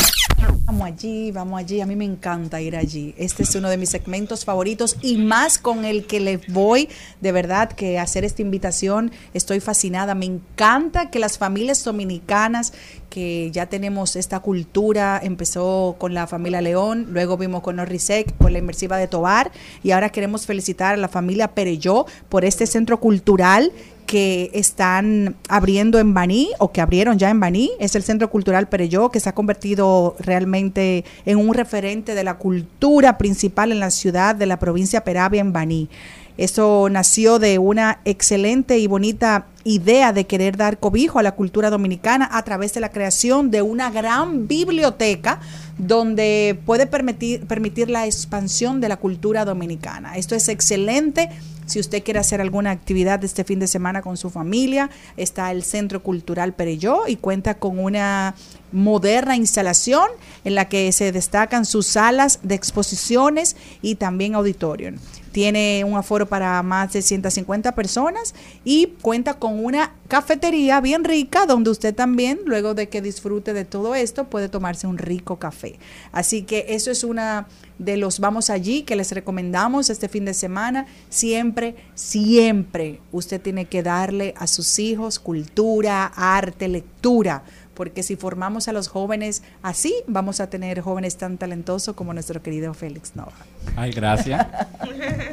[0.72, 1.82] Vamos allí, vamos allí.
[1.82, 3.14] A mí me encanta ir allí.
[3.18, 6.88] Este es uno de mis segmentos favoritos y más con el que les voy
[7.20, 9.12] de verdad que hacer esta invitación.
[9.34, 10.14] Estoy fascinada.
[10.14, 12.72] Me encanta que las familias dominicanas
[13.12, 18.54] que ya tenemos esta cultura, empezó con la familia León, luego vimos con Norrisec, con
[18.54, 23.00] la inmersiva de Tobar y ahora queremos felicitar a la familia Pereyó por este centro
[23.00, 23.70] cultural
[24.12, 27.70] que están abriendo en Baní o que abrieron ya en Baní.
[27.78, 32.36] Es el Centro Cultural Pereyó que se ha convertido realmente en un referente de la
[32.36, 35.88] cultura principal en la ciudad de la provincia Peravia en Baní.
[36.36, 41.70] Eso nació de una excelente y bonita idea de querer dar cobijo a la cultura
[41.70, 45.40] dominicana a través de la creación de una gran biblioteca
[45.78, 50.16] donde puede permitir, permitir la expansión de la cultura dominicana.
[50.16, 51.30] Esto es excelente.
[51.66, 55.62] Si usted quiere hacer alguna actividad este fin de semana con su familia, está el
[55.62, 58.34] Centro Cultural Pereyó y cuenta con una
[58.72, 60.06] moderna instalación
[60.44, 64.96] en la que se destacan sus salas de exposiciones y también auditorium.
[65.32, 68.34] Tiene un aforo para más de 150 personas
[68.64, 73.64] y cuenta con una cafetería bien rica donde usted también, luego de que disfrute de
[73.64, 75.78] todo esto, puede tomarse un rico café.
[76.12, 77.48] Así que eso es una
[77.78, 80.86] de los vamos allí que les recomendamos este fin de semana.
[81.08, 87.42] Siempre, siempre usted tiene que darle a sus hijos cultura, arte, lectura
[87.74, 92.42] porque si formamos a los jóvenes así, vamos a tener jóvenes tan talentosos como nuestro
[92.42, 93.32] querido Félix Nova.
[93.76, 94.46] Ay, gracias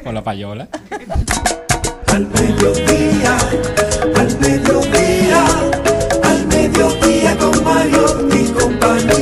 [0.03, 0.67] por la payola.
[2.07, 3.37] Al mediodía,
[4.15, 5.45] al mediodía,
[6.23, 9.18] al mediodía con Mario y compañía.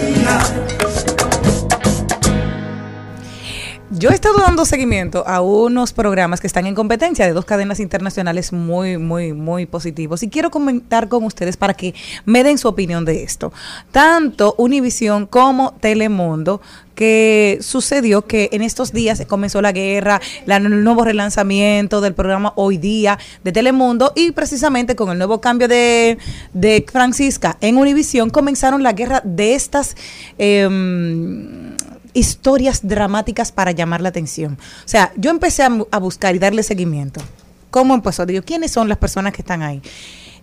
[3.99, 7.79] Yo he estado dando seguimiento a unos programas que están en competencia de dos cadenas
[7.79, 10.21] internacionales muy, muy, muy positivos.
[10.21, 11.95] Y quiero comentar con ustedes para que
[12.25, 13.51] me den su opinión de esto.
[13.91, 16.61] Tanto Univisión como Telemundo
[16.93, 22.53] que sucedió que en estos días comenzó la guerra, la- el nuevo relanzamiento del programa
[22.55, 26.17] Hoy Día de Telemundo y precisamente con el nuevo cambio de,
[26.53, 29.95] de Francisca en Univisión comenzaron la guerra de estas
[30.39, 31.76] em,
[32.17, 34.57] historias dramáticas para llamar la atención.
[34.85, 37.21] O sea, yo empecé a, buscar y darle seguimiento.
[37.69, 38.25] ¿Cómo empezó?
[38.25, 39.81] Digo, ¿quiénes son las personas que están ahí?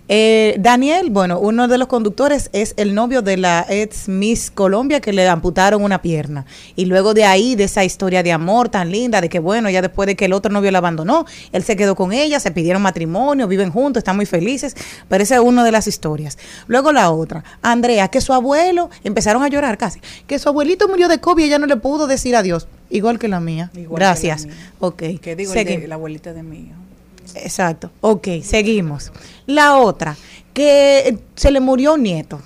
[0.07, 5.01] Eh, Daniel, bueno, uno de los conductores es el novio de la ex Miss Colombia
[5.01, 6.45] que le amputaron una pierna.
[6.77, 9.81] Y luego de ahí, de esa historia de amor tan linda, de que bueno, ya
[9.81, 12.83] después de que el otro novio la abandonó, él se quedó con ella, se pidieron
[12.83, 14.77] matrimonio, viven juntos, están muy felices.
[15.09, 16.37] Pero esa es una de las historias.
[16.67, 21.09] Luego la otra, Andrea, que su abuelo, empezaron a llorar casi, que su abuelito murió
[21.09, 22.69] de COVID y ella no le pudo decir adiós.
[22.91, 23.71] Igual que la mía.
[23.75, 24.43] Igual que Gracias.
[24.43, 24.73] la mía.
[24.81, 25.03] Ok.
[25.23, 26.84] Que digo, el de- la abuelita de hijo.
[27.35, 27.91] Exacto.
[28.01, 29.13] Ok, seguimos.
[29.47, 30.17] La otra,
[30.53, 32.41] que se le murió un nieto.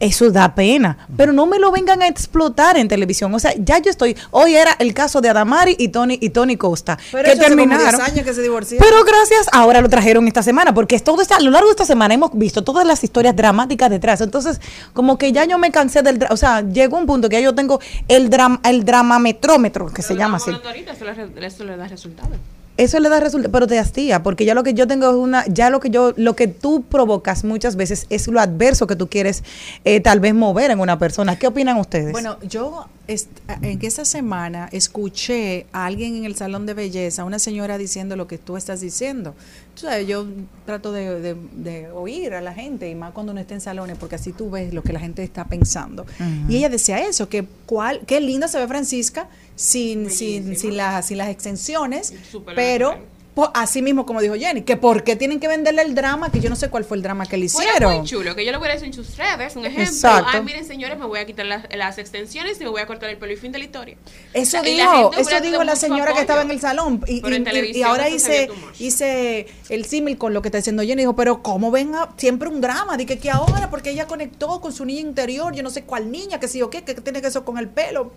[0.00, 3.34] Eso da pena, pero no me lo vengan a explotar en televisión.
[3.34, 4.16] O sea, ya yo estoy.
[4.30, 7.96] Hoy era el caso de Adamari y Tony y Tony Costa, Pero que terminaron.
[7.96, 8.86] 10 años que se divorciaron.
[8.88, 11.72] Pero gracias, ahora lo trajeron esta semana, porque es todo esta, a lo largo de
[11.72, 14.20] esta semana hemos visto todas las historias dramáticas detrás.
[14.20, 14.60] Entonces,
[14.92, 17.56] como que ya yo me cansé del, o sea, llegó un punto que ya yo
[17.56, 20.52] tengo el drama, el dramametrómetro, que se llama así.
[20.52, 22.30] Ahorita, eso le, eso le da resultado.
[22.78, 25.44] Eso le da resultado, pero te hastía, porque ya lo que yo tengo es una,
[25.48, 29.08] ya lo que yo, lo que tú provocas muchas veces es lo adverso que tú
[29.08, 29.42] quieres
[29.84, 31.36] eh, tal vez mover en una persona.
[31.36, 32.12] ¿Qué opinan ustedes?
[32.12, 37.78] Bueno, yo en esta semana escuché a alguien en el salón de belleza, una señora
[37.78, 39.34] diciendo lo que tú estás diciendo.
[39.74, 40.26] Tú sabes, yo
[40.66, 43.96] trato de, de- de oír a la gente, y más cuando uno está en salones,
[43.98, 46.04] porque así tú ves lo que la gente está pensando.
[46.48, 51.06] Y ella decía eso, que cuál, qué linda se ve Francisca sin, sin, sin, las,
[51.06, 52.12] sin las extensiones,
[52.56, 52.88] pero...
[52.90, 53.08] natural.
[53.54, 56.50] Así mismo como dijo Jenny, que por qué tienen que venderle el drama, que yo
[56.50, 57.98] no sé cuál fue el drama que le hicieron.
[57.98, 59.84] muy chulo, que yo lo hubiera hecho en sus redes, un ejemplo.
[59.92, 60.30] Exacto.
[60.32, 63.10] Ay, miren, señores, me voy a quitar las, las extensiones y me voy a cortar
[63.10, 63.96] el pelo y fin de la historia.
[64.34, 67.00] Eso O sea, y la dijo, eso dijo la señora que estaba en el salón.
[67.06, 71.02] Y, y- y- y televisión ahora hice, el símil con lo que está diciendo Jenny.
[71.02, 72.96] Dijo, pero ¿cómo ven a- siempre un drama?
[72.96, 76.40] Dije que ahora, porque ella conectó con su niña interior, yo no sé cuál niña,
[76.40, 78.12] que sí o qué, que tiene que eso con el pelo.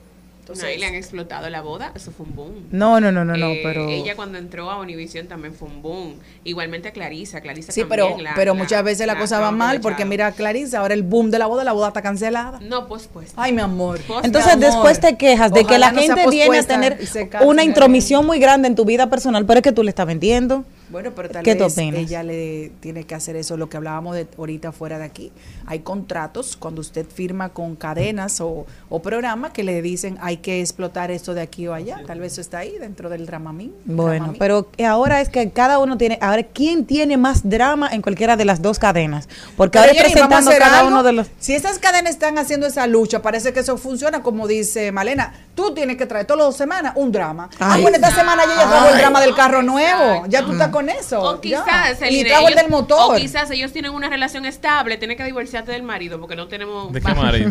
[0.55, 2.53] No, y le han explotado la boda, eso fue un boom.
[2.71, 5.81] No, no, no, no, no, Eh, pero- Ella cuando entró a Univision también fue un
[5.81, 6.15] boom.
[6.43, 8.07] Igualmente a Clarisa, Clarisa Sí, también.
[8.07, 10.93] pero, la- pero la- muchas veces la, la cosa va mal porque mira, Clarisa, ahora
[10.93, 12.59] el boom de la boda, la boda está cancelada.
[12.61, 13.31] No, pues pues.
[13.35, 13.99] Ay, mi amor.
[14.23, 14.73] Entonces Mi amor.
[14.73, 16.97] después te quejas de que la no gente viene a tener
[17.41, 20.63] una intromisión muy grande en tu vida personal, pero es que tú le estás vendiendo.
[20.91, 21.99] Bueno, pero tal ¿Qué tú vez opinas?
[22.01, 25.31] ella le tiene que hacer eso, lo que hablábamos de ahorita fuera de aquí.
[25.65, 30.59] Hay contratos cuando usted firma con cadenas o, o programas que le dicen hay que
[30.61, 32.01] explotar esto de aquí o allá.
[32.05, 33.73] Tal vez eso está ahí dentro del Dramamín.
[33.85, 34.39] Bueno, Dramamín.
[34.39, 38.45] pero ahora es que cada uno tiene, ahora quién tiene más drama en cualquiera de
[38.45, 40.91] las dos cadenas, porque Pero, ahora Jenny, vamos a presentando cada algo.
[40.91, 44.47] uno de los Si esas cadenas están haciendo esa lucha, parece que eso funciona como
[44.47, 45.33] dice Malena.
[45.55, 47.49] Tú tienes que traer todas las semanas un drama.
[47.59, 50.25] ah, bueno, esta semana yo ya trajo el drama del carro nuevo.
[50.27, 51.21] Ya tú estás con eso.
[51.21, 51.63] O ya.
[51.63, 53.15] quizás, Y trajo el del motor.
[53.15, 56.91] O quizás ellos tienen una relación estable, tienen que divorciarte del marido porque no tenemos.
[56.91, 57.49] ¿De qué marido?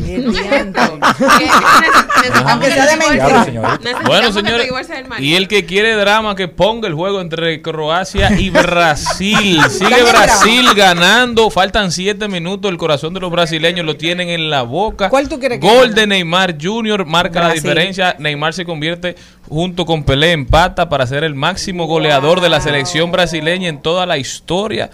[2.47, 3.78] Aunque sea de mentira.
[4.05, 4.70] Bueno, señores,
[5.19, 9.61] y el que quiere drama, que ponga el juego entre Croacia y Brasil.
[9.70, 11.51] Sigue Brasil ganando.
[11.51, 12.70] Faltan siete minutos.
[12.70, 15.09] El corazón de los brasileños lo tienen en la boca.
[15.09, 17.05] ¿Cuál tú quieres que Gol de Neymar Jr.
[17.07, 18.16] marca la diferencia.
[18.19, 19.16] Neymar se convierte
[19.48, 24.07] junto con Pelé empata para ser el máximo goleador de la selección brasileña en toda
[24.07, 24.91] la historia.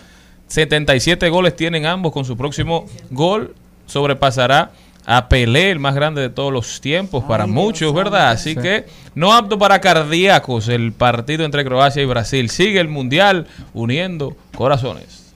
[0.48, 2.12] 77 goles tienen ambos.
[2.12, 3.54] Con su próximo gol
[3.86, 4.70] sobrepasará
[5.04, 8.30] a Pelé, el más grande de todos los tiempos para muchos, ¿verdad?
[8.30, 8.60] Así Sí.
[8.60, 12.50] que no apto para cardíacos el partido entre Croacia y Brasil.
[12.50, 15.32] Sigue el Mundial uniendo corazones.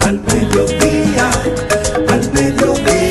[0.00, 1.30] Al mediodía,
[2.08, 3.01] al mediodía,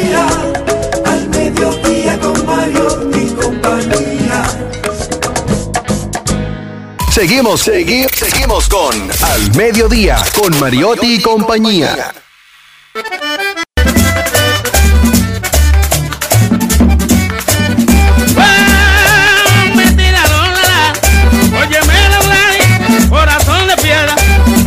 [7.21, 12.11] Seguimos, seguimos, seguimos con Al Mediodía, con Mariotti y compañía.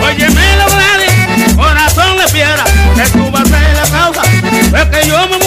[0.01, 2.65] Óyeme la Gladys, corazón de piedra.
[2.95, 5.44] Que tú vas a ser la causa de que yo me.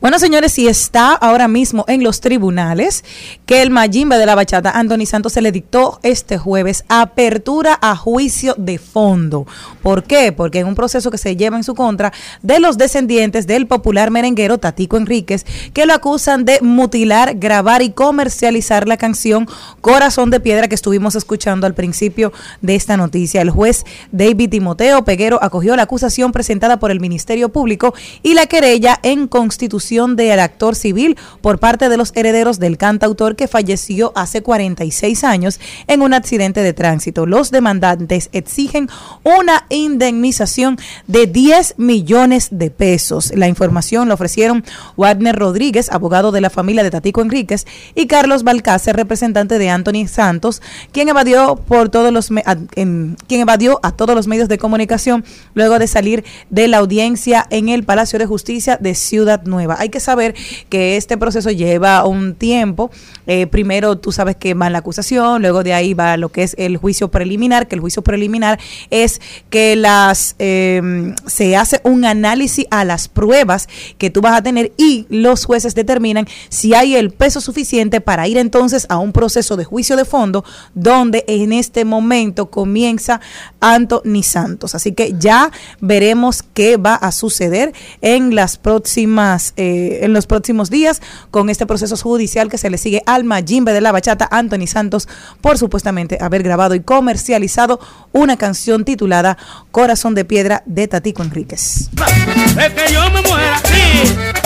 [0.00, 3.04] Bueno, señores, si está ahora mismo en los tribunales
[3.44, 7.94] que el Mayimbe de la bachata, Anthony Santos, se le dictó este jueves apertura a
[7.96, 9.46] juicio de fondo.
[9.82, 10.32] ¿Por qué?
[10.32, 14.10] Porque en un proceso que se lleva en su contra de los descendientes del popular
[14.10, 15.44] merenguero Tatico Enríquez,
[15.74, 19.46] que lo acusan de mutilar, grabar y comercializar la canción
[19.82, 22.32] Corazón de Piedra que estuvimos escuchando al principio
[22.62, 23.42] de esta noticia.
[23.42, 28.46] El juez David Timoteo Peguero acogió la acusación presentada por el Ministerio Público y la
[28.46, 34.12] querella en constitución del actor civil por parte de los herederos del cantautor que falleció
[34.14, 35.58] hace 46 años
[35.88, 37.26] en un accidente de tránsito.
[37.26, 38.88] Los demandantes exigen
[39.24, 43.32] una indemnización de 10 millones de pesos.
[43.34, 44.64] La información la ofrecieron
[44.96, 50.06] Wagner Rodríguez, abogado de la familia de Tatico Enríquez, y Carlos Balcácer, representante de Anthony
[50.06, 50.62] Santos,
[50.92, 55.88] quien evadió por todos los quien evadió a todos los medios de comunicación luego de
[55.88, 59.79] salir de la audiencia en el Palacio de Justicia de Ciudad Nueva.
[59.80, 60.34] Hay que saber
[60.68, 62.90] que este proceso lleva un tiempo.
[63.32, 66.56] Eh, primero tú sabes que va la acusación, luego de ahí va lo que es
[66.58, 68.58] el juicio preliminar, que el juicio preliminar
[68.90, 69.20] es
[69.50, 74.72] que las eh, se hace un análisis a las pruebas que tú vas a tener
[74.76, 79.56] y los jueces determinan si hay el peso suficiente para ir entonces a un proceso
[79.56, 80.44] de juicio de fondo
[80.74, 83.20] donde en este momento comienza
[83.60, 84.74] Anthony Santos.
[84.74, 90.68] Así que ya veremos qué va a suceder en las próximas eh, en los próximos
[90.68, 91.00] días
[91.30, 95.08] con este proceso judicial que se le sigue al Mayimbe de la bachata Anthony Santos
[95.40, 97.78] por supuestamente haber grabado y comercializado
[98.12, 99.38] una canción titulada
[99.70, 101.90] Corazón de Piedra de Tatico Enríquez.
[101.92, 103.60] De que yo me muera.
[103.64, 104.40] Sí.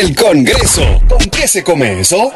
[0.00, 0.80] El Congreso.
[1.06, 2.32] ¿Con qué se come eso?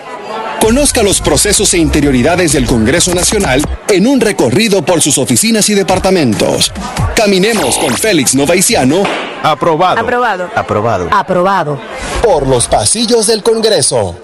[0.61, 5.75] Conozca los procesos e interioridades del Congreso Nacional en un recorrido por sus oficinas y
[5.75, 6.71] departamentos.
[7.17, 9.05] Caminemos con Félix Novaiciano.
[9.43, 9.99] Aprobado.
[9.99, 10.51] Aprobado.
[10.55, 11.09] Aprobado.
[11.11, 11.81] Aprobado.
[12.23, 14.15] Por los pasillos del Congreso.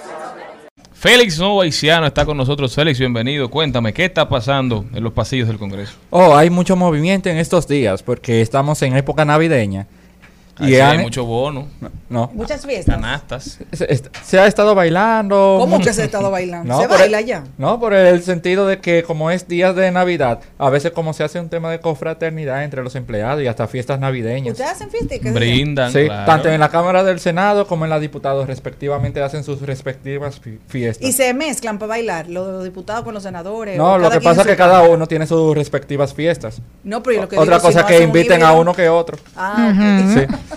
[0.92, 2.74] Félix Novaiciano está con nosotros.
[2.74, 3.48] Félix, bienvenido.
[3.48, 5.94] Cuéntame, ¿qué está pasando en los pasillos del Congreso?
[6.10, 9.86] Oh, hay mucho movimiento en estos días porque estamos en época navideña.
[10.68, 11.68] Sí hay mucho bono.
[12.08, 12.30] No.
[12.34, 12.94] Muchas fiestas.
[12.96, 13.58] Canastas.
[14.24, 15.56] Se, ha estado bailando.
[15.60, 16.80] ¿Cómo que se ha estado bailando?
[16.80, 17.44] ¿Se baila el- ya?
[17.58, 21.22] No, por el sentido de que como es días de Navidad, a veces como se
[21.24, 24.52] hace un tema de confraternidad entre los empleados y hasta fiestas navideñas.
[24.52, 25.14] ¿Ustedes hacen fiesta?
[25.14, 25.38] y qué sé yo?
[25.38, 25.92] Brindan.
[25.92, 26.26] Sí, claro.
[26.26, 30.58] tanto en la Cámara del Senado como en la Diputados respectivamente hacen sus respectivas fi-
[30.66, 31.08] fiestas.
[31.08, 33.76] Y se mezclan para bailar los diputados con los senadores.
[33.78, 36.60] No, lo que pasa es que cada uno tiene sus respectivas fiestas.
[36.82, 39.18] No, pero lo que Otra digo, si cosa no que inviten a uno que otro.
[39.36, 39.72] Ah,
[40.14, 40.20] Sí.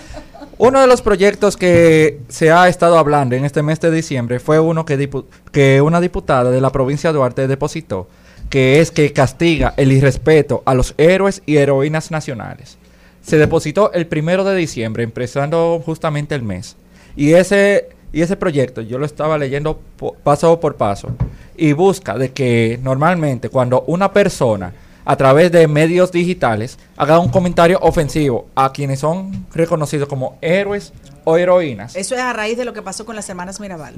[0.56, 4.60] Uno de los proyectos que se ha estado hablando en este mes de diciembre fue
[4.60, 8.08] uno que, una diputada de la provincia de Duarte depositó,
[8.50, 12.78] que es que castiga el irrespeto a los héroes y heroínas nacionales.
[13.20, 16.76] Se depositó el primero de diciembre, empezando justamente el mes.
[17.16, 19.80] Y ese, y ese proyecto yo lo estaba leyendo
[20.22, 21.08] paso por paso.
[21.56, 24.72] Y busca de que normalmente cuando una persona
[25.04, 30.92] a través de medios digitales haga un comentario ofensivo a quienes son reconocidos como héroes
[31.24, 33.94] o heroínas, Eso es a raíz de lo que pasó con las hermanas Mirabal.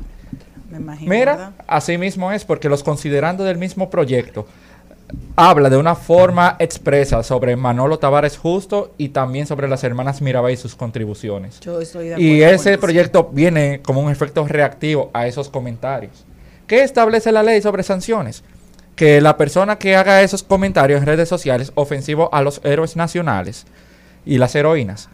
[0.70, 1.10] Me imagino.
[1.10, 1.52] Mira, ¿verdad?
[1.66, 4.46] así mismo es, porque los considerando del mismo proyecto
[5.36, 10.52] habla de una forma expresa sobre Manolo Tavares Justo y también sobre las hermanas Mirabal
[10.52, 11.60] y sus contribuciones.
[11.60, 16.24] Yo estoy de Y ese proyecto viene como un efecto reactivo a esos comentarios.
[16.66, 18.42] ¿Qué establece la ley sobre sanciones?
[18.96, 23.66] Que la persona que haga esos comentarios en redes sociales ofensivos a los héroes nacionales
[24.24, 25.08] y las heroínas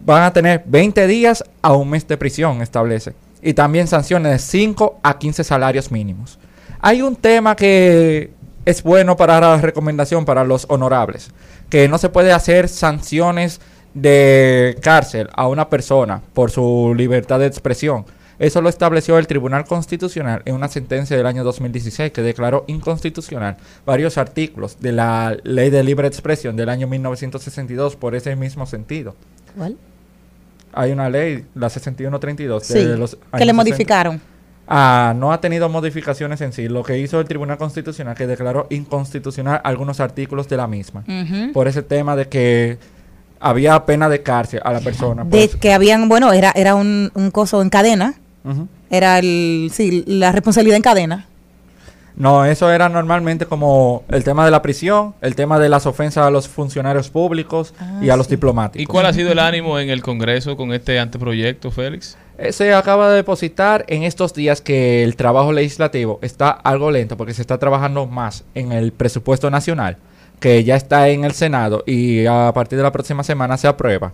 [0.00, 3.14] van a tener 20 días a un mes de prisión, establece.
[3.42, 6.38] Y también sanciones de 5 a 15 salarios mínimos.
[6.80, 8.30] Hay un tema que
[8.64, 11.30] es bueno para la recomendación para los honorables,
[11.68, 13.60] que no se puede hacer sanciones
[13.94, 18.04] de cárcel a una persona por su libertad de expresión.
[18.38, 23.56] Eso lo estableció el Tribunal Constitucional en una sentencia del año 2016 que declaró inconstitucional
[23.84, 29.16] varios artículos de la Ley de Libre Expresión del año 1962 por ese mismo sentido.
[29.56, 29.76] ¿Cuál?
[30.72, 33.52] Hay una ley, la 6132, Sí, de los que le 60.
[33.54, 34.20] modificaron.
[34.68, 36.68] Ah, no ha tenido modificaciones en sí.
[36.68, 41.04] Lo que hizo el Tribunal Constitucional que declaró inconstitucional algunos artículos de la misma.
[41.54, 42.78] Por ese tema de que
[43.40, 45.24] había pena de cárcel a la persona.
[45.24, 45.58] De eso.
[45.58, 48.14] que habían, bueno, era, era un, un coso en cadena.
[48.90, 51.26] Era el, sí, la responsabilidad en cadena.
[52.16, 56.26] No, eso era normalmente como el tema de la prisión, el tema de las ofensas
[56.26, 58.82] a los funcionarios públicos Ah, y a los diplomáticos.
[58.82, 62.18] ¿Y cuál ha sido el ánimo en el Congreso con este anteproyecto, Félix?
[62.36, 67.16] Eh, Se acaba de depositar en estos días que el trabajo legislativo está algo lento
[67.16, 69.96] porque se está trabajando más en el presupuesto nacional,
[70.40, 74.12] que ya está en el Senado y a partir de la próxima semana se aprueba.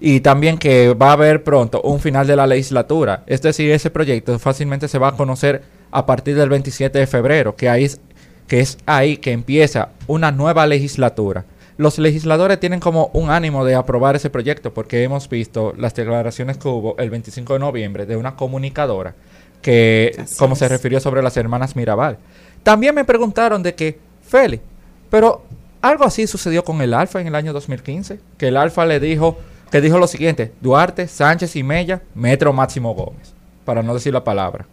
[0.00, 3.22] Y también que va a haber pronto un final de la legislatura.
[3.26, 7.54] Es decir, ese proyecto fácilmente se va a conocer a partir del 27 de febrero,
[7.54, 8.00] que, ahí es,
[8.48, 11.44] que es ahí que empieza una nueva legislatura.
[11.76, 16.58] Los legisladores tienen como un ánimo de aprobar ese proyecto porque hemos visto las declaraciones
[16.58, 19.14] que hubo el 25 de noviembre de una comunicadora
[19.62, 22.18] que, como se refirió sobre las hermanas Mirabal.
[22.62, 24.60] También me preguntaron de que, Feli,
[25.10, 25.42] pero
[25.80, 29.38] algo así sucedió con el Alfa en el año 2015, que el Alfa le dijo,
[29.70, 33.32] que dijo lo siguiente, Duarte, Sánchez y Mella, Metro Máximo Gómez,
[33.64, 34.66] para no decir la palabra.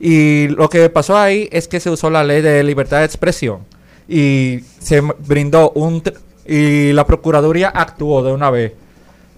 [0.00, 3.60] Y lo que pasó ahí es que se usó la ley de libertad de expresión
[4.08, 6.02] y se brindó un...
[6.46, 8.72] y la Procuraduría actuó de una vez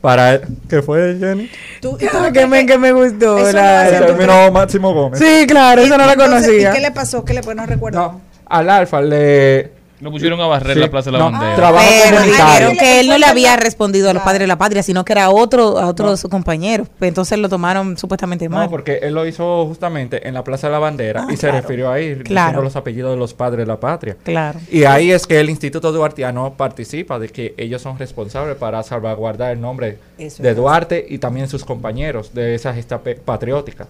[0.01, 0.41] para...
[0.69, 1.51] ¿Qué fue, Jenny?
[1.81, 3.39] Tú, que, me, que me gustó.
[3.39, 5.19] Eso la- no El término Máximo Gómez.
[5.19, 6.71] Sí, claro, eso no lo Entonces, conocía.
[6.71, 7.25] ¿Y qué le pasó?
[7.25, 8.21] ¿Qué le pues no recuerdo?
[8.47, 9.71] Al Alfa le...
[10.05, 11.57] Lo pusieron a barrer Sí, la Plaza de la no, Bandera.
[11.57, 12.69] trabajo Pero comunitario.
[12.69, 15.13] dijeron que él no le había respondido a los padres de la patria, sino que
[15.15, 16.89] era otro, a otro de sus compañeros.
[16.99, 18.65] Pues Entonces lo tomaron supuestamente mal.
[18.67, 21.51] No, porque él lo hizo justamente en la Plaza de la Bandera Ah, y se
[21.51, 22.49] refirió ahí Claro.
[22.49, 24.17] diciendo los apellidos de los padres de la patria.
[24.23, 24.61] Claro.
[24.71, 29.53] Y ahí es que el Instituto Duartiano participa de que ellos son responsables para salvaguardar
[29.53, 30.55] el nombre Eso de.
[30.55, 33.87] Duarte y también sus compañeros de esa gesta patriótica.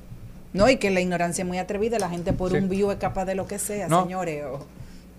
[0.52, 1.98] No, y que la ignorancia es muy atrevida.
[1.98, 2.58] La gente por Sí.
[2.58, 4.04] un view es capaz de lo que sea, No.
[4.04, 4.44] señores.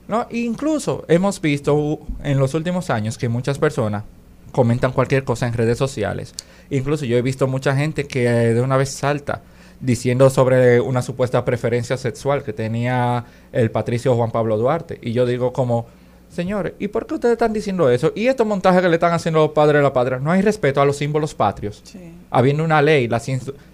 [0.08, 4.04] No, incluso hemos visto en los últimos años que muchas personas
[4.52, 6.34] comentan cualquier cosa en redes sociales.
[6.70, 9.42] Incluso yo he visto mucha gente que eh, de una vez salta
[9.80, 15.00] diciendo sobre una supuesta preferencia sexual que tenía el patricio Juan Pablo Duarte.
[15.02, 15.88] Y yo digo como,
[16.30, 18.14] señores, ¿y por qué ustedes están diciendo eso?
[18.16, 20.82] Y estos montajes que le están haciendo los padres de la patria, no hay respeto
[20.82, 21.84] a los símbolos patrios.
[22.32, 23.22] Habiendo una ley, la,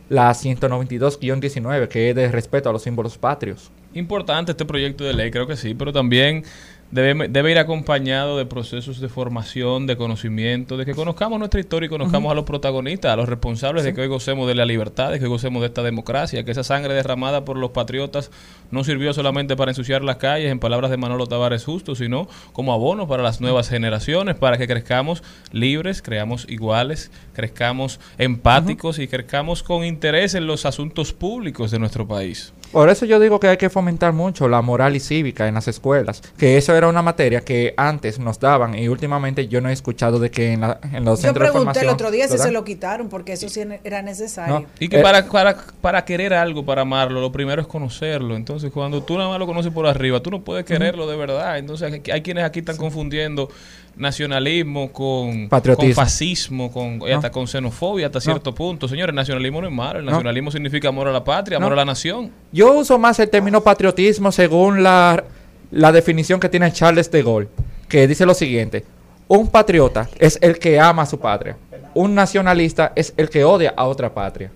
[0.09, 3.71] la 192-19, que es de respeto a los símbolos patrios.
[3.93, 6.45] Importante este proyecto de ley, creo que sí, pero también
[6.91, 11.87] debe, debe ir acompañado de procesos de formación, de conocimiento, de que conozcamos nuestra historia
[11.87, 15.11] y conozcamos a los protagonistas, a los responsables de que hoy gocemos de la libertad,
[15.11, 18.31] de que hoy gocemos de esta democracia, que esa sangre derramada por los patriotas
[18.71, 22.71] no sirvió solamente para ensuciar las calles, en palabras de Manolo Tavares Justo, sino como
[22.71, 29.63] abono para las nuevas generaciones, para que crezcamos libres, creamos iguales, crezcamos empáticos y crezcamos
[29.63, 32.53] con interés en los asuntos públicos de nuestro país.
[32.71, 35.67] Por eso yo digo que hay que fomentar mucho la moral y cívica en las
[35.67, 39.73] escuelas, que eso era una materia que antes nos daban y últimamente yo no he
[39.73, 41.85] escuchado de que en, la- en los Yo centros de pregunté formación...
[41.85, 44.65] el otro día si se lo quitaron porque eso sí era necesario.
[44.79, 48.35] Y que Eh, para, para, para querer algo, para amarlo, lo primero es conocerlo.
[48.35, 51.57] Entonces, cuando tú nada más lo conoces por arriba, tú no puedes quererlo de verdad.
[51.57, 53.49] Entonces, hay- hay quienes aquí están confundiendo
[53.95, 55.95] nacionalismo con, Patriotismo.
[55.95, 57.05] con fascismo, con, No.
[57.05, 58.21] hasta con xenofobia hasta No.
[58.23, 58.87] cierto punto.
[58.87, 59.99] Señores, el nacionalismo no es malo.
[59.99, 60.11] El No.
[60.11, 62.31] nacionalismo significa amor a la patria, amor a la nación.
[62.51, 65.23] Yo uso más el término patriotismo según la
[65.71, 67.47] la definición que tiene Charles de Gaulle,
[67.87, 68.83] que dice lo siguiente,
[69.29, 71.55] un patriota es el que ama a su patria,
[71.93, 74.51] un nacionalista es el que odia a otra patria.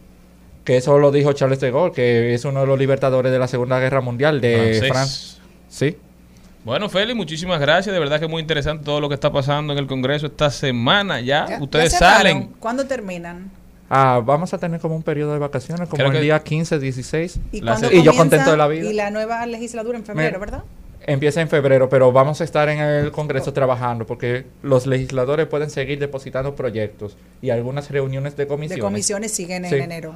[0.65, 3.47] Que eso lo dijo Charles de Gaulle, que es uno de los libertadores de la
[3.47, 4.83] Segunda Guerra Mundial de.
[4.89, 5.41] Francia.
[5.69, 5.95] Sí.
[6.65, 7.93] Bueno, Félix, muchísimas gracias.
[7.93, 10.49] De verdad que es muy interesante todo lo que está pasando en el Congreso esta
[10.49, 11.21] semana.
[11.21, 12.49] Ya, Ya- ustedes ya salen.
[12.59, 13.51] ¿Cuándo terminan?
[13.87, 16.79] Ah, vamos a tener como un periodo de vacaciones, como Creo el que- día 15,
[16.79, 17.39] 16.
[17.51, 18.89] ¿Y, Y, yo contento de la vida.
[18.89, 20.63] Y la nueva legislatura en febrero, ¿verdad?
[21.07, 25.69] Empieza en febrero, pero vamos a estar en el Congreso trabajando porque los legisladores pueden
[25.69, 28.83] seguir depositando proyectos y algunas reuniones de De comisiones.
[28.83, 29.75] comisiones siguen en Sí.
[29.75, 30.15] enero.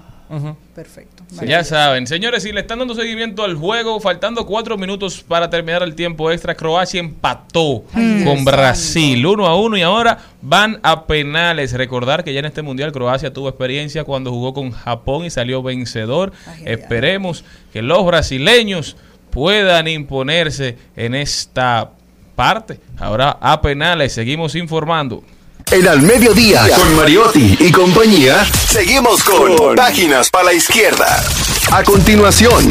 [0.75, 1.23] Perfecto.
[1.43, 5.81] Ya saben, señores, si le están dando seguimiento al juego, faltando cuatro minutos para terminar
[5.81, 11.05] el tiempo extra, Croacia empató Ay, con Brasil uno a uno y ahora van a
[11.05, 11.73] penales.
[11.73, 15.63] Recordar que ya en este mundial Croacia tuvo experiencia cuando jugó con Japón y salió
[15.63, 16.31] vencedor.
[16.63, 17.43] Esperemos
[17.73, 18.97] que los brasileños
[19.31, 21.91] puedan imponerse en esta
[22.35, 22.79] parte.
[22.97, 25.23] Ahora a penales, seguimos informando.
[25.71, 31.23] En Al Mediodía, con Mariotti y compañía, seguimos con Páginas para la Izquierda.
[31.71, 32.65] A continuación,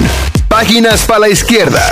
[0.48, 1.88] Páginas para la Izquierda.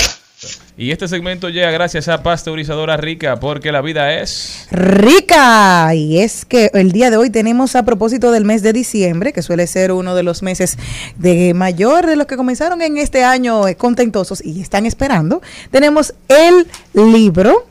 [0.76, 4.66] Y este segmento llega gracias a Pasteurizadora Rica, porque la vida es...
[4.72, 5.94] rica.
[5.94, 9.42] Y es que el día de hoy tenemos a propósito del mes de diciembre, que
[9.42, 10.76] suele ser uno de los meses
[11.16, 16.14] de mayor de los que comenzaron en este año eh, contentosos y están esperando, tenemos
[16.26, 17.64] el libro.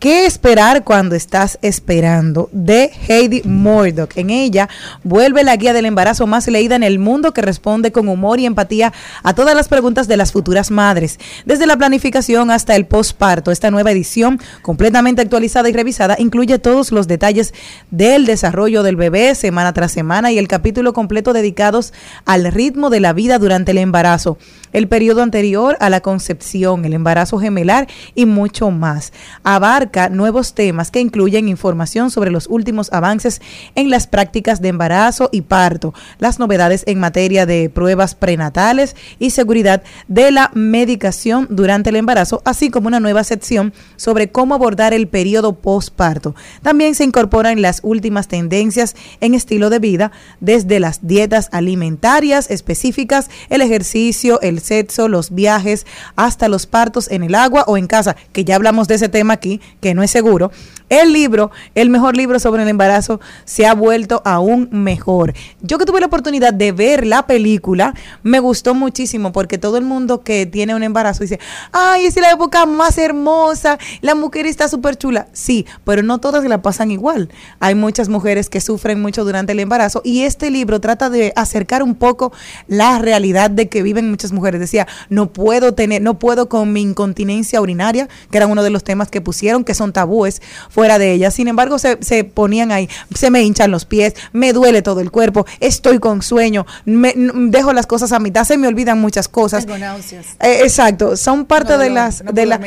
[0.00, 2.48] ¿Qué esperar cuando estás esperando?
[2.52, 4.16] De Heidi Murdoch.
[4.16, 4.66] En ella
[5.04, 8.46] vuelve la guía del embarazo más leída en el mundo que responde con humor y
[8.46, 11.20] empatía a todas las preguntas de las futuras madres.
[11.44, 16.92] Desde la planificación hasta el posparto, esta nueva edición, completamente actualizada y revisada, incluye todos
[16.92, 17.52] los detalles
[17.90, 21.92] del desarrollo del bebé semana tras semana y el capítulo completo dedicados
[22.24, 24.38] al ritmo de la vida durante el embarazo,
[24.72, 29.12] el periodo anterior a la concepción, el embarazo gemelar y mucho más.
[29.44, 33.40] Abarca nuevos temas que incluyen información sobre los últimos avances
[33.74, 39.30] en las prácticas de embarazo y parto, las novedades en materia de pruebas prenatales y
[39.30, 44.94] seguridad de la medicación durante el embarazo, así como una nueva sección sobre cómo abordar
[44.94, 46.34] el periodo postparto.
[46.62, 53.30] También se incorporan las últimas tendencias en estilo de vida, desde las dietas alimentarias específicas,
[53.48, 55.86] el ejercicio, el sexo, los viajes,
[56.16, 59.34] hasta los partos en el agua o en casa, que ya hablamos de ese tema
[59.34, 60.50] aquí, que no es seguro.
[60.88, 65.34] El libro, el mejor libro sobre el embarazo, se ha vuelto aún mejor.
[65.60, 67.94] Yo que tuve la oportunidad de ver la película,
[68.24, 71.38] me gustó muchísimo porque todo el mundo que tiene un embarazo dice,
[71.70, 75.28] ay, es la época más hermosa, la mujer está súper chula.
[75.32, 77.30] Sí, pero no todas la pasan igual.
[77.60, 81.84] Hay muchas mujeres que sufren mucho durante el embarazo y este libro trata de acercar
[81.84, 82.32] un poco
[82.66, 84.60] la realidad de que viven muchas mujeres.
[84.60, 88.82] Decía, no puedo tener, no puedo con mi incontinencia urinaria, que era uno de los
[88.82, 91.30] temas que pusieron, que son tabúes fuera de ella.
[91.30, 95.12] Sin embargo, se, se ponían ahí, se me hinchan los pies, me duele todo el
[95.12, 99.64] cuerpo, estoy con sueño, me, dejo las cosas a mitad, se me olvidan muchas cosas.
[99.64, 100.26] Tengo náuseas.
[100.40, 102.60] Eh, exacto, son parte No, de no, las no de la.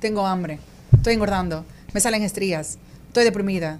[0.00, 0.58] Tengo hambre.
[0.96, 1.64] Estoy engordando.
[1.92, 2.78] Me salen estrías.
[3.06, 3.78] Estoy deprimida.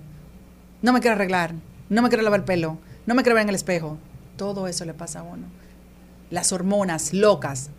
[0.83, 1.55] No me quiero arreglar.
[1.89, 2.79] No me quiero lavar el pelo.
[3.07, 3.99] No me quiero ver en el espejo.
[4.37, 5.47] Todo eso le pasa a uno.
[6.31, 7.71] Las hormonas locas.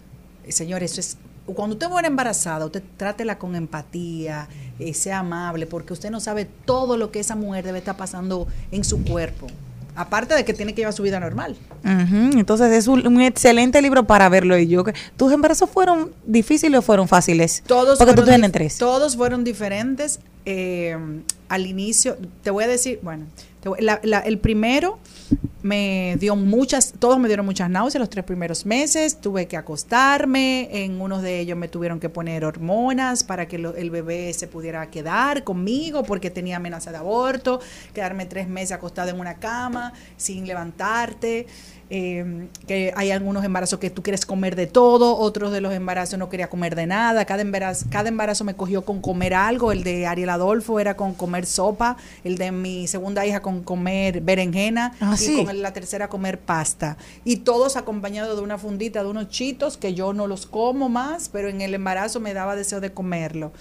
[0.49, 1.17] Señores, eso es.
[1.53, 4.47] Cuando usted muere embarazada, usted trátela con empatía,
[4.79, 8.47] eh, sea amable, porque usted no sabe todo lo que esa mujer debe estar pasando
[8.71, 9.47] en su cuerpo.
[9.95, 11.57] Aparte de que tiene que llevar su vida normal.
[11.83, 14.57] Entonces es un, un excelente libro para verlo.
[14.57, 14.83] Y yo,
[15.17, 17.63] ¿tus embarazos fueron difíciles o fueron fáciles?
[17.67, 18.77] Todos Porque tú fueron tienes tres.
[18.77, 20.19] Todos fueron diferentes.
[20.45, 20.97] eh,
[21.49, 23.25] al inicio, te voy a decir, bueno,
[23.61, 24.99] te voy- la- la- el primero
[25.61, 30.69] me dio muchas, todos me dieron muchas náuseas los tres primeros meses, tuve que acostarme,
[30.83, 34.47] en unos de ellos me tuvieron que poner hormonas para que lo- el bebé se
[34.47, 37.59] pudiera quedar conmigo porque tenía amenaza de aborto,
[37.93, 41.47] quedarme tres meses acostado en una cama sin levantarte.
[41.89, 46.19] Eh, que hay algunos embarazos que tú quieres comer de todo, otros de los embarazos
[46.19, 49.83] no quería comer de nada, cada embarazo, cada embarazo me cogió con comer algo, el
[49.83, 54.93] de Ariel Adolfo era con comer sopa, el de mi segunda hija con comer berenjena
[54.99, 55.43] Ah, y sí.
[55.45, 56.97] con la tercera comer pasta.
[57.25, 61.29] Y todos acompañados de una fundita de unos chitos que yo no los como más,
[61.29, 63.51] pero en el embarazo me daba deseo de comerlo.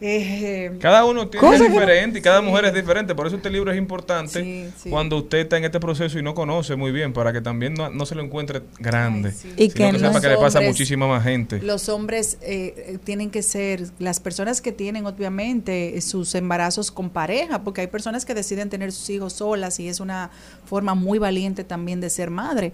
[0.00, 2.46] Eh, Cada uno tiene es que- diferente y cada Sí.
[2.46, 3.14] mujer es diferente.
[3.14, 4.90] Por eso este libro es importante sí.
[4.90, 7.90] cuando usted está en este proceso y no conoce muy bien, para que también no,
[7.90, 9.30] no se lo encuentre grande.
[9.56, 11.60] Y sino que que sepa que le pasa a hombres- muchísima más gente.
[11.62, 16.90] Los hombres eh, eh, tienen que ser, las personas que tienen obviamente eh, sus embarazos
[16.92, 20.30] con pareja, porque hay personas que deciden tener sus hijos solas y es una
[20.64, 22.72] forma muy valiente también de ser madre.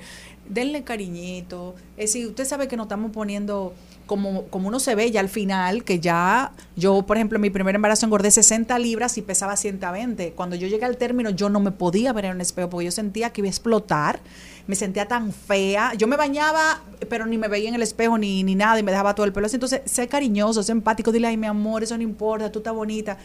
[0.49, 1.75] Denle cariñito.
[1.97, 3.73] Es decir, usted sabe que nos estamos poniendo
[4.07, 7.51] como, como uno se ve ya al final, que ya yo, por ejemplo, en mi
[7.51, 10.33] primer embarazo engordé 60 libras y pesaba 120.
[10.33, 12.91] Cuando yo llegué al término, yo no me podía ver en un espejo porque yo
[12.91, 14.21] sentía que iba a explotar.
[14.67, 15.95] Me sentía tan fea.
[15.95, 18.93] Yo me bañaba, pero ni me veía en el espejo ni, ni nada y me
[18.93, 19.57] dejaba todo el pelo así.
[19.57, 21.13] Entonces, sé cariñoso, sé empático.
[21.13, 23.19] Dile, ay, mi amor, eso no importa, tú estás bonita.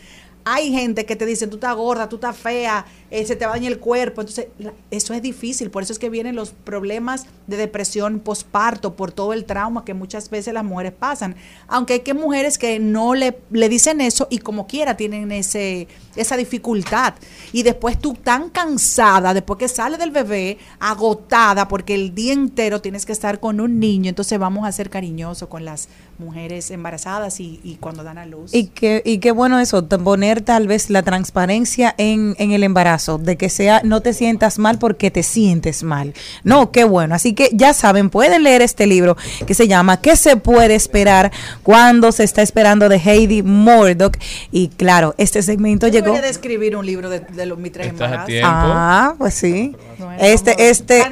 [0.46, 3.68] Hay gente que te dice, tú estás gorda, tú estás fea, eh, se te daña
[3.68, 4.22] el cuerpo.
[4.22, 5.70] Entonces, la- eso es difícil.
[5.70, 9.94] Por eso es que vienen los problemas de depresión posparto, por todo el trauma que
[9.94, 11.36] muchas veces las mujeres pasan.
[11.68, 15.88] Aunque hay que mujeres que no le, le dicen eso y como quiera tienen ese,
[16.16, 17.14] esa dificultad.
[17.52, 22.82] Y después tú tan cansada, después que sale del bebé, agotada, porque el día entero
[22.82, 24.10] tienes que estar con un niño.
[24.10, 25.90] Entonces, vamos a ser cariñosos con las
[26.20, 28.54] mujeres embarazadas y, y cuando dan a luz.
[28.54, 33.18] Y qué, y qué bueno eso, poner tal vez la transparencia en, en el embarazo,
[33.18, 36.14] de que sea, no te sientas mal porque te sientes mal.
[36.44, 37.16] No, qué bueno.
[37.16, 39.18] Así que ya saben, pueden leer este libro
[39.48, 41.32] que se llama ¿Qué se puede esperar
[41.64, 44.18] cuando se está esperando de Heidi Murdoch?
[44.52, 46.20] Y claro, este segmento Yo llegó.
[46.20, 48.34] de escribir un libro de, de los embarazos.
[48.44, 49.76] Ah, pues sí.
[49.98, 51.04] Bueno, Este, este,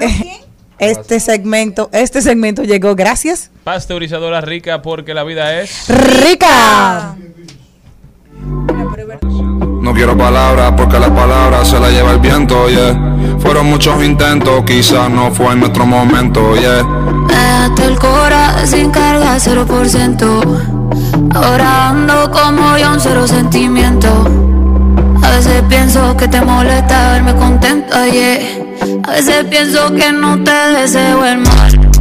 [0.80, 3.52] este segmento, este segmento llegó gracias.
[3.64, 5.88] Pasteurizadora rica porque la vida es.
[5.90, 7.16] ¡Rica!
[9.82, 13.16] No quiero palabras porque las palabras se las lleva el viento, yeah.
[13.40, 16.84] Fueron muchos intentos, quizás no fue en nuestro momento, yeah.
[17.28, 20.78] Déjate el cora sin carga 0%
[21.34, 24.47] Ahora ando como yo un cero sentimiento
[25.38, 28.40] veces pienso que te molesta verme contenta, yeah
[29.08, 31.92] A veces pienso que no te deseo el mal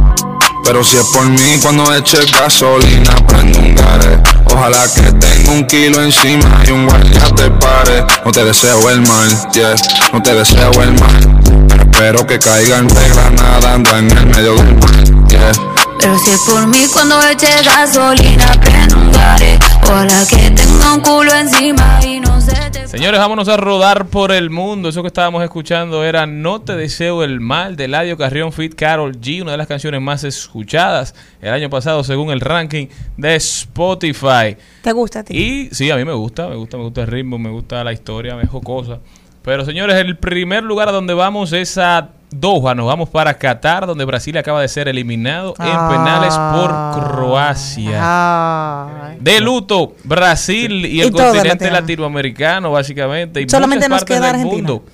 [0.63, 4.19] Pero si es por mí, cuando eche gasolina, prendo un gare.
[4.45, 8.05] Ojalá que tenga un kilo encima y un guardia te pare.
[8.25, 9.75] No te deseo el mal, yeah,
[10.11, 11.41] no te deseo el mal.
[11.69, 15.51] Pero espero que caiga en regla nadando en el medio del mar, yeah.
[15.99, 21.01] Pero si es por mí cuando eche gasolina prendo un gare Ojalá que tenga un
[21.01, 22.26] culo encima y no
[22.97, 24.89] Señores, vámonos a rodar por el mundo.
[24.89, 29.21] Eso que estábamos escuchando era No te deseo el mal de Eladio Carrión Fit Carol
[29.21, 34.57] G, una de las canciones más escuchadas el año pasado según el ranking de Spotify.
[34.81, 35.37] ¿Te gusta a ti?
[35.37, 37.93] Y sí, a mí me gusta, me gusta, me gusta el ritmo, me gusta la
[37.93, 38.97] historia, me dejo cosas.
[39.43, 43.87] Pero señores, el primer lugar a donde vamos es a Doha, nos vamos para Qatar,
[43.87, 46.69] donde Brasil acaba de ser eliminado en penales por
[47.11, 48.01] Croacia.
[49.19, 53.41] De luto, Brasil y el Y continente Latino- latinoamericano, básicamente.
[53.41, 54.67] Y Solamente muchas nos partes queda del Argentina.
[54.67, 54.85] mundo.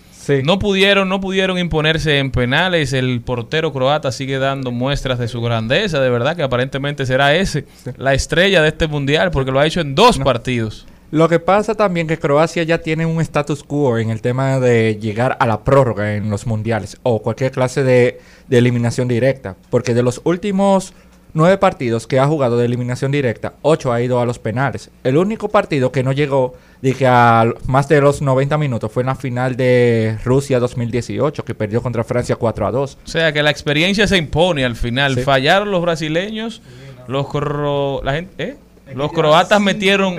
[0.46, 2.94] No pudieron, no pudieron imponerse en penales.
[2.94, 6.00] El portero croata sigue dando muestras de su grandeza.
[6.00, 7.66] De verdad que aparentemente será ese
[7.98, 10.86] la estrella de este mundial, porque lo ha hecho en dos partidos.
[11.14, 14.98] Lo que pasa también que Croacia ya tiene un status quo en el tema de
[15.00, 19.56] llegar a la prórroga en los mundiales o cualquier clase de, de eliminación directa.
[19.70, 20.94] Porque de los últimos
[21.36, 24.90] nueve partidos que ha jugado de eliminación directa, ocho ha ido a los penales.
[25.04, 29.08] El único partido que no llegó dije a más de los 90 minutos fue en
[29.08, 32.98] la final de Rusia 2018 que perdió contra Francia 4 a 2.
[33.06, 35.14] O sea que la experiencia se impone al final.
[35.14, 35.22] Sí.
[35.22, 36.64] Fallaron los brasileños,
[37.08, 38.56] los cro- la gente, ¿eh?
[38.94, 40.16] Los croatas metieron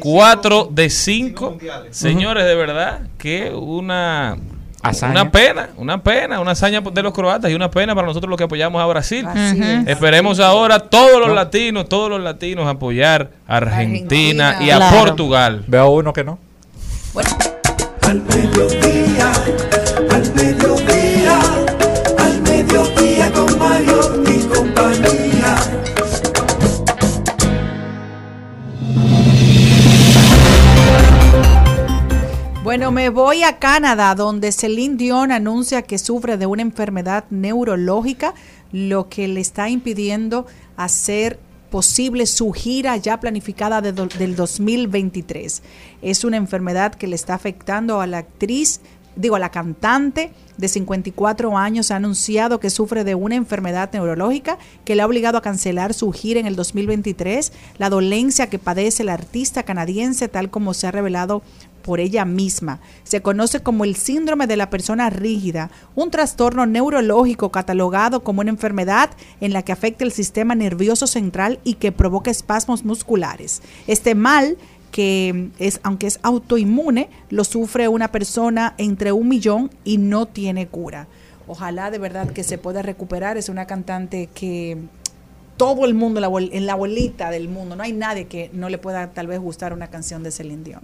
[0.00, 1.58] cuatro de cinco.
[1.90, 4.36] Señores, de verdad que una
[4.80, 5.10] Hazaña.
[5.22, 8.38] una pena, una pena, una hazaña de los croatas y una pena para nosotros los
[8.38, 9.26] que apoyamos a Brasil.
[9.86, 14.66] Esperemos ahora todos los latinos, todos los latinos apoyar a Argentina, Argentina.
[14.66, 14.96] y a Claro.
[15.06, 15.64] Portugal.
[15.66, 16.38] Veo uno que no.
[18.02, 19.32] Al mediodía,
[32.78, 38.34] Bueno, me voy a Canadá, donde Celine Dion anuncia que sufre de una enfermedad neurológica,
[38.70, 40.46] lo que le está impidiendo
[40.76, 41.40] hacer
[41.72, 45.60] posible su gira ya planificada del 2023.
[46.02, 48.80] Es una enfermedad que le está afectando a la actriz,
[49.16, 54.56] digo, a la cantante de 54 años, ha anunciado que sufre de una enfermedad neurológica
[54.84, 57.52] que le ha obligado a cancelar su gira en el 2023.
[57.78, 61.42] La dolencia que padece la artista canadiense, tal como se ha revelado
[61.82, 62.80] por ella misma.
[63.04, 68.50] Se conoce como el síndrome de la persona rígida, un trastorno neurológico catalogado como una
[68.50, 69.10] enfermedad
[69.40, 73.62] en la que afecta el sistema nervioso central y que provoca espasmos musculares.
[73.86, 74.56] Este mal
[74.90, 80.66] que es, aunque es autoinmune, lo sufre una persona entre un millón y no tiene
[80.66, 81.08] cura.
[81.46, 83.38] Ojalá de verdad que se pueda recuperar.
[83.38, 84.76] Es una cantante que
[85.58, 86.22] todo el mundo, en
[86.66, 87.74] la, bolita del mundo.
[87.76, 90.80] No hay nadie que no le pueda tal vez gustar una canción de Celine Dion.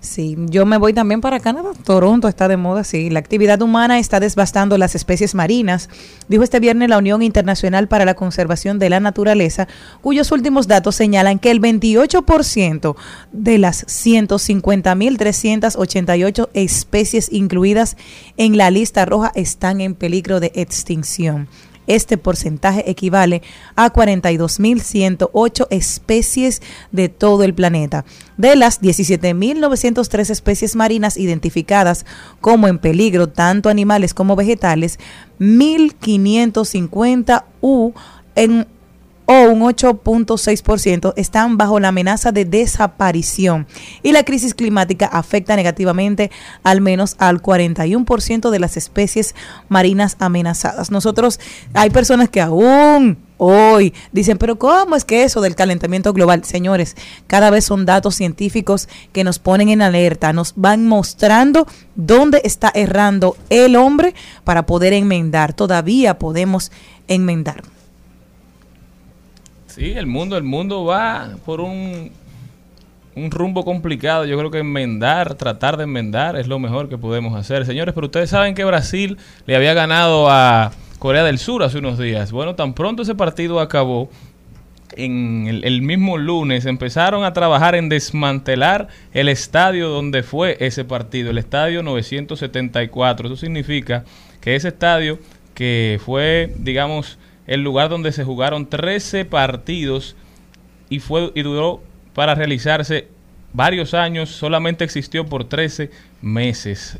[0.00, 1.70] Sí, yo me voy también para Canadá.
[1.84, 3.10] Toronto está de moda, sí.
[3.10, 5.88] La actividad humana está devastando las especies marinas,
[6.28, 9.66] dijo este viernes la Unión Internacional para la Conservación de la Naturaleza,
[10.02, 12.94] cuyos últimos datos señalan que el 28%
[13.32, 17.96] de las 150.388 especies incluidas
[18.36, 21.48] en la lista roja están en peligro de extinción.
[21.90, 23.42] Este porcentaje equivale
[23.74, 26.62] a 42.108 especies
[26.92, 28.04] de todo el planeta.
[28.36, 32.06] De las 17.903 especies marinas identificadas
[32.40, 35.00] como en peligro, tanto animales como vegetales,
[35.40, 37.92] 1.550 U
[38.36, 38.68] en
[39.30, 43.68] o un 8.6% están bajo la amenaza de desaparición
[44.02, 46.32] y la crisis climática afecta negativamente
[46.64, 49.36] al menos al 41% de las especies
[49.68, 50.90] marinas amenazadas.
[50.90, 51.38] Nosotros,
[51.74, 56.42] hay personas que aún hoy dicen, pero ¿cómo es que eso del calentamiento global?
[56.42, 56.96] Señores,
[57.28, 62.72] cada vez son datos científicos que nos ponen en alerta, nos van mostrando dónde está
[62.74, 64.12] errando el hombre
[64.42, 65.52] para poder enmendar.
[65.52, 66.72] Todavía podemos
[67.06, 67.62] enmendar.
[69.70, 72.10] Sí, el mundo, el mundo va por un,
[73.14, 74.24] un rumbo complicado.
[74.24, 77.64] Yo creo que enmendar, tratar de enmendar es lo mejor que podemos hacer.
[77.64, 79.16] Señores, pero ustedes saben que Brasil
[79.46, 82.32] le había ganado a Corea del Sur hace unos días.
[82.32, 84.10] Bueno, tan pronto ese partido acabó,
[84.96, 90.84] en el, el mismo lunes empezaron a trabajar en desmantelar el estadio donde fue ese
[90.84, 93.28] partido, el estadio 974.
[93.28, 94.04] Eso significa
[94.40, 95.20] que ese estadio
[95.54, 97.18] que fue, digamos,
[97.50, 100.14] el lugar donde se jugaron 13 partidos
[100.88, 101.82] y fue y duró
[102.14, 103.08] para realizarse
[103.52, 105.90] varios años, solamente existió por 13
[106.22, 106.96] meses.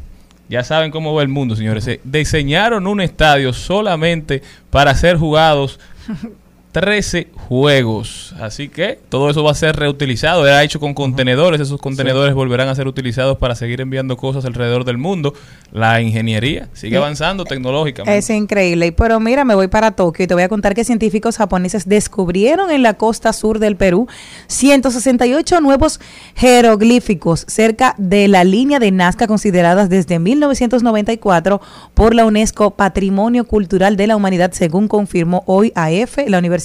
[0.48, 1.84] Ya saben cómo va el mundo, señores.
[1.84, 5.78] Se diseñaron un estadio solamente para ser jugados
[6.72, 8.34] 13 juegos.
[8.40, 10.46] Así que todo eso va a ser reutilizado.
[10.46, 11.60] Era hecho con contenedores.
[11.60, 15.34] Esos contenedores volverán a ser utilizados para seguir enviando cosas alrededor del mundo.
[15.72, 18.16] La ingeniería sigue avanzando tecnológicamente.
[18.16, 18.86] Es increíble.
[18.86, 21.88] Y, Pero mira, me voy para Tokio y te voy a contar que científicos japoneses
[21.88, 24.06] descubrieron en la costa sur del Perú
[24.46, 26.00] 168 nuevos
[26.36, 31.60] jeroglíficos cerca de la línea de Nazca consideradas desde 1994
[31.94, 36.59] por la UNESCO Patrimonio Cultural de la Humanidad, según confirmó hoy AF, la Universidad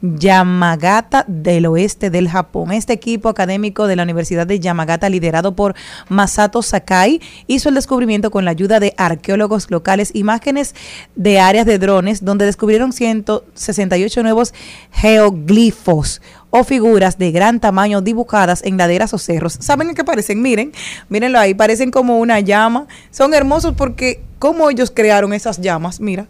[0.00, 2.72] Yamagata del Oeste del Japón.
[2.72, 5.74] Este equipo académico de la Universidad de Yamagata, liderado por
[6.08, 10.74] Masato Sakai, hizo el descubrimiento con la ayuda de arqueólogos locales, imágenes
[11.14, 14.54] de áreas de drones, donde descubrieron 168 nuevos
[14.90, 16.20] geoglifos
[16.50, 19.56] o figuras de gran tamaño dibujadas en laderas o cerros.
[19.60, 20.42] ¿Saben en qué parecen?
[20.42, 20.72] Miren,
[21.08, 22.86] mírenlo ahí, parecen como una llama.
[23.10, 26.26] Son hermosos porque cómo ellos crearon esas llamas, mira.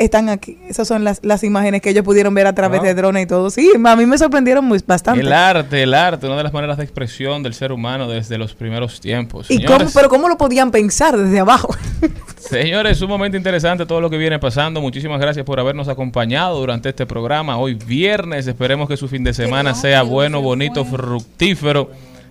[0.00, 0.56] Están aquí.
[0.66, 2.86] Esas son las, las imágenes que ellos pudieron ver a través Wow.
[2.86, 3.50] de drones y todo.
[3.50, 5.20] Sí, a mí me sorprendieron muy, bastante.
[5.20, 8.54] El arte, el arte, una de las maneras de expresión del ser humano desde los
[8.54, 9.50] primeros tiempos.
[9.50, 11.76] ¿Y Señores, cómo, pero cómo lo podían pensar desde abajo?
[12.38, 14.80] Señores, sumamente interesante todo lo que viene pasando.
[14.80, 17.58] Muchísimas gracias por habernos acompañado durante este programa.
[17.58, 21.90] Hoy viernes, esperemos que su fin de semana sea bueno, bonito, fructífero.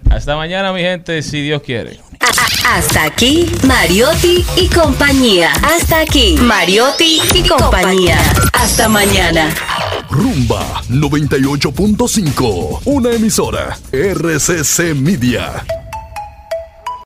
[0.09, 1.99] Hasta mañana, mi gente, si Dios quiere.
[2.65, 5.51] Hasta aquí, Mariotti y compañía.
[5.63, 8.17] Hasta aquí, Mariotti y compañía.
[8.53, 9.53] Hasta mañana.
[10.09, 15.65] Rumba 98.5, una emisora RCC Media.